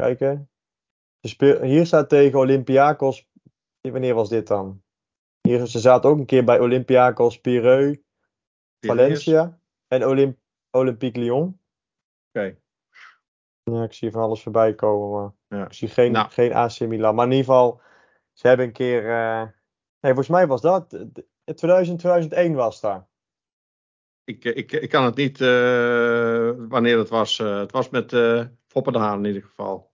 Kijken. 0.04 0.50
Ze 1.22 1.28
speel- 1.28 1.62
Hier 1.62 1.86
staat 1.86 2.10
tegen 2.10 2.40
Olympiakos. 2.40 3.28
Wanneer 3.82 4.14
was 4.14 4.30
dit 4.30 4.48
dan? 4.48 4.84
Hier, 5.42 5.66
ze 5.68 5.80
zaten 5.80 6.10
ook 6.10 6.18
een 6.18 6.26
keer 6.26 6.44
bij 6.44 6.60
Olympiakos 6.60 7.40
Pireu, 7.42 8.04
Valencia 8.80 9.60
en 9.88 10.06
Olymp 10.06 10.38
Olympique 10.72 11.22
Lyon. 11.22 11.62
Oké. 12.34 12.58
Ja, 13.64 13.84
ik 13.84 13.94
zie 13.94 14.12
van 14.12 14.22
alles 14.22 14.42
voorbij 14.44 14.76
komen, 14.76 15.10
maar 15.48 15.60
Ja. 15.60 15.66
ik 15.66 15.74
zie 15.74 15.88
geen, 15.88 16.12
Nou. 16.12 16.30
geen 16.30 16.54
AC 16.54 16.80
Milan. 16.80 17.16
Maar 17.16 17.26
in 17.26 17.32
ieder 17.32 17.46
geval, 17.46 17.82
ze 18.34 18.48
hebben 18.48 18.66
een 18.66 18.72
keer... 18.74 19.10
eh, 19.10 19.42
Nee, 20.02 20.14
volgens 20.14 20.28
mij 20.28 20.48
was 20.48 20.62
dat... 20.62 20.94
eh, 20.94 21.54
2000, 21.56 22.00
2001 22.00 22.54
was 22.54 22.82
dat. 22.82 23.08
Ik, 24.24 24.44
ik, 24.46 24.72
ik 24.72 24.90
kan 24.90 25.04
het 25.04 25.16
niet 25.16 25.42
eh, 25.42 26.52
wanneer 26.58 26.98
het 26.98 27.10
was. 27.10 27.40
Eh, 27.40 27.58
het 27.60 27.72
was 27.72 27.90
met 27.90 28.14
eh 28.14 28.46
Foppe 28.68 28.92
de 28.92 28.98
Haan 29.00 29.18
in 29.20 29.26
ieder 29.26 29.44
geval. 29.44 29.88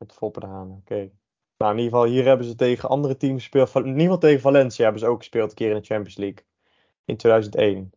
Met 0.00 0.42
Haan, 0.44 0.70
oké. 0.70 1.10
Nou, 1.56 1.72
in 1.72 1.78
ieder 1.78 1.92
geval, 1.98 2.04
hier 2.04 2.24
hebben 2.24 2.46
ze 2.46 2.54
tegen 2.54 2.88
andere 2.88 3.16
teams 3.16 3.42
gespeeld. 3.42 3.74
In 3.74 3.86
ieder 3.86 4.02
geval 4.02 4.18
tegen 4.18 4.40
Valencia 4.40 4.82
hebben 4.82 5.00
ze 5.00 5.08
ook 5.08 5.18
gespeeld, 5.18 5.50
een 5.50 5.56
keer 5.56 5.70
in 5.70 5.76
de 5.76 5.86
Champions 5.86 6.16
League. 6.16 6.44
In 7.04 7.16
2001. 7.16 7.92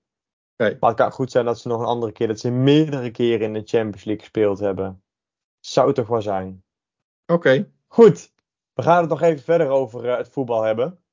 Oké. 0.58 0.78
Maar 0.80 0.90
het 0.90 1.00
kan 1.00 1.12
goed 1.12 1.32
zijn 1.32 1.46
dat 1.46 1.60
ze 1.60 1.68
nog 1.68 1.80
een 1.80 1.86
andere 1.86 2.12
keer, 2.12 2.28
dat 2.28 2.40
ze 2.40 2.52
meerdere 2.52 3.12
keren 3.12 3.48
in 3.48 3.54
de 3.54 3.64
Champions 3.66 4.04
League 4.04 4.24
gespeeld 4.24 4.60
hebben. 4.60 5.04
Zou 5.60 5.94
toch 5.94 6.08
wel 6.08 6.22
zijn. 6.22 6.64
Oké. 7.26 7.72
Goed, 7.88 8.34
we 8.74 8.82
gaan 8.82 9.02
het 9.02 9.10
nog 9.10 9.22
even 9.22 9.44
verder 9.44 9.70
over 9.70 10.18
het 10.18 10.30
voetbal 10.30 10.62
hebben. 10.62 11.04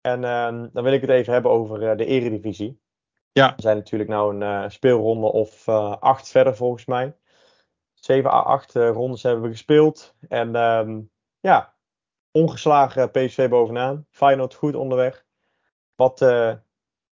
En 0.00 0.24
ehm, 0.24 0.68
dan 0.72 0.84
wil 0.84 0.92
ik 0.92 1.00
het 1.00 1.10
even 1.10 1.32
hebben 1.32 1.50
over 1.50 1.96
de 1.96 2.04
eredivisie. 2.04 2.80
Ja. 3.32 3.54
We 3.56 3.62
zijn 3.62 3.76
natuurlijk 3.76 4.10
nou 4.10 4.44
een 4.44 4.70
speelronde 4.70 5.32
of 5.32 5.68
acht 5.98 6.28
verder 6.28 6.56
volgens 6.56 6.84
mij. 6.84 7.16
7 8.04 8.30
à 8.30 8.42
8 8.42 8.74
rondes 8.74 9.22
hebben 9.22 9.42
we 9.42 9.50
gespeeld. 9.50 10.14
En 10.28 10.54
ehm, 10.54 11.00
ja, 11.40 11.74
ongeslagen 12.30 13.10
PSV 13.10 13.48
bovenaan. 13.48 14.06
Feyenoord 14.10 14.54
goed 14.54 14.74
onderweg. 14.74 15.24
Wat, 15.94 16.20
uh, 16.20 16.54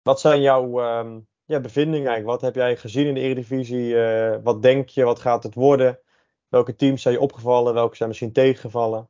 wat 0.01 0.19
zijn 0.19 0.41
jouw 0.41 0.99
um, 0.99 1.27
ja, 1.45 1.59
bevindingen 1.59 2.07
eigenlijk? 2.07 2.41
Wat 2.41 2.41
heb 2.41 2.55
jij 2.55 2.77
gezien 2.77 3.07
in 3.07 3.13
de 3.13 3.19
Eredivisie? 3.19 3.93
Uh, 3.93 4.35
wat 4.43 4.61
denk 4.61 4.89
je? 4.89 5.03
Wat 5.03 5.19
gaat 5.19 5.43
het 5.43 5.55
worden? 5.55 5.99
Welke 6.47 6.75
teams 6.75 7.01
zijn 7.01 7.13
je 7.13 7.19
opgevallen? 7.19 7.73
Welke 7.73 7.95
zijn 7.95 8.09
misschien 8.09 8.31
tegengevallen? 8.31 9.09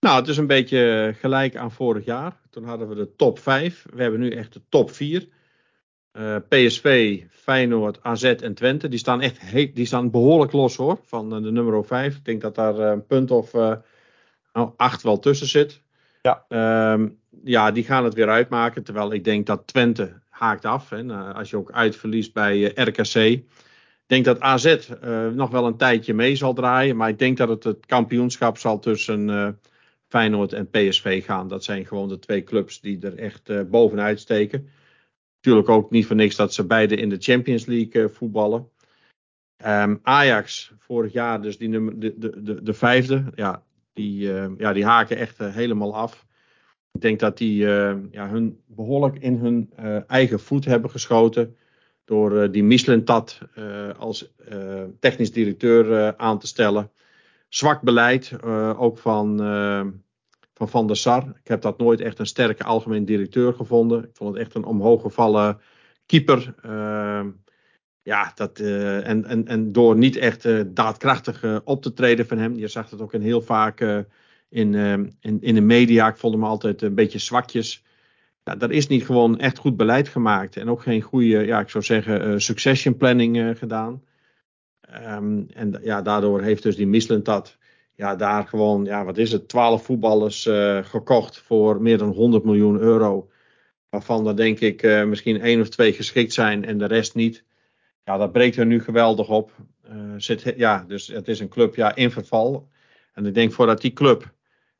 Nou, 0.00 0.20
het 0.20 0.28
is 0.28 0.36
een 0.36 0.46
beetje 0.46 1.14
gelijk 1.18 1.56
aan 1.56 1.70
vorig 1.70 2.04
jaar. 2.04 2.40
Toen 2.50 2.64
hadden 2.64 2.88
we 2.88 2.94
de 2.94 3.16
top 3.16 3.38
5. 3.38 3.86
We 3.90 4.02
hebben 4.02 4.20
nu 4.20 4.30
echt 4.30 4.52
de 4.52 4.62
top 4.68 4.90
4. 4.90 5.28
Uh, 6.18 6.36
PSV, 6.48 7.18
Feyenoord, 7.30 8.02
AZ 8.02 8.24
en 8.24 8.54
Twente. 8.54 8.88
Die 8.88 8.98
staan 8.98 9.20
echt 9.20 9.52
die 9.74 9.86
staan 9.86 10.10
behoorlijk 10.10 10.52
los 10.52 10.76
hoor. 10.76 10.98
Van 11.04 11.30
de 11.30 11.50
nummer 11.50 11.84
5. 11.84 12.16
Ik 12.16 12.24
denk 12.24 12.40
dat 12.40 12.54
daar 12.54 12.78
een 12.78 13.06
punt 13.06 13.30
of 13.30 13.52
nou, 14.52 14.70
8 14.76 15.02
wel 15.02 15.18
tussen 15.18 15.46
zit. 15.46 15.80
Ja. 16.22 16.44
Um, 16.92 17.18
ja, 17.44 17.70
die 17.70 17.84
gaan 17.84 18.04
het 18.04 18.14
weer 18.14 18.28
uitmaken. 18.28 18.82
Terwijl 18.82 19.12
ik 19.12 19.24
denk 19.24 19.46
dat 19.46 19.66
Twente 19.66 20.20
haakt 20.28 20.64
af. 20.64 20.90
Hè, 20.90 21.02
nou, 21.02 21.34
als 21.34 21.50
je 21.50 21.56
ook 21.56 21.72
uitverliest 21.72 22.32
bij 22.32 22.72
RKC. 22.74 23.14
Ik 23.14 23.44
denk 24.06 24.24
dat 24.24 24.40
AZ 24.40 24.76
nog 25.34 25.50
wel 25.50 25.66
een 25.66 25.76
tijdje 25.76 26.14
mee 26.14 26.36
zal 26.36 26.54
draaien. 26.54 26.96
Maar 26.96 27.08
ik 27.08 27.18
denk 27.18 27.36
dat 27.36 27.48
het 27.48 27.64
het 27.64 27.86
kampioenschap 27.86 28.58
zal 28.58 28.78
tussen 28.78 29.58
Feyenoord 30.08 30.52
en 30.52 30.70
PSV 30.70 31.24
gaan. 31.24 31.48
Dat 31.48 31.64
zijn 31.64 31.86
gewoon 31.86 32.08
de 32.08 32.18
twee 32.18 32.44
clubs 32.44 32.80
die 32.80 33.00
er 33.00 33.18
echt 33.18 33.70
bovenuit 33.70 34.20
steken. 34.20 34.68
Natuurlijk 35.42 35.68
ook 35.68 35.90
niet 35.90 36.06
voor 36.06 36.16
niks 36.16 36.36
dat 36.36 36.54
ze 36.54 36.66
beide 36.66 36.96
in 36.96 37.08
de 37.08 37.16
Champions 37.18 37.66
League 37.66 38.08
voetballen. 38.08 38.68
Um, 39.66 40.00
Ajax, 40.02 40.72
vorig 40.78 41.12
jaar 41.12 41.42
dus 41.42 41.58
die 41.58 41.68
nummer, 41.68 41.98
de, 41.98 42.18
de, 42.18 42.42
de, 42.42 42.62
de 42.62 42.72
vijfde. 42.72 43.24
Ja, 43.34 43.62
die, 43.92 44.32
ja, 44.58 44.72
die 44.72 44.84
haken 44.84 45.16
echt 45.16 45.38
helemaal 45.38 45.94
af. 45.94 46.26
Ik 46.92 47.00
denk 47.00 47.20
dat 47.20 47.38
die 47.38 47.56
ja, 48.10 48.28
hun 48.28 48.60
behoorlijk 48.66 49.18
in 49.18 49.36
hun 49.36 49.72
eigen 50.06 50.40
voet 50.40 50.64
hebben 50.64 50.90
geschoten. 50.90 51.56
Door 52.04 52.50
die 52.50 52.64
Michelintat 52.64 53.38
als 53.98 54.32
technisch 55.00 55.32
directeur 55.32 56.16
aan 56.16 56.38
te 56.38 56.46
stellen. 56.46 56.90
Zwak 57.48 57.80
beleid, 57.80 58.42
ook 58.76 58.98
van, 58.98 59.36
van 60.54 60.68
Van 60.68 60.86
der 60.86 60.96
Sar. 60.96 61.22
Ik 61.22 61.48
heb 61.48 61.62
dat 61.62 61.78
nooit 61.78 62.00
echt 62.00 62.18
een 62.18 62.26
sterke 62.26 62.64
algemeen 62.64 63.04
directeur 63.04 63.54
gevonden. 63.54 64.04
Ik 64.04 64.10
vond 64.12 64.34
het 64.34 64.42
echt 64.42 64.54
een 64.54 64.64
omhooggevallen 64.64 65.60
keeper. 66.06 66.54
ja, 68.02 68.32
dat, 68.34 68.58
en, 68.58 69.24
en, 69.24 69.46
en 69.46 69.72
door 69.72 69.96
niet 69.96 70.16
echt 70.16 70.74
daadkrachtig 70.74 71.62
op 71.64 71.82
te 71.82 71.92
treden 71.92 72.26
van 72.26 72.38
hem. 72.38 72.56
Je 72.56 72.68
zag 72.68 72.90
het 72.90 73.00
ook 73.00 73.12
heel 73.12 73.42
vaak 73.42 74.04
in, 74.52 74.72
uh, 74.72 74.92
in, 75.20 75.40
in 75.40 75.54
de 75.54 75.60
media. 75.60 76.08
Ik 76.08 76.16
vond 76.16 76.34
hem 76.34 76.44
altijd 76.44 76.82
een 76.82 76.94
beetje 76.94 77.18
zwakjes. 77.18 77.84
Ja, 78.44 78.68
is 78.68 78.86
niet 78.86 79.04
gewoon 79.04 79.38
echt 79.38 79.58
goed 79.58 79.76
beleid 79.76 80.08
gemaakt. 80.08 80.56
En 80.56 80.68
ook 80.68 80.82
geen 80.82 81.00
goede, 81.00 81.26
ja, 81.26 81.60
ik 81.60 81.68
zou 81.68 81.84
zeggen, 81.84 82.28
uh, 82.28 82.38
succession 82.38 82.96
planning 82.96 83.36
uh, 83.36 83.54
gedaan. 83.54 84.02
Um, 84.94 85.46
en 85.54 85.80
ja, 85.82 86.02
daardoor 86.02 86.42
heeft 86.42 86.62
dus 86.62 86.76
die 86.76 86.86
Mislintat 86.86 87.58
ja, 87.94 88.16
daar 88.16 88.46
gewoon, 88.46 88.84
ja, 88.84 89.04
wat 89.04 89.18
is 89.18 89.32
het, 89.32 89.48
12 89.48 89.84
voetballers 89.84 90.48
gekocht 90.82 91.38
voor 91.38 91.82
meer 91.82 91.98
dan 91.98 92.10
100 92.10 92.44
miljoen 92.44 92.78
euro. 92.78 93.30
Waarvan 93.88 94.26
er 94.26 94.36
denk 94.36 94.60
ik 94.60 95.06
misschien 95.06 95.40
één 95.40 95.60
of 95.60 95.68
twee 95.68 95.92
geschikt 95.92 96.32
zijn 96.32 96.64
en 96.64 96.78
de 96.78 96.86
rest 96.86 97.14
niet. 97.14 97.44
Ja, 98.04 98.16
dat 98.16 98.32
breekt 98.32 98.56
er 98.56 98.66
nu 98.66 98.82
geweldig 98.82 99.28
op. 99.28 99.50
zit, 100.16 100.54
ja, 100.56 100.84
dus 100.88 101.06
het 101.06 101.28
is 101.28 101.40
een 101.40 101.48
club 101.48 101.74
ja, 101.74 101.94
in 101.94 102.10
verval. 102.10 102.68
En 103.12 103.26
ik 103.26 103.34
denk 103.34 103.52
voordat 103.52 103.80
die 103.80 103.92
club 103.92 104.32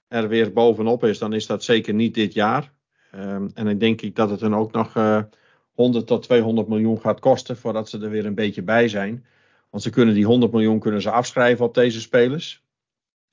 er 0.09 0.29
weer 0.29 0.53
bovenop 0.53 1.05
is, 1.05 1.18
dan 1.18 1.33
is 1.33 1.46
dat 1.46 1.64
zeker 1.64 1.94
niet 1.94 2.14
dit 2.14 2.35
jaar. 2.35 2.72
Um, 3.14 3.51
en 3.55 3.64
dan 3.64 3.79
denk 3.79 4.03
ik 4.03 4.16
dat 4.16 4.31
het 4.31 4.40
dan 4.40 4.55
ook 4.55 4.72
nog 4.72 4.96
uh, 4.96 5.22
100 5.72 6.07
tot 6.07 6.22
200 6.22 6.68
miljoen 6.68 7.01
gaat 7.01 7.20
kosten 7.20 7.57
voordat 7.57 7.88
ze 7.88 7.98
er 7.98 8.11
weer 8.11 8.27
een 8.27 8.35
beetje 8.35 8.62
bij 8.62 8.88
zijn. 8.88 9.25
Want 9.70 9.83
ze 9.83 9.90
kunnen 9.90 10.14
die 10.14 10.25
100 10.25 10.53
miljoen 10.53 10.79
kunnen 10.79 11.03
ze 11.03 11.11
afschrijven 11.11 11.64
op 11.64 11.75
deze 11.75 12.01
spelers. 12.01 12.64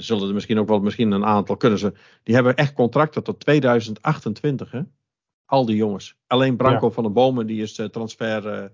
Zullen 0.02 0.28
er 0.28 0.34
misschien 0.34 0.60
ook 0.60 0.68
wel 0.68 0.80
misschien 0.80 1.12
een 1.12 1.26
aantal 1.26 1.58
kunnen 1.58 1.80
ze. 1.80 1.94
Die 2.24 2.36
hebben 2.36 2.56
echt 2.56 2.74
contracten 2.74 3.24
tot 3.24 3.40
2028. 3.40 4.72
Hè? 4.72 4.82
Al 5.46 5.66
die 5.66 5.76
jongens. 5.76 6.18
Alleen 6.28 6.58
Branco 6.58 6.88
ja. 6.88 6.94
van 6.94 7.04
de 7.04 7.10
Bomen 7.10 7.48
die 7.48 7.62
is 7.62 7.80
uh, 7.80 7.86
transfervrij 7.86 8.72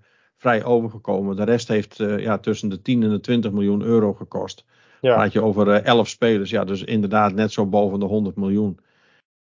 uh, 0.58 0.68
overgekomen. 0.68 1.36
De 1.36 1.44
rest 1.44 1.68
heeft 1.68 1.98
uh, 1.98 2.18
ja, 2.18 2.38
tussen 2.38 2.68
de 2.68 2.82
10 2.82 3.02
en 3.02 3.10
de 3.10 3.20
20 3.20 3.50
miljoen 3.52 3.82
euro 3.82 4.14
gekost. 4.14 4.64
Ja. 5.00 5.16
Had 5.16 5.32
je 5.32 5.42
over 5.42 5.68
uh, 5.68 5.84
11 5.84 6.08
spelers. 6.08 6.50
Ja, 6.50 6.64
dus 6.64 6.82
inderdaad 6.82 7.32
net 7.32 7.52
zo 7.52 7.66
boven 7.66 8.00
de 8.00 8.06
100 8.06 8.36
miljoen. 8.36 8.78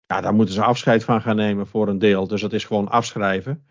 Ja, 0.06 0.20
daar 0.20 0.34
moeten 0.34 0.54
ze 0.54 0.62
afscheid 0.62 1.04
van 1.04 1.22
gaan 1.22 1.36
nemen 1.36 1.66
voor 1.66 1.88
een 1.88 1.98
deel. 1.98 2.26
Dus 2.26 2.40
dat 2.40 2.52
is 2.52 2.64
gewoon 2.64 2.88
afschrijven. 2.88 3.64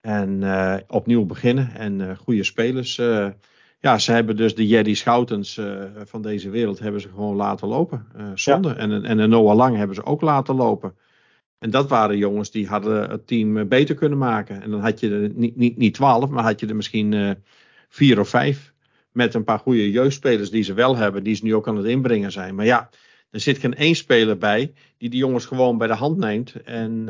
En 0.00 0.42
uh, 0.42 0.76
opnieuw 0.86 1.24
beginnen. 1.24 1.74
En 1.74 2.00
uh, 2.00 2.16
goede 2.16 2.44
spelers. 2.44 2.98
Uh, 2.98 3.28
ja, 3.80 3.98
ze 3.98 4.12
hebben 4.12 4.36
dus 4.36 4.54
de 4.54 4.66
Jerry 4.66 4.94
Schoutens 4.94 5.60
van 6.04 6.22
deze 6.22 6.50
wereld 6.50 6.78
hebben 6.78 7.00
ze 7.00 7.08
gewoon 7.08 7.36
laten 7.36 7.68
lopen. 7.68 8.06
zonde. 8.34 8.68
Ja. 8.68 8.76
En, 8.76 9.04
en 9.04 9.16
de 9.16 9.26
Noah 9.26 9.56
Lang 9.56 9.76
hebben 9.76 9.96
ze 9.96 10.04
ook 10.04 10.20
laten 10.20 10.54
lopen. 10.54 10.94
En 11.58 11.70
dat 11.70 11.88
waren 11.88 12.16
jongens 12.16 12.50
die 12.50 12.66
hadden 12.66 13.10
het 13.10 13.26
team 13.26 13.68
beter 13.68 13.94
kunnen 13.94 14.18
maken. 14.18 14.62
En 14.62 14.70
dan 14.70 14.80
had 14.80 15.00
je 15.00 15.10
er 15.10 15.30
niet, 15.34 15.56
niet, 15.56 15.76
niet 15.76 15.94
12, 15.94 16.30
maar 16.30 16.44
had 16.44 16.60
je 16.60 16.66
er 16.66 16.76
misschien 16.76 17.36
vier 17.88 18.20
of 18.20 18.28
vijf 18.28 18.72
met 19.12 19.34
een 19.34 19.44
paar 19.44 19.58
goede 19.58 19.90
jeugdspelers 19.90 20.50
die 20.50 20.62
ze 20.62 20.74
wel 20.74 20.96
hebben, 20.96 21.22
die 21.22 21.34
ze 21.34 21.44
nu 21.44 21.54
ook 21.54 21.68
aan 21.68 21.76
het 21.76 21.86
inbrengen 21.86 22.32
zijn. 22.32 22.54
Maar 22.54 22.64
ja, 22.64 22.90
er 23.30 23.40
zit 23.40 23.58
geen 23.58 23.74
één 23.74 23.94
speler 23.94 24.38
bij 24.38 24.72
die 24.98 25.10
die 25.10 25.18
jongens 25.18 25.46
gewoon 25.46 25.78
bij 25.78 25.86
de 25.86 25.94
hand 25.94 26.16
neemt 26.16 26.54
en, 26.64 27.08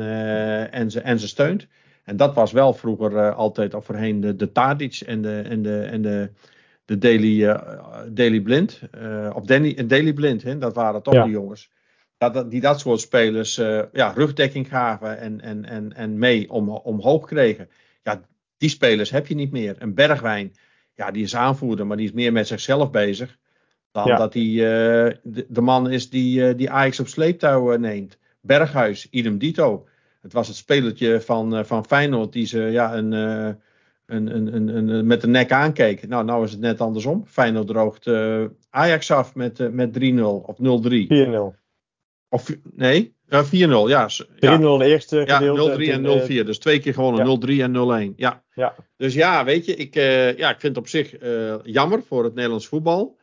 en, 0.71 0.91
ze, 0.91 1.01
en 1.01 1.19
ze 1.19 1.27
steunt. 1.27 1.67
En 2.03 2.17
dat 2.17 2.35
was 2.35 2.51
wel 2.51 2.73
vroeger 2.73 3.33
altijd 3.33 3.73
of 3.73 3.85
voorheen 3.85 4.19
de, 4.19 4.35
de 4.35 4.51
Tadic 4.51 4.99
en 4.99 5.21
de, 5.21 5.41
en 5.41 5.61
de, 5.61 5.79
en 5.79 6.01
de, 6.01 6.29
de 6.91 6.97
Daily, 6.97 7.43
uh, 7.43 7.57
Daily 8.09 8.41
Blind. 8.41 8.79
of 9.33 9.45
Danny, 9.45 9.87
Daily 9.87 10.13
Blind, 10.13 10.43
hè? 10.43 10.57
dat 10.57 10.75
waren 10.75 11.01
toch 11.01 11.13
ja. 11.13 11.23
die 11.23 11.31
jongens. 11.31 11.69
Dat, 12.17 12.51
die 12.51 12.61
dat 12.61 12.79
soort 12.79 12.99
spelers 12.99 13.55
ja, 13.91 14.11
rugdekking 14.15 14.67
gaven 14.67 15.19
en, 15.19 15.41
en, 15.41 15.65
en, 15.65 15.93
en 15.93 16.17
mee 16.19 16.51
om, 16.51 16.69
omhoog 16.69 17.25
kregen. 17.25 17.69
Ja, 18.03 18.21
die 18.57 18.69
spelers 18.69 19.09
heb 19.09 19.27
je 19.27 19.35
niet 19.35 19.51
meer. 19.51 19.75
Een 19.79 19.93
Bergwijn, 19.93 20.53
ja, 20.95 21.11
die 21.11 21.23
is 21.23 21.35
aanvoerder, 21.35 21.87
maar 21.87 21.97
die 21.97 22.05
is 22.05 22.11
meer 22.11 22.31
met 22.31 22.47
zichzelf 22.47 22.91
bezig. 22.91 23.37
Dan 23.91 24.07
ja. 24.07 24.17
dat 24.17 24.33
hij 24.33 24.43
uh, 24.43 24.59
de, 25.23 25.45
de, 25.49 25.61
man 25.61 25.89
is 25.89 26.09
die, 26.09 26.39
uh, 26.39 26.57
die 26.57 26.69
Ajax 26.69 26.99
op 26.99 27.07
sleeptouw 27.07 27.73
uh, 27.73 27.79
neemt. 27.79 28.17
Berghuis, 28.41 29.07
idem 29.09 29.37
dito. 29.37 29.87
Het 30.21 30.33
was 30.33 30.47
het 30.47 30.57
spelertje 30.57 31.21
van, 31.21 31.65
van 31.65 31.85
Feyenoord 31.85 32.33
die 32.33 32.45
ze 32.45 32.59
ja, 32.59 32.95
een, 32.95 33.13
een, 34.11 34.35
een, 34.35 34.55
een, 34.55 34.87
een, 34.87 35.07
met 35.07 35.21
de 35.21 35.27
nek 35.27 35.51
aankeek. 35.51 36.07
Nou, 36.07 36.25
nou 36.25 36.43
is 36.43 36.51
het 36.51 36.59
net 36.59 36.81
andersom. 36.81 37.25
Feyenoord 37.25 37.67
droogt 37.67 38.07
Ajax 38.69 39.11
af 39.11 39.35
met, 39.35 39.73
met 39.73 39.99
3-0 39.99 40.21
of 40.21 40.57
0-3. 40.57 40.61
4-0. 41.07 41.59
Of 42.29 42.55
nee, 42.73 43.15
4-0, 43.31 43.33
ja. 43.87 44.09
3-0 44.09 44.19
de 44.39 44.85
eerste 44.85 45.23
ja, 45.25 45.37
gedeelte. 45.37 45.85
0-3 45.85 45.89
en 45.89 46.43
0-4. 46.43 46.45
Dus 46.45 46.59
twee 46.59 46.79
keer 46.79 46.93
gewonnen. 46.93 47.29
Ja. 47.29 47.69
0-3 47.69 47.73
en 47.73 48.11
0-1. 48.11 48.15
Ja. 48.15 48.43
ja. 48.53 48.75
Dus 48.97 49.13
ja, 49.13 49.45
weet 49.45 49.65
je, 49.65 49.75
ik, 49.75 49.95
uh, 49.95 50.37
ja, 50.37 50.49
ik 50.49 50.59
vind 50.59 50.75
het 50.75 50.77
op 50.77 50.87
zich 50.87 51.23
uh, 51.23 51.55
jammer 51.63 52.03
voor 52.03 52.23
het 52.23 52.33
Nederlands 52.33 52.67
voetbal. 52.67 53.17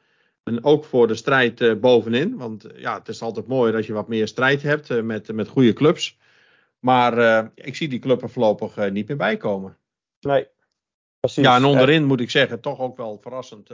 En 0.44 0.64
ook 0.64 0.84
voor 0.84 1.06
de 1.06 1.14
strijd 1.14 1.60
uh, 1.60 1.74
bovenin. 1.74 2.36
Want 2.36 2.66
ja, 2.76 2.98
het 2.98 3.08
is 3.08 3.22
altijd 3.22 3.46
mooi 3.46 3.72
dat 3.72 3.86
je 3.86 3.92
wat 3.92 4.08
meer 4.08 4.28
strijd 4.28 4.62
hebt 4.62 5.02
met, 5.02 5.32
met 5.32 5.48
goede 5.48 5.72
clubs. 5.72 6.18
Maar 6.78 7.44
ik 7.54 7.76
zie 7.76 7.88
die 7.88 7.98
club 7.98 8.22
er 8.22 8.30
voorlopig 8.30 8.90
niet 8.90 9.08
meer 9.08 9.16
bij 9.16 9.36
komen. 9.36 9.76
Nee, 10.20 10.46
precies. 11.20 11.44
Ja, 11.44 11.56
en 11.56 11.64
onderin 11.64 12.04
moet 12.04 12.20
ik 12.20 12.30
zeggen, 12.30 12.60
toch 12.60 12.78
ook 12.80 12.96
wel 12.96 13.18
verrassend. 13.20 13.70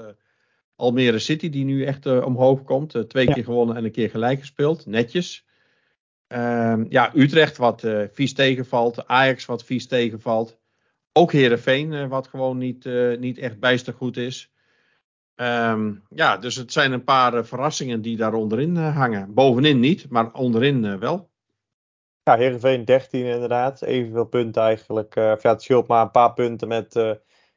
Almere 0.76 1.18
City, 1.18 1.50
die 1.50 1.64
nu 1.64 1.84
echt 1.84 2.06
omhoog 2.06 2.64
komt. 2.64 3.08
twee 3.08 3.26
keer 3.26 3.44
gewonnen 3.44 3.76
en 3.76 3.84
een 3.84 3.92
keer 3.92 4.10
gelijk 4.10 4.38
gespeeld. 4.38 4.86
Netjes. 4.86 5.44
Uh, 6.28 6.80
ja, 6.88 7.10
Utrecht 7.14 7.56
wat 7.56 7.82
uh, 7.82 8.04
vies 8.12 8.32
tegenvalt. 8.34 9.06
Ajax 9.06 9.44
wat 9.44 9.64
vies 9.64 9.86
tegenvalt. 9.86 10.58
Ook 11.12 11.32
Herenveen 11.32 11.92
uh, 11.92 12.08
wat 12.08 12.28
gewoon 12.28 12.58
niet, 12.58 12.84
uh, 12.84 13.18
niet 13.18 13.38
echt 13.38 13.58
bijster 13.58 13.94
goed 13.94 14.16
is. 14.16 14.52
Um, 15.34 16.02
ja, 16.08 16.36
dus 16.36 16.56
het 16.56 16.72
zijn 16.72 16.92
een 16.92 17.04
paar 17.04 17.46
verrassingen 17.46 18.02
die 18.02 18.16
daar 18.16 18.34
onderin 18.34 18.76
hangen. 18.76 19.34
Bovenin 19.34 19.80
niet, 19.80 20.08
maar 20.08 20.32
onderin 20.32 20.98
wel. 20.98 21.30
Ja, 22.22 22.36
Herenveen 22.36 22.84
13 22.84 23.24
inderdaad. 23.24 23.82
Evenveel 23.82 24.24
punten 24.24 24.62
eigenlijk. 24.62 25.14
ja, 25.14 25.38
het 25.40 25.62
scheelt 25.62 25.86
maar 25.86 26.02
een 26.02 26.10
paar 26.10 26.32
punten 26.32 26.68
met, 26.68 26.94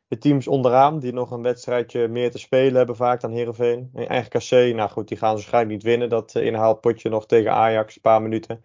de 0.08 0.18
teams 0.18 0.48
onderaan, 0.48 1.00
die 1.00 1.14
nog 1.14 1.32
een 1.32 1.42
wedstrijdje 1.42 2.08
meer 2.08 2.32
te 2.32 2.38
spelen 2.38 2.76
hebben 2.76 2.96
vaak 2.96 3.22
dan 3.22 3.32
Heerenveen. 3.32 3.90
En 3.94 4.08
eigen 4.08 4.30
KC, 4.30 4.76
nou 4.76 4.90
goed, 4.90 5.08
die 5.08 5.18
gaan 5.18 5.30
ze 5.30 5.36
waarschijnlijk 5.36 5.74
niet 5.74 5.84
winnen. 5.84 6.10
Dat 6.10 6.36
uh, 6.36 6.46
inhaalpotje 6.46 7.10
nog 7.10 7.26
tegen 7.26 7.52
Ajax, 7.52 7.96
een 7.96 8.02
paar 8.02 8.22
minuten. 8.22 8.64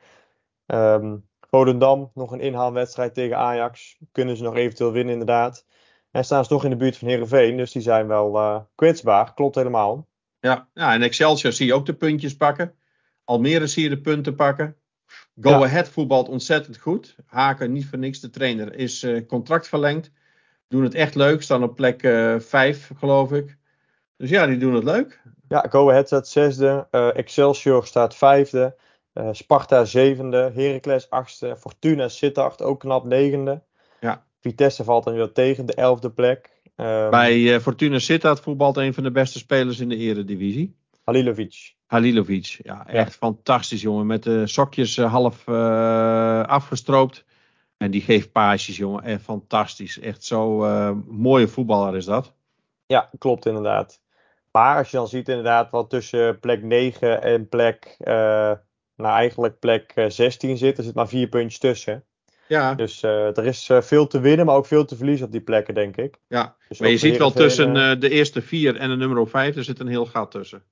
Um, 0.66 1.28
Volendam, 1.50 2.10
nog 2.14 2.32
een 2.32 2.40
inhaalwedstrijd 2.40 3.14
tegen 3.14 3.36
Ajax. 3.36 3.98
Kunnen 4.12 4.36
ze 4.36 4.42
nog 4.42 4.56
eventueel 4.56 4.92
winnen 4.92 5.12
inderdaad. 5.12 5.66
En 6.10 6.24
staan 6.24 6.42
ze 6.42 6.48
toch 6.48 6.64
in 6.64 6.70
de 6.70 6.76
buurt 6.76 6.96
van 6.96 7.08
Heerenveen, 7.08 7.56
dus 7.56 7.72
die 7.72 7.82
zijn 7.82 8.06
wel 8.06 8.36
uh, 8.36 8.60
kwetsbaar. 8.74 9.34
Klopt 9.34 9.54
helemaal. 9.54 10.08
Ja, 10.40 10.68
ja, 10.74 10.94
en 10.94 11.02
Excelsior 11.02 11.52
zie 11.52 11.66
je 11.66 11.74
ook 11.74 11.86
de 11.86 11.94
puntjes 11.94 12.36
pakken. 12.36 12.74
Almere 13.24 13.66
zie 13.66 13.82
je 13.82 13.88
de 13.88 14.00
punten 14.00 14.34
pakken. 14.34 14.76
Go 15.40 15.50
ja. 15.50 15.64
Ahead 15.64 15.88
voetbalt 15.88 16.28
ontzettend 16.28 16.78
goed. 16.78 17.16
Haken 17.26 17.72
niet 17.72 17.86
voor 17.86 17.98
niks. 17.98 18.20
De 18.20 18.30
trainer 18.30 18.74
is 18.74 19.02
uh, 19.02 19.26
contract 19.26 19.68
verlengd. 19.68 20.10
Doen 20.72 20.82
het 20.82 20.94
echt 20.94 21.14
leuk. 21.14 21.42
Staan 21.42 21.62
op 21.62 21.74
plek 21.74 22.00
5, 22.38 22.90
uh, 22.90 22.98
geloof 22.98 23.32
ik. 23.32 23.56
Dus 24.16 24.30
ja, 24.30 24.46
die 24.46 24.56
doen 24.56 24.74
het 24.74 24.84
leuk. 24.84 25.20
Ja, 25.48 25.66
Go 25.70 25.90
Ahead 25.90 26.06
staat 26.06 26.28
zesde. 26.28 26.86
Uh, 26.90 27.16
Excelsior 27.16 27.86
staat 27.86 28.14
vijfde. 28.14 28.76
Sparta 29.32 29.84
zevende. 29.84 30.52
Heracles 30.54 31.10
achtste. 31.10 31.56
Fortuna 31.58 32.08
Sittard 32.08 32.62
ook 32.62 32.80
knap 32.80 33.04
negende. 33.04 33.62
Ja. 34.00 34.24
Vitesse 34.40 34.84
valt 34.84 35.04
dan 35.04 35.14
weer 35.14 35.32
tegen 35.32 35.66
de 35.66 35.74
elfde 35.74 36.10
plek. 36.10 36.50
Um, 36.76 37.10
Bij 37.10 37.60
Fortuna 37.60 37.98
Sittard 37.98 38.40
voetbalt 38.40 38.76
een 38.76 38.94
van 38.94 39.02
de 39.02 39.10
beste 39.10 39.38
spelers 39.38 39.80
in 39.80 39.88
de 39.88 39.96
eredivisie. 39.96 40.76
Halilovic. 41.04 41.74
Halilovic, 41.86 42.58
ja, 42.62 42.86
echt 42.86 43.12
ja. 43.12 43.16
fantastisch 43.18 43.82
jongen. 43.82 44.06
Met 44.06 44.22
de 44.22 44.46
sokjes 44.46 44.96
uh, 44.96 45.12
half 45.12 45.46
uh, 45.46 46.42
afgestroopt. 46.42 47.24
En 47.82 47.90
die 47.90 48.00
geeft 48.00 48.32
paasjes 48.32 48.76
jongen, 48.76 49.02
echt 49.02 49.22
fantastisch. 49.22 50.00
Echt 50.00 50.24
zo 50.24 50.64
uh, 50.64 50.90
mooie 51.06 51.48
voetballer 51.48 51.96
is 51.96 52.04
dat. 52.04 52.32
Ja, 52.86 53.10
klopt 53.18 53.46
inderdaad. 53.46 54.00
Maar 54.50 54.76
als 54.76 54.90
je 54.90 54.96
dan 54.96 55.08
ziet 55.08 55.28
inderdaad 55.28 55.70
wat 55.70 55.90
tussen 55.90 56.38
plek 56.40 56.62
9 56.62 57.22
en 57.22 57.48
plek, 57.48 57.96
nou 57.98 58.58
eigenlijk 58.96 59.58
plek 59.58 59.92
16 60.08 60.56
zit. 60.56 60.78
Er 60.78 60.84
zit 60.84 60.94
maar 60.94 61.08
vier 61.08 61.28
puntjes 61.28 61.58
tussen. 61.58 62.04
Ja. 62.48 62.74
Dus 62.74 63.02
er 63.02 63.46
is 63.46 63.70
veel 63.80 64.06
te 64.06 64.20
winnen, 64.20 64.46
maar 64.46 64.54
ook 64.54 64.66
veel 64.66 64.84
te 64.84 64.96
verliezen 64.96 65.26
op 65.26 65.32
die 65.32 65.40
plekken, 65.40 65.74
denk 65.74 65.96
ik. 65.96 66.18
Ja, 66.28 66.56
dus 66.68 66.78
maar 66.78 66.90
je 66.90 66.96
ziet 66.96 67.16
wel 67.16 67.30
tussen 67.30 68.00
de 68.00 68.08
eerste 68.08 68.42
vier 68.42 68.76
en 68.76 68.88
de 68.88 68.96
nummer 68.96 69.28
5, 69.28 69.56
er 69.56 69.64
zit 69.64 69.80
een 69.80 69.86
heel 69.86 70.06
gat 70.06 70.30
tussen. 70.30 70.62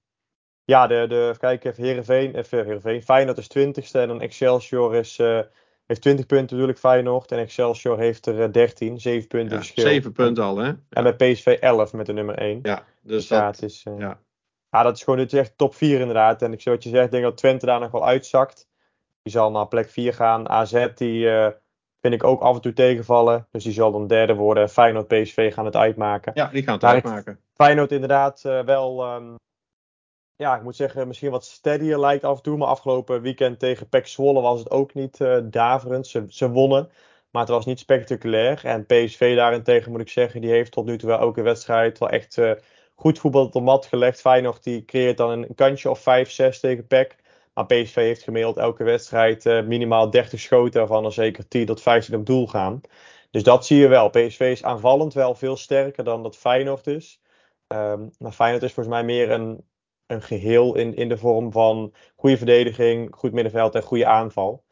Ja, 0.65 0.87
de, 0.87 1.07
de, 1.09 1.27
even 1.29 1.39
kijken, 1.39 1.71
even 1.71 1.85
Heerenveen, 1.85 2.35
even 2.35 2.65
Heerenveen. 2.65 3.03
Feyenoord 3.03 3.39
is 3.39 3.51
20ste 3.59 4.01
en 4.01 4.09
dan 4.09 4.21
Excelsior 4.21 4.95
is, 4.95 5.19
heeft 5.91 6.03
20 6.03 6.27
punten 6.27 6.57
natuurlijk 6.57 6.79
Feyenoord. 6.79 7.33
En 7.33 7.39
Excelsior 7.39 7.99
heeft 7.99 8.27
er 8.27 8.39
uh, 8.39 8.53
13, 8.53 9.01
7 9.01 9.29
punten 9.29 9.51
ja, 9.51 9.57
verschil. 9.57 9.85
7 9.85 10.13
punten 10.13 10.45
al, 10.45 10.57
hè? 10.57 10.67
Ja. 10.67 10.77
En 10.89 11.03
bij 11.03 11.33
PSV 11.33 11.47
11 11.61 11.93
met 11.93 12.07
de 12.07 12.13
nummer 12.13 12.35
1. 12.35 12.59
Ja, 12.63 12.77
dus, 12.77 12.85
dus 13.03 13.29
dat, 13.29 13.39
ja, 13.39 13.47
het 13.47 13.63
is, 13.63 13.85
uh, 13.89 13.99
ja. 13.99 14.21
ja, 14.71 14.83
dat 14.83 14.97
is 14.97 15.03
gewoon 15.03 15.19
dit 15.19 15.33
is 15.33 15.39
echt 15.39 15.59
top 15.59 15.75
4 15.75 16.01
inderdaad. 16.01 16.43
En 16.43 16.53
ik 16.53 16.61
zou 16.61 16.75
wat 16.75 16.85
je 16.85 16.91
zegt, 16.91 17.05
ik 17.05 17.11
denk 17.11 17.25
dat 17.25 17.37
Twente 17.37 17.67
daar 17.67 17.81
nog 17.81 17.91
wel 17.91 18.07
uitzakt. 18.07 18.69
Die 19.23 19.33
zal 19.33 19.51
naar 19.51 19.69
plek 19.69 19.91
4 19.91 20.15
gaan. 20.15 20.49
AZ, 20.49 20.87
die 20.95 21.29
vind 22.01 22.15
ik 22.15 22.25
ook 22.25 22.41
af 22.41 22.55
en 22.55 22.61
toe 22.61 22.73
tegenvallen. 22.73 23.47
Dus 23.51 23.65
die 23.65 23.73
zal 23.73 23.93
dan 23.93 24.07
derde 24.07 24.35
worden. 24.35 24.69
Feyenoord, 24.69 25.09
PSV 25.09 25.55
gaan 25.55 25.65
het 25.65 25.77
uitmaken. 25.77 26.33
Ja, 26.35 26.47
die 26.47 26.63
gaan 26.63 26.73
het 26.73 26.83
maar 26.83 26.93
uitmaken. 26.93 27.41
Feyenoord 27.55 27.93
inderdaad 27.93 28.41
wel... 28.43 29.15
Um, 29.15 29.39
ja, 30.41 30.57
ik 30.57 30.63
moet 30.63 30.77
zeggen, 30.77 31.07
misschien 31.07 31.31
wat 31.31 31.45
steadier 31.45 31.99
lijkt 31.99 32.25
af 32.25 32.37
en 32.37 32.43
toe. 32.43 32.57
Maar 32.57 32.69
afgelopen 32.69 33.23
weekend 33.23 33.59
tegen 33.59 33.89
PEC 33.89 34.07
Zwolle 34.07 34.41
was 34.41 34.59
het 34.59 34.71
ook 34.71 34.95
niet 34.95 35.21
uh, 35.21 35.39
daverend. 35.45 36.07
Ze, 36.29 36.51
wonnen, 36.51 36.91
maar 37.31 37.43
het 37.43 37.51
was 37.51 37.67
niet 37.67 37.79
spectaculair. 37.79 38.65
En 38.65 38.87
PSV 38.87 39.37
daarentegen 39.37 39.93
moet 39.93 40.01
ik 40.01 40.09
zeggen, 40.09 40.41
die 40.41 40.51
heeft 40.51 40.73
tot 40.73 40.85
nu 40.87 40.99
toe 40.99 41.09
wel 41.09 41.19
elke 41.19 41.43
wedstrijd 41.43 41.99
wel 41.99 42.09
echt 42.09 42.37
uh, 42.37 42.53
goed 42.95 43.19
voetbal 43.19 43.45
op 43.45 43.53
de 43.53 43.61
mat 43.61 43.87
gelegd. 43.87 44.21
Feyenoord 44.21 44.65
die 44.65 44.85
creëert 44.85 45.17
dan 45.17 45.31
een 45.31 45.55
kantje 45.55 45.91
of 45.91 46.01
5, 46.01 46.31
6 46.31 46.61
tegen 46.61 46.87
PEC. 46.87 47.17
Maar 47.55 47.67
PSV 47.67 47.95
heeft 47.95 48.23
gemiddeld 48.23 48.57
elke 48.57 48.85
wedstrijd 48.85 49.47
uh, 49.47 49.63
minimaal 49.63 50.11
30 50.11 50.41
schoten, 50.41 50.79
waarvan 50.79 51.05
er 51.05 51.13
zeker 51.13 51.49
10 51.49 51.67
tot 51.67 51.83
15 51.83 52.15
op 52.15 52.27
doel 52.27 52.47
gaan. 52.47 52.81
Dus 53.31 53.43
dat 53.43 53.67
zie 53.67 53.79
je 53.79 53.89
wel. 53.89 54.09
PSV 54.11 54.41
is 54.41 54.63
aanvallend 54.63 55.15
wel 55.15 55.35
veel 55.35 55.57
sterker 55.57 56.05
dan 56.05 56.23
dat 56.23 56.37
Feyenoord 56.37 56.87
is. 56.87 57.21
Um, 57.69 58.11
maar 58.19 58.33
Feyenoord 58.33 58.63
is 58.63 58.73
volgens 58.73 58.95
mij 58.95 59.05
meer 59.05 59.31
een 59.31 59.65
een 60.11 60.23
geheel 60.23 60.77
in, 60.77 60.95
in 60.95 61.09
de 61.09 61.17
vorm 61.17 61.53
van 61.53 61.95
goede 62.17 62.37
verdediging, 62.37 63.15
goed 63.15 63.33
middenveld 63.33 63.75
en 63.75 63.83
goede 63.83 64.07
aanval. 64.07 64.65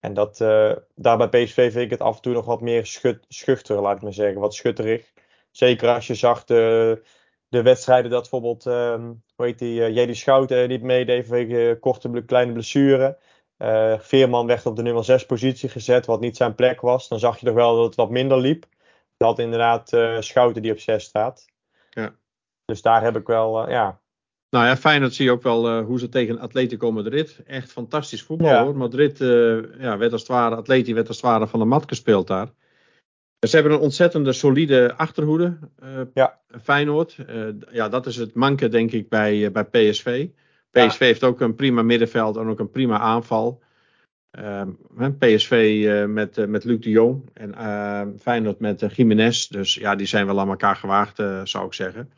En 0.00 0.14
dat, 0.14 0.40
uh, 0.40 0.72
daar 0.94 1.16
bij 1.16 1.28
PSV 1.28 1.72
vind 1.72 1.84
ik 1.84 1.90
het 1.90 2.00
af 2.00 2.16
en 2.16 2.22
toe 2.22 2.32
nog 2.32 2.44
wat 2.44 2.60
meer 2.60 2.86
schut, 2.86 3.24
schuchter, 3.28 3.80
laat 3.80 3.96
ik 3.96 4.02
maar 4.02 4.12
zeggen. 4.12 4.40
Wat 4.40 4.54
schutterig. 4.54 5.12
Zeker 5.50 5.88
als 5.88 6.06
je 6.06 6.14
zag 6.14 6.44
de, 6.44 7.02
de 7.48 7.62
wedstrijden 7.62 8.10
dat 8.10 8.20
bijvoorbeeld, 8.20 8.64
um, 8.64 9.22
hoe 9.36 9.46
heet 9.46 9.58
die, 9.58 9.80
uh, 9.80 9.94
Jedi 9.94 10.14
Schouten 10.14 10.68
niet 10.68 10.82
meedeed 10.82 11.26
vanwege 11.26 11.76
korte, 11.80 12.24
kleine 12.24 12.52
blessure. 12.52 13.18
Uh, 13.58 13.98
Veerman 13.98 14.46
werd 14.46 14.66
op 14.66 14.76
de 14.76 14.82
nummer 14.82 15.04
6 15.04 15.26
positie 15.26 15.68
gezet, 15.68 16.06
wat 16.06 16.20
niet 16.20 16.36
zijn 16.36 16.54
plek 16.54 16.80
was. 16.80 17.08
Dan 17.08 17.18
zag 17.18 17.38
je 17.38 17.46
toch 17.46 17.54
wel 17.54 17.76
dat 17.76 17.84
het 17.84 17.94
wat 17.94 18.10
minder 18.10 18.38
liep. 18.38 18.66
Dat 19.16 19.38
inderdaad 19.38 19.92
uh, 19.92 20.20
Schouten 20.20 20.62
die 20.62 20.72
op 20.72 20.78
6 20.78 21.04
staat. 21.04 21.46
Ja. 21.90 22.14
Dus 22.64 22.82
daar 22.82 23.02
heb 23.02 23.16
ik 23.16 23.26
wel, 23.26 23.70
ja, 23.70 23.99
nou 24.50 24.66
ja, 24.66 24.76
Feyenoord 24.76 25.14
zie 25.14 25.24
je 25.24 25.30
ook 25.30 25.42
wel 25.42 25.68
uh, 25.68 25.84
hoe 25.84 25.98
ze 25.98 26.08
tegen 26.08 26.38
Atletico 26.38 26.92
Madrid. 26.92 27.40
Echt 27.46 27.72
fantastisch 27.72 28.22
voetbal 28.22 28.48
ja. 28.48 28.64
hoor. 28.64 28.76
Madrid 28.76 29.20
uh, 29.20 29.58
ja, 29.78 29.98
werd 29.98 30.12
als 30.12 30.20
het 30.20 30.30
ware, 30.30 30.56
Atleti 30.56 30.94
werd 30.94 31.08
als 31.08 31.16
het 31.16 31.26
ware 31.26 31.46
van 31.46 31.58
de 31.58 31.64
mat 31.64 31.84
gespeeld 31.88 32.26
daar. 32.26 32.48
Ze 33.48 33.54
hebben 33.54 33.72
een 33.72 33.78
ontzettende 33.78 34.32
solide 34.32 34.94
achterhoede. 34.96 35.58
Uh, 35.82 36.00
ja. 36.14 36.40
Feyenoord. 36.62 37.16
ja, 37.70 37.88
dat 37.88 38.06
is 38.06 38.16
het 38.16 38.34
manke 38.34 38.68
denk 38.68 38.92
ik 38.92 39.08
bij, 39.08 39.52
bij 39.52 39.64
PSV. 39.64 40.28
PSV 40.70 40.98
ja. 40.98 41.06
heeft 41.06 41.24
ook 41.24 41.40
een 41.40 41.54
prima 41.54 41.82
middenveld 41.82 42.36
en 42.36 42.48
ook 42.48 42.58
een 42.58 42.70
prima 42.70 42.98
aanval. 42.98 43.62
PSV 45.18 46.04
met, 46.08 46.48
met 46.48 46.64
Luc 46.64 46.80
de 46.80 46.90
Jong 46.90 47.30
en 47.32 47.54
Feyenoord 48.20 48.58
met 48.58 48.84
Jiménez. 48.94 49.46
Dus 49.46 49.74
ja, 49.74 49.94
die 49.94 50.06
zijn 50.06 50.26
wel 50.26 50.40
aan 50.40 50.48
elkaar 50.48 50.76
gewaagd, 50.76 51.22
zou 51.44 51.66
ik 51.66 51.74
zeggen. 51.74 52.12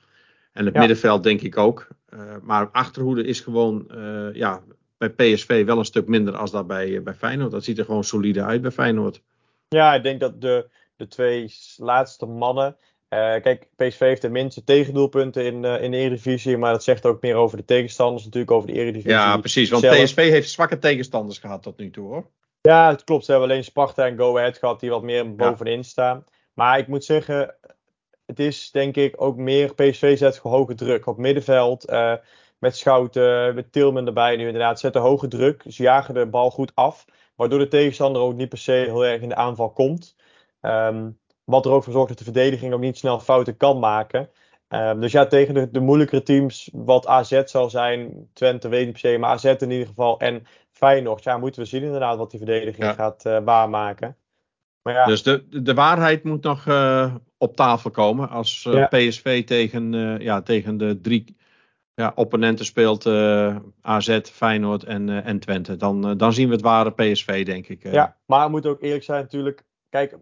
En 0.53 0.65
het 0.65 0.75
middenveld 0.75 1.23
denk 1.23 1.41
ik 1.41 1.57
ook. 1.57 1.89
Uh, 2.15 2.21
maar 2.43 2.69
achterhoede 2.71 3.25
is 3.25 3.41
gewoon 3.41 3.87
uh, 3.91 4.35
ja, 4.35 4.63
bij 4.99 5.11
PSV 5.11 5.65
wel 5.65 5.79
een 5.79 5.85
stuk 5.85 6.07
minder 6.07 6.37
als 6.37 6.51
dat 6.51 6.67
bij, 6.67 6.89
uh, 6.89 7.03
bij 7.03 7.15
Feyenoord. 7.15 7.51
Dat 7.51 7.65
ziet 7.65 7.79
er 7.79 7.85
gewoon 7.85 8.05
solide 8.05 8.43
uit 8.43 8.63
bij 8.63 8.71
Feyenoord. 8.71 9.23
Ja, 9.69 9.95
ik 9.95 10.03
denk 10.03 10.21
dat 10.21 10.41
de, 10.41 10.69
de 10.97 11.07
twee 11.07 11.55
laatste 11.77 12.27
mannen. 12.27 12.77
kijk, 13.09 13.69
PSV 13.77 13.99
heeft 13.99 14.23
de 14.23 14.29
minste 14.29 14.65
tegendoelpunten 14.65 15.45
in, 15.45 15.65
in 15.65 15.91
de 15.91 15.97
Eredivisie. 15.97 16.57
Maar 16.57 16.73
dat 16.73 16.85
zegt 16.85 17.07
ook 17.07 17.23
meer 17.23 17.35
over 17.35 17.57
de 17.57 17.65
tegenstanders, 17.65 18.25
natuurlijk 18.25 18.53
over 18.53 18.69
de 18.69 18.75
Eredivisie. 18.75 19.11
Ja, 19.11 19.37
precies. 19.37 19.71
Want 19.71 19.83
zelf. 19.83 20.03
PSV 20.03 20.31
heeft 20.31 20.51
zwakke 20.51 20.79
tegenstanders 20.79 21.39
gehad 21.39 21.63
tot 21.63 21.79
nu 21.79 21.91
toe 21.91 22.09
hoor. 22.09 22.27
Ja, 22.61 22.89
het 22.91 23.05
klopt. 23.05 23.25
Ze 23.25 23.31
hebben 23.31 23.51
alleen 23.51 23.65
Sparta 23.65 24.07
en 24.07 24.19
Go 24.19 24.39
Ahead 24.39 24.59
gehad 24.59 24.81
die 24.81 24.91
wat 24.91 25.03
meer 25.03 25.35
bovenin 25.35 25.77
ja. 25.77 25.83
staan. 25.83 26.25
Maar 26.55 26.79
ik 26.79 26.87
moet 26.87 27.05
zeggen, 27.05 27.55
het 28.39 28.47
is 28.47 28.71
denk 28.71 28.97
ik 28.97 29.15
ook 29.23 29.37
meer 29.37 29.75
PSV 29.75 30.19
zet 30.19 30.37
hoge 30.37 30.75
druk 30.75 31.07
op 31.07 31.19
middenveld. 31.19 31.91
Uh, 31.91 32.15
met 32.59 32.77
Schouten, 32.77 33.55
met 33.55 33.73
Tilman 33.73 34.07
erbij 34.07 34.37
nu 34.37 34.47
inderdaad. 34.47 34.81
Zetten 34.81 35.01
hoge 35.01 35.29
druk. 35.29 35.65
Ze 35.69 35.83
jagen 35.83 36.15
de 36.15 36.27
bal 36.27 36.51
goed 36.51 36.73
af. 36.75 37.05
Waardoor 37.37 37.59
de 37.59 37.69
tegenstander 37.69 38.23
ook 38.23 38.35
niet 38.35 38.49
per 38.49 38.59
se 38.59 38.73
heel 38.73 39.05
erg 39.05 39.21
in 39.23 39.29
de 39.29 39.35
aanval 39.35 39.71
komt. 39.71 40.17
Um, 40.61 41.19
wat 41.45 41.65
er 41.67 41.73
ook 41.73 41.85
voor 41.85 41.93
zorgt 41.93 42.09
dat 42.09 42.19
de 42.19 42.25
verdediging 42.25 42.73
ook 42.73 42.81
niet 42.81 42.99
snel 42.99 43.21
fouten 43.21 43.57
kan 43.57 43.79
maken. 43.79 44.31
Um, 44.69 45.01
dus 45.01 45.13
ja, 45.13 45.27
tegen 45.27 45.55
de, 45.55 45.71
de, 45.71 45.81
moeilijkere 45.81 46.23
teams, 46.23 46.71
wat 46.73 47.07
AZ 47.07 47.43
zal 47.45 47.71
zijn, 47.71 48.29
Twente 48.33 48.69
weet 48.69 48.85
niet 48.85 48.93
per 48.93 49.11
se, 49.11 49.19
maar 49.19 49.31
AZ 49.31 49.45
in 49.45 49.71
ieder 49.71 49.87
geval. 49.87 50.19
En 50.19 50.47
Feyenoord, 50.71 51.23
ja, 51.23 51.39
moeten 51.39 51.63
we 51.63 51.69
zien 51.69 51.83
inderdaad 51.83 52.17
wat 52.17 52.31
die 52.31 52.39
verdediging 52.39 52.85
ja. 52.85 52.93
gaat 52.93 53.25
uh, 53.27 53.39
waarmaken. 53.45 54.17
Maar 54.83 54.95
ja. 54.95 55.05
Dus 55.05 55.23
de, 55.23 55.63
de 55.63 55.75
waarheid 55.75 56.25
moet 56.25 56.43
nog 56.43 56.67
uh, 56.67 57.15
op 57.39 57.57
tafel 57.57 57.91
komen. 57.91 58.29
Als 58.29 58.65
uh, 58.69 58.75
ja. 58.75 58.87
PSV 58.87 59.45
tegen, 59.45 59.93
uh, 59.93 60.19
ja, 60.19 60.43
tegen 60.43 60.77
de 60.77 61.01
drie 61.01 61.37
ja, 61.95 62.13
opponenten 62.15 62.65
speelt, 62.65 63.07
AZ, 63.81 64.21
Feyenoord 64.23 64.85
en, 64.85 65.25
en 65.25 65.39
Twente. 65.39 65.77
Dan, 65.77 66.17
dan 66.17 66.33
zien 66.33 66.49
we 66.49 66.55
het 66.55 66.63
ware 66.63 66.93
PSV, 66.93 67.45
denk 67.45 67.69
ik. 67.69 67.83
Ja, 67.83 68.17
maar 68.27 68.43
het 68.43 68.51
moet 68.51 68.67
ook 68.67 68.83
eerlijk 68.83 69.05
zijn 69.05 69.21
natuurlijk. 69.21 69.65
Kijk, 69.89 70.17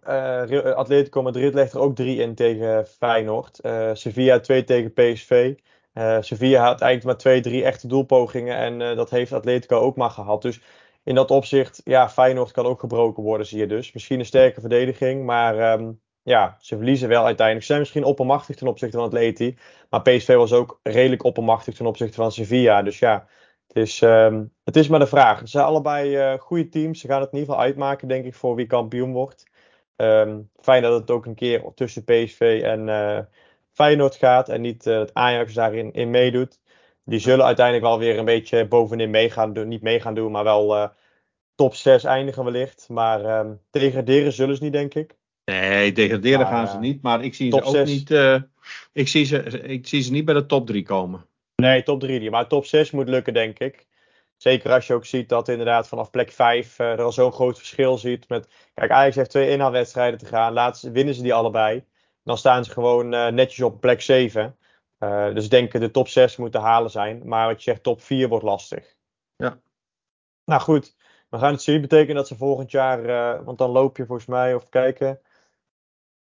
Atletico 0.74 1.22
Madrid 1.22 1.54
legt 1.54 1.72
er 1.72 1.80
ook 1.80 1.94
drie 1.94 2.20
in 2.20 2.34
tegen 2.34 2.86
Feyenoord. 2.86 3.61
Sevilla 3.92 4.40
2 4.40 4.64
tegen 4.64 4.92
PSV. 4.92 5.54
Sevilla 6.20 6.64
had 6.64 6.80
eigenlijk 6.80 7.04
maar 7.04 7.16
twee, 7.16 7.40
drie 7.40 7.64
echte 7.64 7.86
doelpogingen. 7.86 8.56
En 8.56 8.96
dat 8.96 9.11
heeft 9.11 9.32
Atletico 9.32 9.78
ook 9.78 9.96
maar 9.96 10.11
gehad. 10.11 10.42
Dus 10.42 10.61
in 11.11 11.16
dat 11.16 11.30
opzicht, 11.30 11.80
ja, 11.84 12.08
Feyenoord 12.08 12.50
kan 12.50 12.66
ook 12.66 12.80
gebroken 12.80 13.22
worden, 13.22 13.46
zie 13.46 13.58
je 13.58 13.66
dus. 13.66 13.92
Misschien 13.92 14.18
een 14.18 14.24
sterke 14.24 14.61
verdediging, 14.61 15.24
maar 15.24 15.72
um, 15.72 16.00
ja, 16.22 16.56
ze 16.61 16.76
verliezen 16.76 17.08
wel 17.08 17.24
uiteindelijk. 17.24 17.61
Ze 17.61 17.72
zijn 17.72 17.80
misschien 17.80 18.04
oppermachtig 18.04 18.56
ten 18.56 18.66
opzichte 18.66 18.96
van 18.96 19.06
Atleti, 19.06 19.58
maar 19.88 20.02
PSV 20.02 20.34
was 20.34 20.52
ook 20.52 20.80
redelijk 20.82 21.24
oppermachtig 21.24 21.74
ten 21.74 21.86
opzichte 21.86 22.14
van 22.14 22.32
Sevilla. 22.32 22.82
Dus 22.82 22.98
ja, 22.98 23.26
het 23.66 23.76
is, 23.76 24.00
um, 24.00 24.52
het 24.64 24.76
is 24.76 24.88
maar 24.88 24.98
de 24.98 25.06
vraag. 25.06 25.38
Ze 25.38 25.46
zijn 25.46 25.64
allebei 25.64 26.32
uh, 26.32 26.38
goede 26.38 26.68
teams. 26.68 27.00
Ze 27.00 27.06
gaan 27.06 27.20
het 27.20 27.32
in 27.32 27.38
ieder 27.38 27.54
geval 27.54 27.68
uitmaken, 27.68 28.08
denk 28.08 28.24
ik, 28.24 28.34
voor 28.34 28.54
wie 28.54 28.66
kampioen 28.66 29.12
wordt. 29.12 29.50
Ehm, 29.96 30.40
fijn 30.61 30.82
dat 30.82 31.00
het 31.00 31.11
ook 31.11 31.26
een 31.26 31.34
keer 31.34 31.62
tussen 31.74 32.04
PSV 32.04 32.61
en 32.64 32.88
uh, 32.88 33.18
Feyenoord 33.72 34.14
gaat 34.14 34.48
en 34.48 34.61
niet 34.61 34.86
uh, 34.86 34.98
het 34.98 35.14
Ajax 35.14 35.54
daarin 35.54 35.92
in 35.92 36.11
meedoet. 36.11 36.61
Die 37.04 37.18
zullen 37.18 37.44
uiteindelijk 37.44 37.86
wel 37.86 37.98
weer 37.98 38.18
een 38.18 38.24
beetje 38.24 38.68
bovenin 38.68 39.11
meegaan 39.11 39.52
doen. 39.52 39.68
Niet 39.68 39.82
meegaan 39.82 40.14
doen, 40.14 40.32
maar 40.32 40.44
wel 40.44 40.90
top 41.61 41.74
6 41.74 42.04
eindigen 42.04 42.44
wellicht. 42.44 42.86
Maar 42.88 43.40
um, 43.40 43.61
degraderen 43.70 44.32
zullen 44.32 44.56
ze 44.56 44.62
niet, 44.62 44.72
denk 44.72 44.94
ik. 44.94 45.18
Nee, 45.44 45.92
degraderen 45.92 46.38
maar, 46.38 46.46
gaan 46.46 46.68
ze 46.68 46.78
niet. 46.78 47.02
Maar 47.02 47.24
ik 47.24 47.34
zie 47.34 47.50
ze 47.50 47.62
ook 47.62 47.74
6. 47.74 47.88
niet. 47.88 48.11
ik, 48.92 49.08
zie 49.08 49.24
ze, 49.24 49.42
ik 49.62 49.86
zie 49.86 50.02
ze 50.02 50.12
niet 50.12 50.24
bij 50.24 50.34
de 50.34 50.46
top 50.46 50.66
3 50.66 50.82
komen. 50.82 51.26
Nee, 51.56 51.82
top 51.82 52.00
3 52.00 52.20
niet. 52.20 52.30
Maar 52.30 52.46
top 52.46 52.66
6 52.66 52.90
moet 52.90 53.08
lukken, 53.08 53.32
denk 53.32 53.58
ik. 53.58 53.86
Zeker 54.36 54.72
als 54.72 54.86
je 54.86 54.94
ook 54.94 55.04
ziet 55.04 55.28
dat 55.28 55.48
inderdaad 55.48 55.88
vanaf 55.88 56.11
plek 56.11 56.32
5 56.32 56.78
uh, 56.78 56.90
er 56.90 57.02
al 57.02 57.12
zo'n 57.12 57.32
groot 57.32 57.58
verschil 57.58 57.98
ziet. 57.98 58.28
Met, 58.28 58.48
kijk, 58.74 58.90
Ajax 58.90 59.16
heeft 59.16 59.30
twee 59.30 59.50
inhaalwedstrijden 59.50 60.18
te 60.18 60.26
gaan. 60.26 60.52
Laatst 60.52 60.82
winnen 60.82 61.14
ze 61.14 61.22
die 61.22 61.34
allebei. 61.34 61.84
Dan 62.24 62.38
staan 62.38 62.64
ze 62.64 62.70
gewoon 62.70 63.14
uh, 63.14 63.26
netjes 63.26 63.61
op 63.61 63.80
plek 63.80 64.00
7. 64.00 64.56
Uh, 64.98 65.34
dus 65.34 65.44
ik 65.44 65.50
denk 65.50 65.72
de 65.72 65.90
top 65.90 66.08
6 66.08 66.36
moeten 66.36 66.61
halen 66.61 66.90
zijn. 66.90 67.22
Maar 67.24 67.46
wat 67.46 67.56
je 67.56 67.70
zegt, 67.70 67.82
top 67.82 68.02
4 68.02 68.28
wordt 68.28 68.44
lastig. 68.44 68.94
Ja. 69.36 69.61
Nou 70.44 70.61
goed, 70.61 70.94
we 71.31 71.39
gaan 71.39 71.53
het 71.53 71.62
zien. 71.62 71.81
Betekent 71.81 72.16
dat 72.16 72.28
ze 72.28 72.37
volgend 72.37 72.70
jaar, 72.70 73.45
want 73.45 73.59
dan 73.59 73.70
loop 73.70 73.97
je 73.97 74.07
volgens 74.07 74.26
mij, 74.28 74.55
of 74.55 74.68
kijken. 74.68 75.20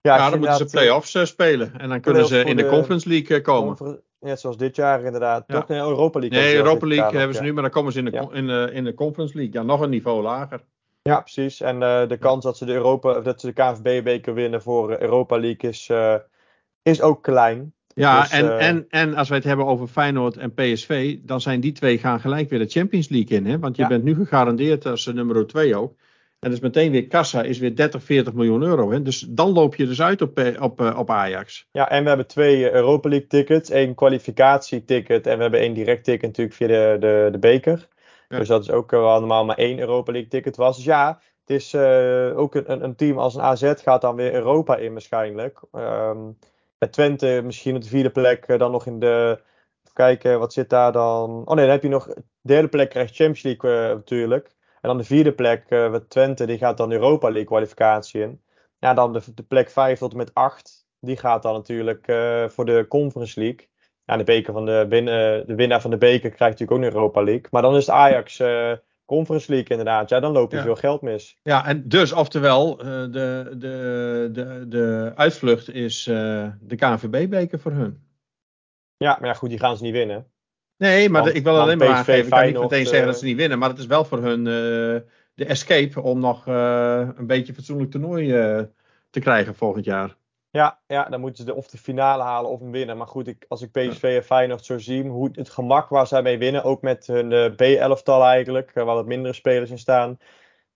Ja, 0.02 0.16
ja 0.16 0.30
dan 0.30 0.40
moeten 0.40 0.58
ze 0.58 0.66
play-offs 0.66 1.26
spelen. 1.26 1.74
En 1.78 1.90
dan 1.90 2.02
kunnen 2.02 2.28
ze 2.28 2.44
in 2.44 2.56
de, 2.56 2.64
de 2.64 2.70
Conference 2.70 3.10
League 3.10 3.42
komen. 3.42 4.02
Net 4.20 4.40
zoals 4.40 4.58
dit 4.58 4.76
jaar 4.76 5.04
inderdaad. 5.04 5.44
Ja. 5.48 5.56
Toch? 5.56 5.68
Nee, 5.68 5.80
Europa 5.80 6.20
League. 6.20 6.40
Nee, 6.40 6.56
Europa 6.56 6.88
League 6.88 7.18
hebben 7.18 7.36
ze 7.36 7.44
nu, 7.44 7.54
maar 7.54 7.62
dan 7.62 7.72
komen 7.72 7.92
ze 7.92 8.00
in 8.00 8.06
de, 8.06 8.12
ja. 8.12 8.28
in, 8.32 8.48
de, 8.48 8.70
in 8.74 8.84
de 8.84 8.94
Conference 8.94 9.38
League. 9.38 9.54
Ja, 9.54 9.62
nog 9.62 9.82
een 9.82 9.90
niveau 9.90 10.22
lager. 10.22 10.62
Ja, 11.02 11.20
precies. 11.20 11.62
En 11.62 11.76
uh, 11.82 12.08
de 12.08 12.18
kans 12.18 12.44
dat 12.44 12.58
ze 12.58 12.66
de, 12.66 12.74
Europa, 12.74 13.20
dat 13.20 13.42
ze 13.42 13.48
de 13.48 13.54
KNVB-beker 13.54 14.34
winnen 14.34 14.62
voor 14.62 15.00
Europa 15.00 15.40
League 15.40 15.70
is, 15.70 15.90
uh, 15.90 16.16
is 16.82 17.02
ook 17.02 17.24
klein. 17.24 17.74
Ja, 17.94 18.22
dus, 18.22 18.32
en, 18.32 18.46
uh, 18.46 18.68
en, 18.68 18.86
en 18.90 19.16
als 19.16 19.30
wij 19.30 19.38
het 19.38 19.48
hebben 19.48 19.66
over 19.66 19.88
Feyenoord 19.88 20.38
en 20.38 20.54
PSV, 20.54 21.18
dan 21.22 21.42
zijn 21.42 21.60
die 21.60 21.72
twee 21.72 21.98
gaan 21.98 22.20
gelijk 22.20 22.50
weer 22.50 22.60
de 22.60 22.70
Champions 22.70 23.10
League 23.10 23.38
in. 23.38 23.46
Hè? 23.46 23.60
Want 23.60 23.76
je 23.76 23.82
ja. 23.82 23.88
bent 23.88 24.04
nu 24.04 24.16
gegarandeerd 24.16 24.86
als 24.86 25.06
nummer 25.06 25.48
2 25.48 25.76
ook. 25.76 25.96
En 26.40 26.50
dus 26.50 26.60
meteen 26.60 26.92
weer 26.92 27.08
kassa 27.08 27.42
is 27.42 27.60
weer 27.60 27.76
30, 27.76 28.04
40 28.04 28.34
miljoen 28.34 28.64
euro. 28.64 28.92
Hè? 28.92 29.02
Dus 29.02 29.20
dan 29.30 29.52
loop 29.52 29.76
je 29.76 29.86
dus 29.86 30.02
uit 30.02 30.22
op, 30.22 30.56
op, 30.60 30.94
op 30.98 31.10
Ajax. 31.10 31.68
Ja, 31.72 31.90
en 31.90 32.02
we 32.02 32.08
hebben 32.08 32.28
twee 32.28 32.72
Europa 32.72 33.10
League 33.10 33.28
tickets. 33.28 33.70
één 33.70 33.96
kwalificatieticket 33.96 35.28
en 35.28 35.36
we 35.36 35.42
hebben 35.42 35.60
één 35.60 35.74
direct 35.74 36.04
ticket 36.04 36.22
natuurlijk 36.22 36.56
via 36.56 36.68
de, 36.68 36.98
de, 37.00 37.30
de 37.32 37.38
beker. 37.38 37.88
Ja. 38.30 38.38
Dus 38.38 38.48
dat 38.48 38.62
is 38.62 38.72
ook 38.72 38.92
wel 38.92 39.20
normaal 39.20 39.46
maar 39.46 39.58
één 39.58 39.80
Europa 39.80 40.12
League 40.12 40.30
ticket 40.30 40.56
was. 40.56 40.76
Dus 40.76 40.86
ja, 40.86 41.20
het 41.46 41.50
is 41.58 41.74
uh, 41.74 42.38
ook 42.38 42.56
een, 42.56 42.84
een, 42.84 42.96
team 42.96 43.18
als 43.18 43.36
een 43.36 43.42
AZ 43.42 43.74
gaat 43.76 44.02
dan 44.02 44.16
weer 44.16 44.34
Europa 44.34 44.78
in 44.78 44.92
waarschijnlijk. 44.92 45.60
Um, 45.72 46.38
Twente 46.90 47.42
misschien 47.44 47.76
op 47.76 47.82
de 47.82 47.88
vierde 47.88 48.10
plek, 48.10 48.48
uh, 48.48 48.58
dan 48.58 48.72
nog 48.72 48.86
in 48.86 49.00
de... 49.00 49.42
Kijken, 49.94 50.40
wat 50.40 50.54
zit 50.54 50.70
daar 50.70 50.92
dan? 50.92 51.30
Oh 51.30 51.56
nee, 51.56 51.66
dan 51.66 51.74
heb 51.74 51.84
je 51.84 51.90
nog... 51.90 52.08
derde 52.42 52.68
plek 52.68 52.90
krijgt 52.90 53.16
Champions 53.16 53.42
League 53.42 53.90
uh, 53.90 53.96
natuurlijk. 53.96 54.48
En 54.82 54.90
dan 54.90 54.98
de 54.98 55.04
vierde 55.04 55.34
plek, 55.34 55.66
uh, 55.70 55.96
Twente, 55.96 56.46
die 56.46 56.58
gaat 56.58 56.78
dan 56.78 56.92
Europa 56.92 57.28
League 57.28 57.46
kwalificatie 57.46 58.22
in. 58.22 58.42
Ja, 58.80 58.94
dan 58.94 59.14
de, 59.14 59.22
de 59.34 59.44
plek 59.44 59.70
5 59.70 60.00
tot 60.00 60.12
en 60.12 60.18
met 60.18 60.34
8, 60.34 60.86
die 61.00 61.18
gaat 61.18 61.44
dan 61.44 61.54
natuurlijk 61.54 62.06
voor 62.52 62.66
de 62.66 62.86
Conference 62.88 63.40
League. 63.40 63.68
Ja, 64.06 64.18
de, 64.18 64.24
beker 64.24 64.54
van 64.54 64.66
de, 64.66 64.86
win, 64.90 65.06
de 65.06 65.56
winnaar 65.56 65.82
van 65.82 65.92
de 65.92 65.98
beker 65.98 66.30
krijgt 66.30 66.60
natuurlijk 66.60 66.72
ook 66.72 66.78
een 66.78 66.94
Europa 66.94 67.24
League. 67.24 67.48
Maar 67.52 67.62
dan 67.62 67.76
is 67.76 67.86
het 67.86 67.96
Ajax 67.96 68.38
Conference 69.16 69.52
League 69.52 69.70
inderdaad. 69.70 70.10
Ja, 70.10 70.20
dan 70.20 70.32
loop 70.32 70.52
je 70.52 70.58
ja. 70.58 70.64
veel 70.64 70.76
geld 70.76 71.02
mis. 71.02 71.38
Ja, 71.44 71.66
en 71.66 71.88
dus 71.88 72.14
oftewel, 72.14 72.78
de, 72.78 73.08
de, 73.58 74.30
de, 74.32 74.66
de 74.68 75.12
uitvlucht 75.16 75.74
is 75.74 76.04
de 76.04 76.76
KNVB-beker 76.76 77.60
voor 77.60 77.72
hun. 77.72 78.02
Ja, 78.98 79.18
maar 79.20 79.30
ja, 79.30 79.34
goed, 79.34 79.50
die 79.50 79.60
gaan 79.60 79.78
ze 79.78 79.84
niet 79.84 79.94
winnen. 79.94 80.28
Nee, 80.78 81.10
maar 81.10 81.24
want, 81.24 81.36
ik 81.36 81.44
wil 81.44 81.60
alleen 81.60 81.78
maar 81.78 81.88
aangeven. 81.88 82.24
Ik 82.24 82.30
kan 82.30 82.46
niet 82.46 82.60
meteen 82.60 82.86
zeggen 82.86 83.08
dat 83.08 83.20
ze 83.20 83.26
niet 83.26 83.38
winnen. 83.38 83.60
Maar 83.60 83.70
het 83.70 83.80
is 83.80 83.86
wel 83.86 84.06
voor 84.06 84.22
hun 84.22 84.40
uh, 84.40 85.02
de 85.34 85.46
escape 85.46 86.02
om 86.02 86.20
nog 86.20 86.48
uh, 86.48 87.10
een 87.16 87.28
beetje 87.28 87.54
fatsoenlijk 87.54 87.92
toernooi 87.92 88.56
uh, 88.58 88.64
te 89.10 89.20
krijgen 89.20 89.56
volgend 89.56 89.86
jaar. 89.86 90.16
Ja, 90.54 90.80
ja, 90.88 91.04
dan 91.04 91.20
moeten 91.20 91.46
ze 91.46 91.52
de, 91.52 91.58
of 91.58 91.68
de 91.68 91.78
finale 91.78 92.24
halen 92.24 92.52
of 92.52 92.60
hem 92.60 92.72
winnen. 92.72 92.98
Maar 92.98 93.08
goed, 93.08 93.28
ik, 93.28 93.46
als 93.48 93.62
ik 93.62 93.72
PSV 93.72 94.04
en 94.04 94.24
Feyenoord 94.24 94.66
zo 94.66 94.78
zie, 94.78 95.04
hoe 95.04 95.30
het 95.32 95.50
gemak 95.50 95.90
waar 95.90 96.08
zij 96.08 96.22
mee 96.22 96.38
winnen, 96.38 96.64
ook 96.64 96.82
met 96.82 97.08
hun 97.08 97.56
B-elftal 97.56 98.24
eigenlijk, 98.24 98.72
waar 98.74 98.86
wat 98.86 99.06
mindere 99.06 99.34
spelers 99.34 99.70
in 99.70 99.80
staan, 99.80 100.20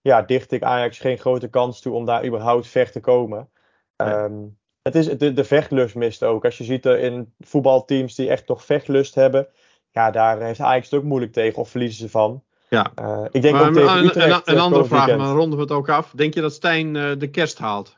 ja, 0.02 0.22
dicht 0.22 0.52
ik 0.52 0.64
Ajax 0.64 1.00
geen 1.00 1.18
grote 1.18 1.48
kans 1.48 1.82
toe 1.82 1.94
om 1.94 2.06
daar 2.06 2.26
überhaupt 2.26 2.68
ver 2.68 2.92
te 2.92 3.00
komen. 3.00 3.50
Um, 3.96 4.58
het 4.82 4.96
is, 4.96 5.06
de, 5.06 5.34
de 5.34 5.44
vechtlust 5.44 5.96
mist 5.96 6.24
ook. 6.24 6.46
Als 6.46 6.58
je 6.58 6.64
ziet 6.64 6.86
er 6.86 7.00
in 7.00 7.34
voetbalteams 7.40 8.16
die 8.16 8.30
echt 8.30 8.46
toch 8.46 8.66
vechtlust 8.66 9.16
hebben, 9.16 9.48
ja, 9.92 10.12
daar 10.12 10.42
heeft 10.42 10.60
Ajax 10.60 10.90
het 10.90 11.00
ook 11.00 11.06
moeilijk 11.06 11.34
tegen 11.34 11.58
of 11.58 11.70
verliezen 11.70 12.00
ze 12.00 12.10
van. 12.10 12.44
Ja. 12.70 12.92
Uh, 13.00 13.26
ik 13.32 13.42
denk 13.42 13.56
maar, 13.56 13.68
ook 13.68 13.74
tegen 13.74 14.06
Utrecht, 14.06 14.48
een, 14.48 14.54
een 14.54 14.60
andere 14.60 14.86
vraag, 14.86 15.08
maar 15.08 15.18
dan 15.18 15.36
ronden 15.36 15.58
we 15.58 15.64
het 15.64 15.74
ook 15.74 15.90
af. 15.90 16.12
Denk 16.16 16.34
je 16.34 16.42
dat 16.42 16.54
Stijn 16.54 16.94
de 16.94 17.30
kerst 17.32 17.58
haalt? 17.58 17.98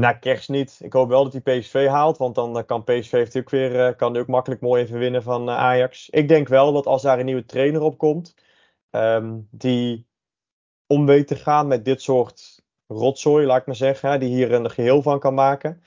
Nou, 0.00 0.16
kerst 0.20 0.48
niet. 0.48 0.80
Ik 0.82 0.92
hoop 0.92 1.08
wel 1.08 1.30
dat 1.30 1.32
hij 1.32 1.58
PSV 1.58 1.86
haalt, 1.86 2.18
want 2.18 2.34
dan 2.34 2.64
kan 2.66 2.84
PSV 2.84 3.12
natuurlijk 3.12 3.50
weer 3.50 3.88
uh, 3.88 3.96
kan 3.96 4.16
ook 4.16 4.26
makkelijk 4.26 4.60
mooi 4.60 4.82
even 4.82 4.98
winnen 4.98 5.22
van 5.22 5.50
Ajax. 5.50 6.10
Ik 6.10 6.28
denk 6.28 6.48
wel 6.48 6.72
dat 6.72 6.86
als 6.86 7.02
daar 7.02 7.18
een 7.18 7.24
nieuwe 7.24 7.44
trainer 7.44 7.80
op 7.80 7.98
komt, 7.98 8.34
um, 8.90 9.48
die 9.50 10.06
om 10.86 11.06
weet 11.06 11.26
te 11.26 11.36
gaan 11.36 11.66
met 11.66 11.84
dit 11.84 12.02
soort 12.02 12.62
rotzooi, 12.86 13.46
laat 13.46 13.60
ik 13.60 13.66
maar 13.66 13.76
zeggen, 13.76 14.20
die 14.20 14.28
hier 14.28 14.52
een 14.52 14.70
geheel 14.70 15.02
van 15.02 15.18
kan 15.18 15.34
maken. 15.34 15.82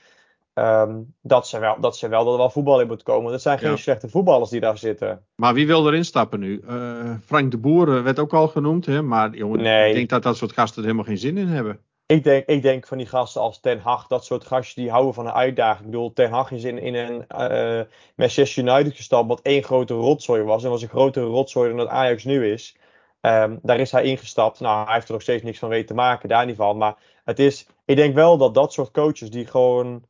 Um, 0.54 1.14
dat, 1.20 1.48
ze 1.48 1.58
wel, 1.58 1.80
dat 1.80 1.96
ze 1.96 2.08
wel 2.08 2.24
dat 2.24 2.32
er 2.32 2.38
wel 2.38 2.50
voetbal 2.50 2.80
in 2.80 2.86
moet 2.86 3.02
komen. 3.02 3.32
Dat 3.32 3.42
zijn 3.42 3.58
geen 3.58 3.70
ja. 3.70 3.76
slechte 3.76 4.08
voetballers 4.08 4.50
die 4.50 4.60
daar 4.60 4.78
zitten. 4.78 5.24
Maar 5.34 5.54
wie 5.54 5.66
wil 5.66 5.86
erin 5.86 6.04
stappen 6.04 6.40
nu? 6.40 6.60
Uh, 6.68 7.14
Frank 7.24 7.50
de 7.50 7.58
Boer 7.58 8.02
werd 8.02 8.18
ook 8.18 8.32
al 8.32 8.48
genoemd. 8.48 8.86
Hè? 8.86 9.02
Maar 9.02 9.36
jongen, 9.36 9.62
nee. 9.62 9.88
ik 9.88 9.94
denk 9.94 10.08
dat 10.08 10.22
dat 10.22 10.36
soort 10.36 10.52
gasten 10.52 10.76
er 10.76 10.88
helemaal 10.88 11.06
geen 11.06 11.18
zin 11.18 11.38
in 11.38 11.48
hebben. 11.48 11.80
Ik 12.06 12.24
denk, 12.24 12.46
ik 12.46 12.62
denk 12.62 12.86
van 12.86 12.98
die 12.98 13.06
gasten 13.06 13.40
als 13.40 13.60
Ten 13.60 13.78
Hag, 13.78 14.06
dat 14.06 14.24
soort 14.24 14.46
gasten 14.46 14.82
die 14.82 14.90
houden 14.90 15.14
van 15.14 15.26
een 15.26 15.32
uitdaging. 15.32 15.84
Ik 15.84 15.90
bedoel, 15.90 16.12
Ten 16.12 16.30
Hag 16.30 16.50
is 16.50 16.64
in, 16.64 16.78
in 16.78 16.94
een 16.94 17.24
uh, 17.38 17.82
Manchester 18.14 18.62
United 18.62 18.96
gestapt 18.96 19.28
wat 19.28 19.40
één 19.42 19.62
grote 19.62 19.94
rotzooi 19.94 20.42
was. 20.42 20.64
En 20.64 20.70
was 20.70 20.82
een 20.82 20.88
grotere 20.88 21.26
rotzooi 21.26 21.68
dan 21.68 21.78
dat 21.78 21.88
Ajax 21.88 22.24
nu 22.24 22.52
is. 22.52 22.76
Um, 23.20 23.58
daar 23.62 23.80
is 23.80 23.92
hij 23.92 24.04
ingestapt. 24.04 24.60
Nou, 24.60 24.84
hij 24.84 24.94
heeft 24.94 25.06
er 25.06 25.12
nog 25.12 25.22
steeds 25.22 25.42
niks 25.42 25.58
van 25.58 25.68
weten 25.68 25.86
te 25.86 25.94
maken, 25.94 26.28
daar 26.28 26.46
niet 26.46 26.56
van. 26.56 26.76
Maar 26.76 26.96
het 27.24 27.38
is, 27.38 27.66
ik 27.84 27.96
denk 27.96 28.14
wel 28.14 28.36
dat 28.36 28.54
dat 28.54 28.72
soort 28.72 28.90
coaches 28.90 29.30
die 29.30 29.46
gewoon 29.46 30.04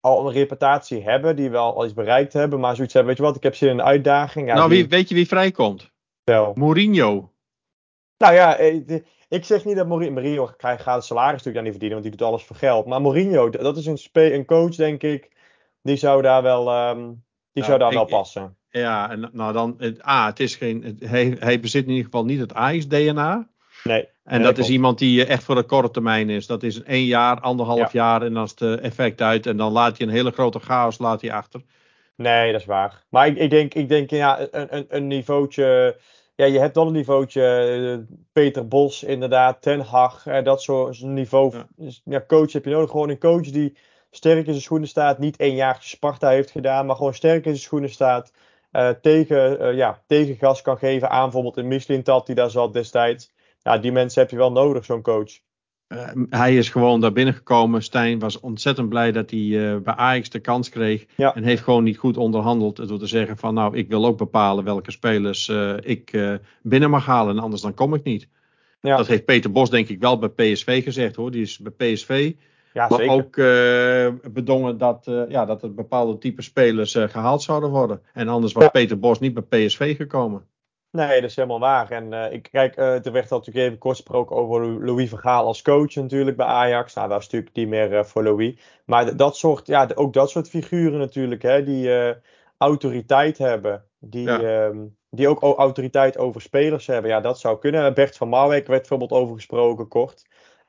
al 0.00 0.26
een 0.26 0.32
reputatie 0.32 1.02
hebben, 1.02 1.36
die 1.36 1.50
wel 1.50 1.76
al 1.76 1.84
iets 1.84 1.94
bereikt 1.94 2.32
hebben, 2.32 2.60
maar 2.60 2.74
zoiets 2.74 2.94
hebben, 2.94 3.12
weet 3.12 3.20
je 3.22 3.28
wat, 3.28 3.36
ik 3.36 3.42
heb 3.42 3.54
zin 3.54 3.68
in 3.68 3.78
een 3.78 3.84
uitdaging. 3.84 4.48
Ja, 4.48 4.54
nou, 4.54 4.68
wie, 4.68 4.88
weet 4.88 5.08
je 5.08 5.14
wie 5.14 5.26
vrijkomt? 5.26 5.90
Wel. 6.24 6.52
Mourinho. 6.54 7.30
Nou 8.18 8.34
ja, 8.34 8.56
ik 9.28 9.44
zeg 9.44 9.64
niet 9.64 9.76
dat 9.76 9.86
Mourinho, 9.86 10.12
Mourinho 10.12 10.50
gaat 10.56 10.94
het 10.94 11.04
salaris 11.04 11.32
natuurlijk 11.32 11.54
daar 11.54 11.62
niet 11.62 11.72
verdienen, 11.72 11.98
want 11.98 12.02
die 12.02 12.16
doet 12.16 12.28
alles 12.28 12.44
voor 12.44 12.56
geld. 12.56 12.86
Maar 12.86 13.00
Mourinho, 13.00 13.50
dat 13.50 13.76
is 13.76 13.86
een, 13.86 13.98
spe, 13.98 14.34
een 14.34 14.44
coach, 14.44 14.74
denk 14.74 15.02
ik, 15.02 15.30
die 15.82 15.96
zou 15.96 16.22
daar 16.22 16.42
wel, 16.42 16.88
um, 16.88 17.04
die 17.52 17.62
nou, 17.62 17.66
zou 17.66 17.78
daar 17.78 17.88
ik, 17.88 17.94
wel 17.94 18.04
passen. 18.04 18.56
Ja, 18.70 19.10
en 19.10 19.30
nou 19.32 19.52
dan, 19.52 19.74
het, 19.78 20.06
A, 20.06 20.26
het 20.26 20.40
is 20.40 20.56
geen, 20.56 20.82
het, 20.82 21.00
hij, 21.00 21.36
hij 21.38 21.60
bezit 21.60 21.84
in 21.84 21.90
ieder 21.90 22.04
geval 22.04 22.24
niet 22.24 22.40
het 22.40 22.54
Ajax-DNA. 22.54 23.48
Nee. 23.84 24.08
En 24.24 24.42
dat 24.42 24.58
is 24.58 24.68
iemand 24.68 24.98
die 24.98 25.26
echt 25.26 25.44
voor 25.44 25.54
de 25.54 25.62
korte 25.62 25.90
termijn 25.90 26.30
is. 26.30 26.46
Dat 26.46 26.62
is 26.62 26.82
één 26.82 27.04
jaar, 27.04 27.40
anderhalf 27.40 27.92
ja. 27.92 28.00
jaar 28.00 28.22
en 28.22 28.34
dan 28.34 28.44
is 28.44 28.54
het 28.58 28.80
effect 28.80 29.20
uit. 29.20 29.46
En 29.46 29.56
dan 29.56 29.72
laat 29.72 29.98
hij 29.98 30.06
een 30.06 30.12
hele 30.12 30.30
grote 30.30 30.58
chaos 30.58 30.98
laat 30.98 31.20
hij 31.20 31.32
achter. 31.32 31.60
Nee, 32.16 32.52
dat 32.52 32.60
is 32.60 32.66
waar. 32.66 33.04
Maar 33.08 33.26
ik, 33.26 33.36
ik 33.36 33.50
denk, 33.50 33.74
ik 33.74 33.88
denk 33.88 34.10
ja, 34.10 34.40
een, 34.50 34.76
een, 34.76 34.86
een 34.88 35.06
niveautje. 35.06 35.96
Ja, 36.36 36.44
je 36.44 36.58
hebt 36.58 36.74
wel 36.74 36.86
een 36.86 36.92
niveautje. 36.92 38.06
Peter 38.32 38.68
Bos, 38.68 39.02
inderdaad, 39.02 39.62
Ten 39.62 39.80
Hag. 39.80 40.22
dat 40.22 40.62
soort 40.62 41.00
niveau. 41.00 41.56
Ja. 41.76 41.90
ja. 42.04 42.24
coach 42.26 42.52
heb 42.52 42.64
je 42.64 42.70
nodig. 42.70 42.90
Gewoon 42.90 43.08
een 43.08 43.18
coach 43.18 43.50
die 43.50 43.76
sterk 44.10 44.38
in 44.46 44.52
zijn 44.52 44.60
schoenen 44.60 44.88
staat. 44.88 45.18
Niet 45.18 45.36
één 45.36 45.54
jaartje 45.54 45.88
Sparta 45.88 46.28
heeft 46.28 46.50
gedaan, 46.50 46.86
maar 46.86 46.96
gewoon 46.96 47.14
sterk 47.14 47.44
in 47.44 47.50
zijn 47.50 47.58
schoenen 47.58 47.90
staat. 47.90 48.32
Uh, 48.72 48.88
tegen, 48.88 49.62
uh, 49.62 49.76
ja, 49.76 50.02
tegen 50.06 50.36
gas 50.36 50.62
kan 50.62 50.78
geven 50.78 51.10
aan 51.10 51.22
bijvoorbeeld 51.22 51.56
een 51.56 51.68
Michelin 51.68 52.02
die 52.24 52.34
daar 52.34 52.50
zat 52.50 52.72
destijds 52.72 53.34
ja, 53.66 53.78
die 53.78 53.92
mensen 53.92 54.20
heb 54.20 54.30
je 54.30 54.36
wel 54.36 54.52
nodig, 54.52 54.84
zo'n 54.84 55.02
coach. 55.02 55.40
Uh, 55.88 56.08
hij 56.30 56.56
is 56.56 56.68
gewoon 56.68 57.00
daar 57.00 57.12
binnengekomen. 57.12 57.82
Stijn 57.82 58.18
was 58.18 58.40
ontzettend 58.40 58.88
blij 58.88 59.12
dat 59.12 59.30
hij 59.30 59.40
uh, 59.40 59.76
bij 59.76 59.94
Ajax 59.94 60.30
de 60.30 60.38
kans 60.38 60.68
kreeg. 60.68 61.06
Ja. 61.16 61.34
En 61.34 61.42
heeft 61.42 61.62
gewoon 61.62 61.84
niet 61.84 61.98
goed 61.98 62.16
onderhandeld. 62.16 62.88
Door 62.88 62.98
te 62.98 63.06
zeggen 63.06 63.36
van 63.36 63.54
nou, 63.54 63.76
ik 63.76 63.88
wil 63.88 64.06
ook 64.06 64.18
bepalen 64.18 64.64
welke 64.64 64.90
spelers 64.90 65.48
uh, 65.48 65.74
ik 65.80 66.38
binnen 66.62 66.90
mag 66.90 67.06
halen. 67.06 67.36
En 67.36 67.42
anders 67.42 67.62
dan 67.62 67.74
kom 67.74 67.94
ik 67.94 68.02
niet. 68.02 68.28
Ja. 68.80 68.96
Dat 68.96 69.06
heeft 69.06 69.24
Peter 69.24 69.52
Bos 69.52 69.70
denk 69.70 69.88
ik 69.88 70.00
wel 70.00 70.18
bij 70.18 70.28
PSV 70.28 70.84
gezegd 70.84 71.16
hoor. 71.16 71.30
Die 71.30 71.42
is 71.42 71.58
bij 71.58 71.92
PSV. 71.92 72.32
Ja, 72.72 72.88
maar 72.88 72.98
zeker. 72.98 73.14
ook 73.14 73.34
bedongen 74.32 74.78
dat, 74.78 75.10
ja, 75.28 75.44
dat 75.44 75.62
er 75.62 75.74
bepaalde 75.74 76.18
type 76.18 76.42
spelers 76.42 76.92
gehaald 76.92 77.42
zouden 77.42 77.70
worden. 77.70 78.00
En 78.12 78.28
anders 78.28 78.52
was. 78.52 78.68
Peter 78.70 78.98
Bos 78.98 79.18
niet 79.18 79.34
bij 79.34 79.66
PSV 79.66 79.96
gekomen. 79.96 80.42
Nee, 80.96 81.20
dat 81.20 81.30
is 81.30 81.36
helemaal 81.36 81.60
waar. 81.60 81.90
En 81.90 82.12
uh, 82.12 82.32
ik 82.32 82.48
kijk, 82.52 82.76
uh, 82.76 83.06
er 83.06 83.12
werd 83.12 83.30
natuurlijk 83.30 83.66
even 83.66 83.78
kort 83.78 83.96
gesproken 83.96 84.36
over 84.36 84.84
Louis 84.84 85.08
van 85.08 85.18
Gaal 85.18 85.46
als 85.46 85.62
coach 85.62 85.94
natuurlijk 85.94 86.36
bij 86.36 86.46
Ajax. 86.46 86.94
Nou, 86.94 87.08
dat 87.08 87.18
is 87.18 87.24
natuurlijk 87.24 87.56
niet 87.56 87.68
meer 87.68 87.92
uh, 87.92 88.04
voor 88.04 88.22
Louis. 88.22 88.58
Maar 88.84 89.16
dat 89.16 89.36
soort, 89.36 89.66
ja, 89.66 89.88
ook 89.94 90.12
dat 90.12 90.30
soort 90.30 90.48
figuren 90.48 90.98
natuurlijk, 90.98 91.42
hè, 91.42 91.64
die 91.64 92.14
autoriteit 92.58 93.38
hebben. 93.38 93.84
Die, 93.98 94.28
ja. 94.28 94.64
um, 94.64 94.96
die 95.10 95.28
ook 95.28 95.58
autoriteit 95.58 96.18
over 96.18 96.40
spelers 96.40 96.86
hebben. 96.86 97.10
Ja, 97.10 97.20
dat 97.20 97.40
zou 97.40 97.58
kunnen. 97.58 97.94
Bert 97.94 98.16
van 98.16 98.28
Marwijk 98.28 98.66
werd 98.66 98.80
bijvoorbeeld 98.80 99.20
over 99.20 99.34
gesproken 99.34 99.88
kort. 99.88 100.26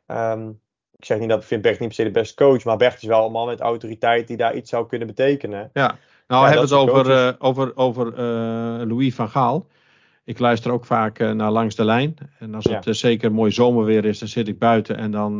Um, 0.07 0.59
ik 0.97 1.05
zeg 1.05 1.19
niet 1.19 1.29
dat 1.29 1.41
ik 1.41 1.47
vind 1.47 1.61
Bert 1.61 1.79
niet 1.79 1.87
per 1.87 1.97
se 1.97 2.03
de 2.03 2.11
beste 2.11 2.35
coach, 2.35 2.63
maar 2.63 2.77
Bert 2.77 3.01
is 3.01 3.07
wel 3.07 3.25
een 3.25 3.31
man 3.31 3.47
met 3.47 3.59
autoriteit 3.59 4.27
die 4.27 4.37
daar 4.37 4.55
iets 4.55 4.69
zou 4.69 4.87
kunnen 4.87 5.07
betekenen. 5.07 5.69
Ja, 5.73 5.97
nou 6.27 6.43
ja, 6.43 6.49
hebben 6.49 6.69
we 6.69 6.75
het 6.75 6.89
over, 6.89 7.09
uh, 7.09 7.33
over, 7.39 7.71
over 7.75 8.07
uh, 8.07 8.87
Louis 8.87 9.15
van 9.15 9.29
Gaal. 9.29 9.67
Ik 10.27 10.39
luister 10.39 10.71
ook 10.71 10.85
vaak 10.85 11.19
uh, 11.19 11.31
naar 11.31 11.51
Langs 11.51 11.75
de 11.75 11.85
Lijn. 11.85 12.15
En 12.39 12.55
als 12.55 12.63
het 12.63 12.85
ja. 12.85 12.93
zeker 12.93 13.31
mooi 13.31 13.51
zomerweer 13.51 14.05
is, 14.05 14.19
dan 14.19 14.27
zit 14.27 14.47
ik 14.47 14.59
buiten 14.59 14.97
en 14.97 15.11
dan 15.11 15.37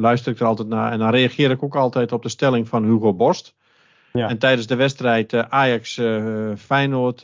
luister 0.00 0.32
ik 0.32 0.40
er 0.40 0.46
altijd 0.46 0.68
naar. 0.68 0.92
En 0.92 0.98
dan 0.98 1.10
reageer 1.10 1.50
ik 1.50 1.62
ook 1.62 1.76
altijd 1.76 2.12
op 2.12 2.22
de 2.22 2.28
stelling 2.28 2.68
van 2.68 2.84
Hugo 2.84 3.14
Borst. 3.14 3.54
Ja. 4.12 4.28
En 4.28 4.38
tijdens 4.38 4.66
de 4.66 4.74
wedstrijd 4.74 5.34
Ajax-Feyenoord 5.34 7.20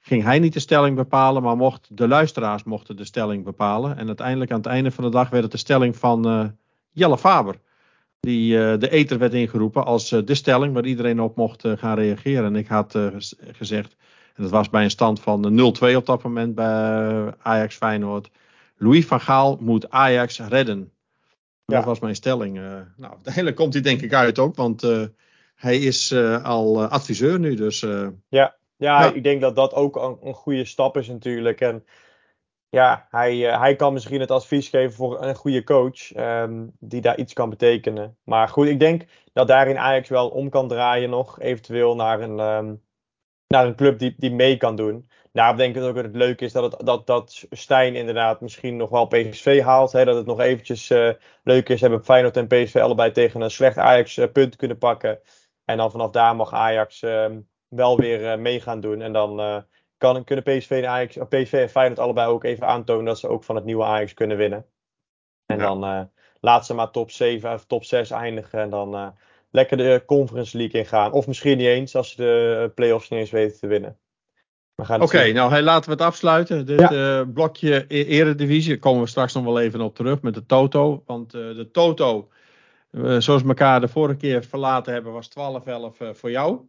ging 0.00 0.22
hij 0.22 0.38
niet 0.38 0.52
de 0.52 0.60
stelling 0.60 0.96
bepalen, 0.96 1.42
maar 1.42 1.56
mocht, 1.56 1.88
de 1.90 2.08
luisteraars 2.08 2.64
mochten 2.64 2.96
de 2.96 3.04
stelling 3.04 3.44
bepalen. 3.44 3.96
En 3.96 4.06
uiteindelijk 4.06 4.50
aan 4.50 4.58
het 4.58 4.66
einde 4.66 4.90
van 4.90 5.04
de 5.04 5.10
dag 5.10 5.30
werd 5.30 5.42
het 5.42 5.52
de 5.52 5.58
stelling 5.58 5.96
van 5.96 6.52
Jelle 6.90 7.18
Faber. 7.18 7.54
Die 8.20 8.52
uh, 8.54 8.78
de 8.78 8.90
eter 8.90 9.18
werd 9.18 9.34
ingeroepen 9.34 9.84
als 9.84 10.12
uh, 10.12 10.20
de 10.24 10.34
stelling 10.34 10.74
waar 10.74 10.86
iedereen 10.86 11.20
op 11.20 11.36
mocht 11.36 11.64
gaan 11.76 11.96
reageren. 11.96 12.44
En 12.44 12.56
ik 12.56 12.66
had 12.66 12.98
gezegd, 13.52 13.96
en 14.40 14.46
dat 14.46 14.54
was 14.54 14.70
bij 14.70 14.84
een 14.84 14.90
stand 14.90 15.20
van 15.20 15.74
0-2 15.92 15.96
op 15.96 16.06
dat 16.06 16.22
moment 16.22 16.54
bij 16.54 17.34
Ajax 17.42 17.76
Feyenoord. 17.76 18.30
Louis 18.76 19.06
van 19.06 19.20
Gaal 19.20 19.58
moet 19.60 19.90
Ajax 19.90 20.40
redden. 20.40 20.92
Ja. 21.64 21.76
Dat 21.76 21.84
was 21.84 21.98
mijn 21.98 22.14
stelling. 22.14 22.54
nou, 22.96 23.12
uiteindelijk 23.14 23.56
komt 23.56 23.72
hij 23.72 23.82
denk 23.82 24.00
ik 24.00 24.14
uit 24.14 24.38
ook, 24.38 24.56
want 24.56 24.82
hij 25.54 25.78
is 25.78 26.14
al 26.42 26.84
adviseur 26.84 27.38
nu. 27.38 27.54
Dus, 27.54 27.80
ja. 27.80 28.12
Ja, 28.28 29.00
ja, 29.00 29.12
ik 29.12 29.22
denk 29.22 29.40
dat 29.40 29.56
dat 29.56 29.74
ook 29.74 29.96
een, 29.96 30.18
een 30.22 30.34
goede 30.34 30.64
stap 30.64 30.96
is 30.96 31.08
natuurlijk. 31.08 31.60
En 31.60 31.84
ja, 32.70 33.06
hij, 33.10 33.36
uh, 33.36 33.60
hij 33.60 33.76
kan 33.76 33.92
misschien 33.92 34.20
het 34.20 34.30
advies 34.30 34.68
geven 34.68 34.92
voor 34.92 35.22
een 35.22 35.34
goede 35.34 35.64
coach 35.64 36.16
um, 36.16 36.72
die 36.78 37.00
daar 37.00 37.18
iets 37.18 37.32
kan 37.32 37.50
betekenen. 37.50 38.16
Maar 38.24 38.48
goed, 38.48 38.66
ik 38.66 38.80
denk 38.80 39.04
dat 39.32 39.48
daarin 39.48 39.78
Ajax 39.78 40.08
wel 40.08 40.28
om 40.28 40.48
kan 40.48 40.68
draaien 40.68 41.10
nog, 41.10 41.40
eventueel 41.40 41.94
naar 41.94 42.20
een, 42.20 42.38
um, 42.38 42.82
naar 43.50 43.66
een 43.66 43.76
club 43.76 43.98
die, 43.98 44.14
die 44.16 44.32
mee 44.32 44.56
kan 44.56 44.76
doen. 44.76 45.08
Daarom 45.32 45.56
denk 45.56 45.76
ik 45.76 45.82
ook 45.82 45.94
dat 45.94 46.04
het 46.04 46.16
leuk 46.16 46.40
is 46.40 46.52
dat, 46.52 46.72
het, 46.72 46.86
dat, 46.86 47.06
dat 47.06 47.46
Stijn 47.50 47.94
inderdaad 47.94 48.40
misschien 48.40 48.76
nog 48.76 48.90
wel 48.90 49.06
PSV 49.06 49.62
haalt. 49.62 49.92
Hè, 49.92 50.04
dat 50.04 50.16
het 50.16 50.26
nog 50.26 50.40
eventjes 50.40 50.90
uh, 50.90 51.10
leuk 51.42 51.68
is. 51.68 51.80
Hebben 51.80 52.04
Feyenoord 52.04 52.36
en 52.36 52.46
PSV 52.46 52.76
allebei 52.76 53.10
tegen 53.10 53.40
een 53.40 53.50
slecht 53.50 53.78
Ajax 53.78 54.16
uh, 54.16 54.26
punt 54.32 54.56
kunnen 54.56 54.78
pakken. 54.78 55.20
En 55.64 55.76
dan 55.76 55.90
vanaf 55.90 56.10
daar 56.10 56.36
mag 56.36 56.52
Ajax 56.52 57.02
um, 57.02 57.48
wel 57.68 57.96
weer 57.96 58.38
mee 58.38 58.60
gaan 58.60 58.80
doen. 58.80 59.02
En 59.02 59.12
dan 59.12 59.64
kan, 59.96 60.24
kunnen 60.24 60.44
PSV 60.44 60.70
en, 60.70 60.88
Ajax, 60.88 61.16
PSV 61.28 61.52
en 61.52 61.68
Feyenoord 61.68 61.98
allebei 61.98 62.28
ook 62.28 62.44
even 62.44 62.66
aantonen 62.66 63.04
dat 63.04 63.18
ze 63.18 63.28
ook 63.28 63.44
van 63.44 63.54
het 63.54 63.64
nieuwe 63.64 63.84
Ajax 63.84 64.14
kunnen 64.14 64.36
winnen. 64.36 64.66
En 65.46 65.58
ja. 65.58 65.62
dan 65.62 66.10
laat 66.40 66.66
ze 66.66 66.74
maar 66.74 66.90
top 66.90 67.10
7 67.10 67.52
of 67.52 67.64
top 67.66 67.84
6 67.84 68.10
eindigen. 68.10 68.60
En 68.60 68.70
dan 68.70 69.14
lekker 69.50 69.76
de 69.76 70.02
Conference 70.06 70.56
League 70.56 70.80
ingaan. 70.80 71.12
Of 71.12 71.26
misschien 71.26 71.58
niet 71.58 71.66
eens 71.66 71.96
als 71.96 72.10
ze 72.10 72.16
de 72.16 72.72
play-offs 72.74 73.08
niet 73.08 73.20
eens 73.20 73.30
weten 73.30 73.58
te 73.58 73.66
winnen. 73.66 73.96
Oké, 74.76 75.02
okay, 75.02 75.32
nou 75.32 75.50
hey, 75.50 75.62
laten 75.62 75.84
we 75.84 75.96
het 75.96 76.04
afsluiten. 76.04 76.66
Dit 76.66 76.80
ja. 76.80 77.20
uh, 77.20 77.26
blokje 77.34 77.84
e 77.88 78.04
Eredivisie, 78.04 78.70
daar 78.70 78.78
komen 78.78 79.02
we 79.02 79.08
straks 79.08 79.34
nog 79.34 79.44
wel 79.44 79.60
even 79.60 79.80
op 79.80 79.94
terug 79.94 80.22
met 80.22 80.34
de 80.34 80.46
Toto. 80.46 81.02
Want 81.06 81.30
de 81.30 81.68
Toto, 81.72 82.28
zoals 83.18 83.42
we 83.42 83.48
elkaar 83.48 83.80
de 83.80 83.88
vorige 83.88 84.16
keer 84.16 84.44
verlaten 84.44 84.92
hebben, 84.92 85.12
was 85.12 85.28
12-11 85.28 85.32
voor 86.12 86.30
jou. 86.30 86.60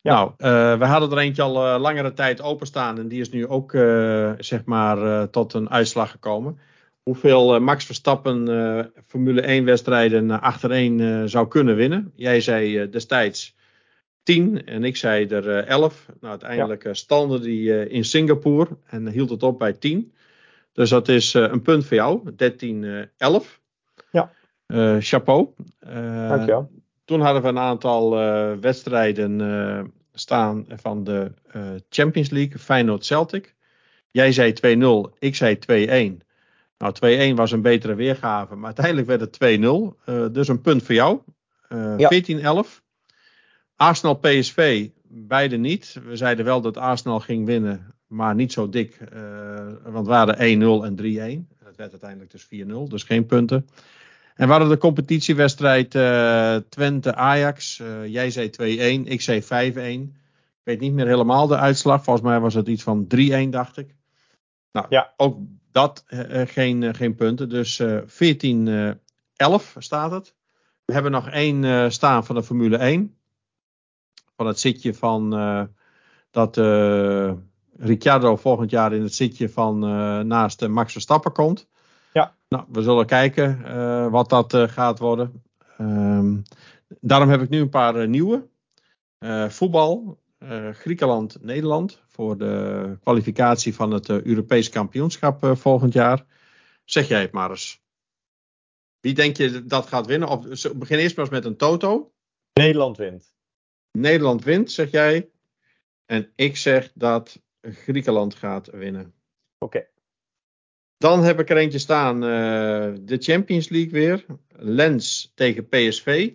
Ja. 0.00 0.14
Nou, 0.14 0.30
uh, 0.38 0.78
we 0.78 0.84
hadden 0.84 1.10
er 1.10 1.18
eentje 1.18 1.42
al 1.42 1.74
uh, 1.74 1.80
langere 1.80 2.12
tijd 2.12 2.42
openstaan 2.42 2.98
en 2.98 3.08
die 3.08 3.20
is 3.20 3.30
nu 3.30 3.46
ook 3.46 3.72
uh, 3.72 4.32
zeg 4.38 4.64
maar 4.64 5.30
tot 5.30 5.52
een 5.52 5.70
uitslag 5.70 6.10
gekomen. 6.10 6.58
Hoeveel 7.02 7.60
Max 7.60 7.84
Verstappen 7.84 8.92
Formule 9.06 9.40
1 9.40 9.64
wedstrijden 9.64 10.40
achtereen 10.40 11.28
zou 11.28 11.48
kunnen 11.48 11.76
winnen? 11.76 12.12
Jij 12.14 12.40
zei 12.40 12.90
destijds 12.90 13.56
10 14.22 14.66
en 14.66 14.84
ik 14.84 14.96
zei 14.96 15.26
er 15.26 15.64
11. 15.64 16.06
Nou, 16.20 16.30
uiteindelijk 16.30 16.84
ja. 16.84 16.94
stande 16.94 17.38
die 17.38 17.88
in 17.88 18.04
Singapore 18.04 18.68
en 18.86 19.08
hield 19.08 19.30
het 19.30 19.42
op 19.42 19.58
bij 19.58 19.72
10. 19.72 20.12
Dus 20.72 20.90
dat 20.90 21.08
is 21.08 21.34
een 21.34 21.62
punt 21.62 21.86
voor 21.86 21.96
jou, 21.96 22.30
13-11. 22.30 22.36
ja. 24.10 24.30
chapeau. 25.00 25.48
Dankjewel. 26.28 26.70
Toen 27.04 27.20
hadden 27.20 27.42
we 27.42 27.48
een 27.48 27.58
aantal 27.58 28.20
uh, 28.20 28.52
wedstrijden 28.60 29.40
uh, 29.40 29.80
staan 30.12 30.64
van 30.68 31.04
de 31.04 31.32
uh, 31.56 31.62
Champions 31.88 32.30
League, 32.30 32.58
Feyenoord 32.58 33.04
Celtic. 33.04 33.54
Jij 34.10 34.32
zei 34.32 34.52
2-0, 35.12 35.18
ik 35.18 35.36
zei 35.36 35.58
2-1. 36.20 36.26
Nou, 36.82 37.32
2-1 37.32 37.34
was 37.34 37.52
een 37.52 37.62
betere 37.62 37.94
weergave, 37.94 38.54
maar 38.54 38.64
uiteindelijk 38.64 39.06
werd 39.06 39.20
het 39.20 39.60
2-0. 39.60 40.32
dus 40.32 40.48
een 40.48 40.60
punt 40.60 40.82
voor 40.82 40.94
jou. 40.94 41.20
Ja. 41.96 42.10
14-11. 42.66 42.82
Arsenal 43.76 44.14
PSV, 44.14 44.88
beide 45.08 45.56
niet. 45.56 46.00
We 46.04 46.16
zeiden 46.16 46.44
wel 46.44 46.60
dat 46.60 46.76
Arsenal 46.76 47.20
ging 47.20 47.46
winnen, 47.46 47.94
maar 48.06 48.34
niet 48.34 48.52
zo 48.52 48.68
dik. 48.68 48.98
want 49.84 50.06
we 50.06 50.12
hadden 50.12 50.36
1-0 50.36 50.84
en 50.84 51.46
3-1. 51.46 51.62
Dat 51.64 51.76
werd 51.76 51.90
uiteindelijk 51.90 52.30
dus 52.30 52.44
4-0, 52.44 52.88
dus 52.88 53.02
geen 53.02 53.26
punten. 53.26 53.68
En 54.34 54.46
we 54.46 54.52
hadden 54.52 54.70
de 54.70 54.78
competitiewedstrijd 54.78 55.94
uh, 55.94 56.56
Twente-Ajax. 56.68 57.78
Uh, 57.78 58.06
jij 58.06 58.30
zei 58.30 58.50
2-1, 59.04 59.08
ik 59.08 59.20
zei 59.20 59.42
5-1. 59.42 59.46
Ik 59.46 60.08
weet 60.62 60.80
niet 60.80 60.92
meer 60.92 61.06
helemaal 61.06 61.46
de 61.46 61.56
uitslag. 61.56 62.04
Volgens 62.04 62.26
mij 62.26 62.40
was 62.40 62.54
het 62.54 62.68
iets 62.68 62.82
van 62.82 63.06
3-1, 63.16 63.48
dacht 63.50 63.76
ik. 63.76 63.94
Nou, 64.72 64.86
ja. 64.88 65.12
ook 65.16 65.36
dat 65.72 66.04
uh, 66.08 66.46
geen, 66.46 66.94
geen 66.94 67.14
punten. 67.14 67.48
Dus 67.48 67.82
14-11 67.82 67.86
staat 69.78 70.10
het. 70.10 70.34
We 70.84 70.92
hebben 70.92 71.12
nog 71.12 71.28
één 71.28 71.92
staan 71.92 72.24
van 72.24 72.34
de 72.34 72.42
Formule 72.42 72.76
1. 72.76 73.16
Van 74.36 74.46
het 74.46 74.60
zitje 74.60 74.94
van 74.94 75.30
dat 76.30 76.56
Ricciardo 77.76 78.36
volgend 78.36 78.70
jaar 78.70 78.92
in 78.92 79.02
het 79.02 79.14
zitje 79.14 79.48
van 79.48 79.78
naast 80.26 80.68
Max 80.68 80.92
Verstappen 80.92 81.32
komt. 81.32 81.68
Ja. 82.12 82.34
Nou, 82.48 82.64
we 82.68 82.82
zullen 82.82 83.06
kijken 83.06 83.62
uh, 83.64 84.10
wat 84.10 84.28
dat 84.28 84.54
uh, 84.54 84.68
gaat 84.68 84.98
worden. 84.98 85.42
Um, 85.80 86.42
daarom 87.00 87.28
heb 87.28 87.42
ik 87.42 87.48
nu 87.48 87.60
een 87.60 87.68
paar 87.68 87.96
uh, 87.96 88.08
nieuwe. 88.08 88.48
voetbal, 89.48 90.21
Griekenland, 90.72 91.42
Nederland. 91.42 92.02
Voor 92.06 92.38
de 92.38 92.96
kwalificatie 93.02 93.74
van 93.74 93.90
het 93.90 94.08
Europees 94.08 94.68
kampioenschap 94.68 95.56
volgend 95.56 95.92
jaar. 95.92 96.24
Zeg 96.84 97.08
jij 97.08 97.20
het 97.20 97.32
maar 97.32 97.50
eens. 97.50 97.82
Wie 99.00 99.14
denk 99.14 99.36
je 99.36 99.64
dat 99.64 99.86
gaat 99.86 100.06
winnen? 100.06 100.28
Of, 100.28 100.72
begin 100.76 100.98
eerst 100.98 101.16
maar 101.16 101.24
eens 101.24 101.34
met 101.34 101.44
een 101.44 101.56
toto. 101.56 102.12
Nederland 102.52 102.96
wint. 102.96 103.34
Nederland 103.90 104.44
wint, 104.44 104.70
zeg 104.70 104.90
jij. 104.90 105.30
En 106.04 106.32
ik 106.36 106.56
zeg 106.56 106.92
dat 106.94 107.42
Griekenland 107.60 108.34
gaat 108.34 108.70
winnen. 108.70 109.14
Oké. 109.58 109.76
Okay. 109.76 109.90
Dan 110.96 111.22
heb 111.22 111.40
ik 111.40 111.50
er 111.50 111.56
eentje 111.56 111.78
staan, 111.78 112.14
uh, 112.14 112.94
de 113.00 113.16
Champions 113.18 113.68
League 113.68 113.90
weer. 113.90 114.26
Lens 114.48 115.32
tegen 115.34 115.68
PSV. 115.68 116.34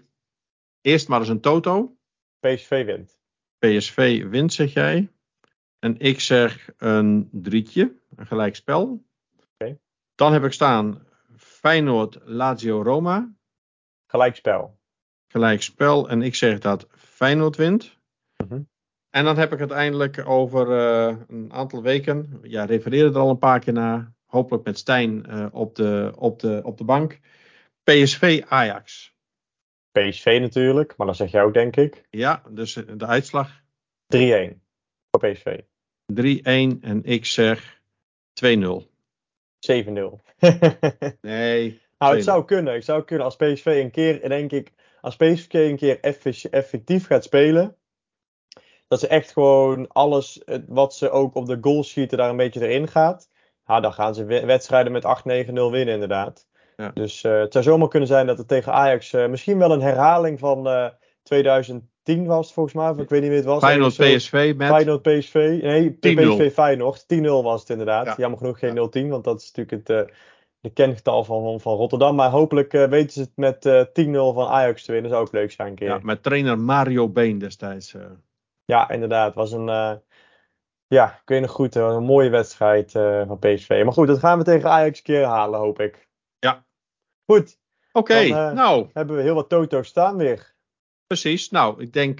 Eerst 0.81 1.07
maar 1.07 1.19
eens 1.19 1.29
een 1.29 1.41
toto. 1.41 1.97
PSV 2.39 2.85
wint. 2.85 3.16
PSV 3.59 4.23
wint, 4.29 4.53
zeg 4.53 4.73
jij. 4.73 5.11
En 5.79 5.99
ik 5.99 6.19
zeg 6.19 6.69
een 6.77 7.29
drietje, 7.31 7.95
een 8.15 8.27
gelijkspel. 8.27 9.05
Okay. 9.53 9.79
Dan 10.15 10.33
heb 10.33 10.43
ik 10.43 10.51
staan 10.51 11.07
Feyenoord, 11.35 12.17
Lazio, 12.23 12.81
Roma. 12.81 13.33
Gelijkspel. 14.07 14.79
Gelijkspel. 15.27 16.09
En 16.09 16.21
ik 16.21 16.35
zeg 16.35 16.59
dat 16.59 16.87
Feyenoord 16.95 17.55
wint. 17.55 17.97
-huh. 18.47 18.61
En 19.09 19.23
dan 19.23 19.37
heb 19.37 19.53
ik 19.53 19.59
uiteindelijk 19.59 20.27
over 20.27 20.67
uh, 20.67 21.17
een 21.27 21.53
aantal 21.53 21.81
weken, 21.81 22.39
ja, 22.41 22.65
refereerde 22.65 23.09
er 23.09 23.19
al 23.19 23.29
een 23.29 23.37
paar 23.37 23.59
keer 23.59 23.73
naar, 23.73 24.13
hopelijk 24.25 24.63
met 24.63 24.77
Stijn 24.77 25.25
uh, 25.29 25.45
op, 25.51 25.75
de, 25.75 26.13
op, 26.15 26.39
de, 26.39 26.61
op 26.63 26.77
de 26.77 26.83
bank. 26.83 27.19
PSV 27.83 28.43
Ajax. 28.47 29.15
PSV 29.97 30.37
natuurlijk, 30.41 30.97
maar 30.97 31.07
dan 31.07 31.15
zeg 31.15 31.31
jij 31.31 31.43
ook 31.43 31.53
denk 31.53 31.75
ik. 31.75 32.03
Ja, 32.09 32.41
dus 32.49 32.73
de 32.73 33.05
uitslag? 33.05 33.61
3-1 34.15 34.59
voor 35.11 35.31
PSV. 35.31 35.59
3-1 36.13 36.79
en 36.81 37.01
ik 37.03 37.25
zeg 37.25 37.81
2-0. 38.45 38.45
7-0. 39.59 39.69
nee. 41.21 41.81
Nou, 41.97 42.15
het 42.15 42.23
zou 42.23 42.45
kunnen. 42.45 42.73
Het 42.73 42.85
zou 42.85 43.03
kunnen 43.03 43.25
als 43.25 43.35
PSV 43.35 43.65
een 43.65 43.91
keer, 43.91 44.29
denk 44.29 44.51
ik, 44.51 44.71
als 45.01 45.15
PSV 45.15 45.53
een 45.53 45.77
keer 45.77 45.99
effectief 46.49 47.05
gaat 47.05 47.23
spelen. 47.23 47.75
dat 48.87 48.99
ze 48.99 49.07
echt 49.07 49.31
gewoon 49.31 49.87
alles 49.87 50.43
wat 50.67 50.95
ze 50.95 51.09
ook 51.09 51.35
op 51.35 51.45
de 51.45 51.57
goalsheeten 51.61 52.17
daar 52.17 52.29
een 52.29 52.37
beetje 52.37 52.67
erin 52.67 52.87
gaat. 52.87 53.29
Ja, 53.65 53.79
dan 53.79 53.93
gaan 53.93 54.15
ze 54.15 54.25
wedstrijden 54.25 54.91
met 54.91 55.03
8-9-0 55.03 55.53
winnen 55.53 55.93
inderdaad. 55.93 56.47
Ja. 56.77 56.91
Dus 56.93 57.23
uh, 57.23 57.39
het 57.39 57.53
zou 57.53 57.63
zomaar 57.63 57.87
kunnen 57.87 58.07
zijn 58.07 58.27
dat 58.27 58.37
het 58.37 58.47
tegen 58.47 58.73
Ajax 58.73 59.13
uh, 59.13 59.27
misschien 59.27 59.57
wel 59.57 59.71
een 59.71 59.81
herhaling 59.81 60.39
van 60.39 60.67
uh, 60.67 60.87
2010 61.23 62.25
was 62.25 62.53
volgens 62.53 62.75
mij. 62.75 62.89
Of 62.89 62.97
ik 62.97 63.09
weet 63.09 63.21
niet 63.21 63.29
meer 63.29 63.39
het 63.39 63.47
was. 63.47 63.63
Feyenoord 63.63 63.97
PSV 63.97 64.53
met... 64.57 64.67
Feyenoord 64.67 65.01
PSV. 65.01 65.59
Nee, 65.61 65.91
PSV 65.91 66.53
Feyenoord. 66.53 67.05
10-0 67.15 67.19
was 67.21 67.59
het 67.61 67.69
inderdaad. 67.69 68.05
Ja. 68.05 68.15
Jammer 68.17 68.39
genoeg 68.39 68.59
geen 68.59 69.05
0-10, 69.05 69.09
want 69.09 69.23
dat 69.23 69.41
is 69.41 69.51
natuurlijk 69.51 69.87
het 69.87 70.11
de 70.59 70.69
kengetal 70.69 71.23
van, 71.23 71.59
van 71.59 71.75
Rotterdam. 71.75 72.15
Maar 72.15 72.29
hopelijk 72.29 72.71
weten 72.71 73.11
ze 73.11 73.19
het 73.19 73.31
met 73.35 73.65
uh, 73.65 73.81
10-0 74.31 74.33
van 74.33 74.47
Ajax 74.47 74.83
te 74.83 74.91
winnen. 74.91 75.09
Dat 75.09 75.19
zou 75.19 75.29
ook 75.29 75.41
leuk 75.41 75.51
zijn 75.51 75.67
een 75.67 75.75
keer. 75.75 75.87
Ja, 75.87 75.99
met 76.01 76.23
trainer 76.23 76.59
Mario 76.59 77.09
Been 77.09 77.37
destijds. 77.37 77.95
Ja, 78.65 78.89
inderdaad. 78.89 79.25
Het 79.25 79.35
was 79.35 79.51
een, 79.51 80.01
ja, 80.87 81.19
ik 81.21 81.29
weet 81.29 81.41
nog 81.41 81.51
goed, 81.51 81.75
een 81.75 82.03
mooie 82.03 82.29
wedstrijd 82.29 82.91
van 83.27 83.39
PSV. 83.39 83.81
Maar 83.83 83.93
goed, 83.93 84.07
dat 84.07 84.19
gaan 84.19 84.37
we 84.37 84.43
tegen 84.43 84.69
Ajax 84.69 84.97
een 84.97 85.03
keer 85.03 85.23
halen, 85.23 85.59
hoop 85.59 85.79
ik. 85.79 86.06
Goed. 87.27 87.57
Oké, 87.91 88.13
okay, 88.13 88.53
nou. 88.53 88.87
hebben 88.93 89.15
we 89.15 89.21
heel 89.21 89.35
wat 89.35 89.49
toto's 89.49 89.87
staan 89.87 90.17
weer. 90.17 90.53
Precies. 91.07 91.49
Nou, 91.49 91.81
ik 91.81 91.93
denk 91.93 92.19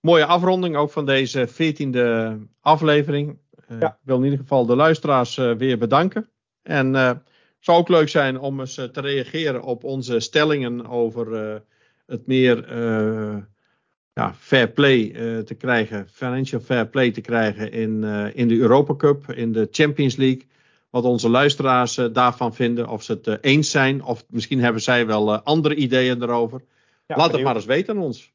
mooie 0.00 0.24
afronding 0.24 0.76
ook 0.76 0.90
van 0.90 1.06
deze 1.06 1.46
veertiende 1.46 2.38
aflevering. 2.60 3.38
Ja. 3.78 3.88
Ik 3.88 3.98
wil 4.02 4.16
in 4.16 4.24
ieder 4.24 4.38
geval 4.38 4.66
de 4.66 4.76
luisteraars 4.76 5.36
weer 5.36 5.78
bedanken. 5.78 6.30
En 6.62 6.94
uh, 6.94 7.06
het 7.06 7.18
zou 7.58 7.78
ook 7.78 7.88
leuk 7.88 8.08
zijn 8.08 8.38
om 8.38 8.60
eens 8.60 8.78
uh, 8.78 8.84
te 8.84 9.00
reageren 9.00 9.62
op 9.62 9.84
onze 9.84 10.20
stellingen 10.20 10.86
over 10.86 11.32
uh, 11.32 11.60
het 12.06 12.26
meer 12.26 12.76
ja, 14.12 14.34
fair 14.34 14.68
play 14.68 15.08
te 15.42 15.54
krijgen, 15.54 16.08
financial 16.08 16.60
fair 16.60 16.88
play 16.88 17.10
te 17.10 17.20
krijgen 17.20 17.72
in, 17.72 18.04
in 18.34 18.48
de 18.48 18.58
Europa 18.58 18.94
Cup, 18.96 19.32
in 19.32 19.52
de 19.52 19.68
Champions 19.70 20.16
League. 20.16 20.46
Wat 20.90 21.04
onze 21.04 21.28
luisteraars 21.28 21.94
daarvan 21.94 22.54
vinden, 22.54 22.88
of 22.88 23.02
ze 23.02 23.20
het 23.22 23.44
eens 23.44 23.70
zijn, 23.70 24.04
of 24.04 24.24
misschien 24.28 24.60
hebben 24.60 24.82
zij 24.82 25.06
wel 25.06 25.34
andere 25.34 25.74
ideeën 25.74 26.22
erover. 26.22 26.62
Ja, 27.06 27.16
Laat 27.16 27.32
het 27.32 27.42
maar 27.42 27.54
eens 27.54 27.64
weten 27.64 27.96
aan 27.96 28.02
ons. 28.02 28.32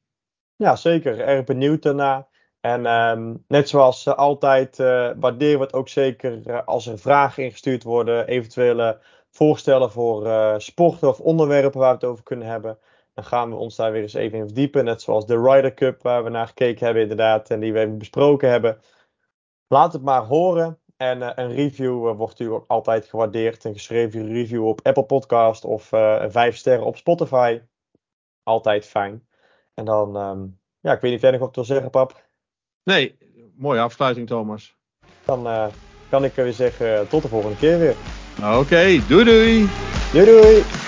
Ja, 0.55 0.75
zeker. 0.75 1.19
Erg 1.19 1.43
benieuwd 1.43 1.81
daarna. 1.81 2.27
En 2.59 2.85
um, 2.85 3.43
net 3.47 3.69
zoals 3.69 4.05
uh, 4.05 4.13
altijd 4.13 4.79
uh, 4.79 5.09
waarderen 5.19 5.59
we 5.59 5.65
het 5.65 5.73
ook 5.73 5.89
zeker 5.89 6.41
uh, 6.47 6.59
als 6.65 6.87
er 6.87 6.99
vragen 6.99 7.43
ingestuurd 7.43 7.83
worden, 7.83 8.27
eventuele 8.27 8.99
voorstellen 9.31 9.91
voor 9.91 10.29
sporten 10.61 11.07
of 11.07 11.19
onderwerpen 11.19 11.79
waar 11.79 11.89
we 11.89 11.95
het 11.95 12.03
over 12.03 12.23
kunnen 12.23 12.47
hebben. 12.47 12.77
Dan 13.13 13.23
gaan 13.23 13.49
we 13.49 13.55
ons 13.55 13.75
daar 13.75 13.91
weer 13.91 14.01
eens 14.01 14.13
even 14.13 14.37
in 14.37 14.45
verdiepen. 14.45 14.85
Net 14.85 15.01
zoals 15.01 15.25
de 15.25 15.41
Ryder 15.41 15.73
Cup 15.73 16.01
waar 16.01 16.23
we 16.23 16.29
naar 16.29 16.47
gekeken 16.47 16.85
hebben 16.85 17.03
inderdaad 17.03 17.49
en 17.49 17.59
die 17.59 17.73
we 17.73 17.79
even 17.79 17.97
besproken 17.97 18.49
hebben. 18.49 18.81
Laat 19.67 19.93
het 19.93 20.01
maar 20.01 20.21
horen. 20.21 20.79
En 20.97 21.39
een 21.39 21.51
review 21.51 21.99
wordt 21.99 22.31
natuurlijk 22.31 22.61
ook 22.61 22.69
altijd 22.69 23.05
gewaardeerd. 23.05 23.63
Een 23.63 23.73
geschreven 23.73 24.27
review 24.27 24.67
op 24.67 24.79
Apple 24.83 25.03
Podcast 25.03 25.65
of 25.65 25.87
vijf 26.27 26.55
sterren 26.55 26.85
op 26.85 26.97
Spotify. 26.97 27.61
Altijd 28.43 28.85
fijn. 28.85 29.27
En 29.73 29.85
dan, 29.85 30.15
um, 30.15 30.59
ja, 30.79 30.93
ik 30.93 31.01
weet 31.01 31.11
niet 31.11 31.15
of 31.15 31.21
jij 31.21 31.31
nog 31.31 31.39
wat 31.39 31.55
wil 31.55 31.63
zeggen, 31.63 31.89
pap. 31.89 32.23
Nee, 32.83 33.17
mooie 33.57 33.79
afsluiting, 33.79 34.27
Thomas. 34.27 34.75
Dan 35.25 35.47
uh, 35.47 35.67
kan 36.09 36.23
ik 36.23 36.33
weer 36.33 36.53
zeggen 36.53 37.07
tot 37.07 37.21
de 37.21 37.27
volgende 37.27 37.57
keer 37.57 37.79
weer. 37.79 37.95
Oké, 38.37 38.57
okay, 38.57 39.07
doei 39.07 39.23
doei. 39.23 39.69
Doei 40.11 40.25
doei. 40.25 40.84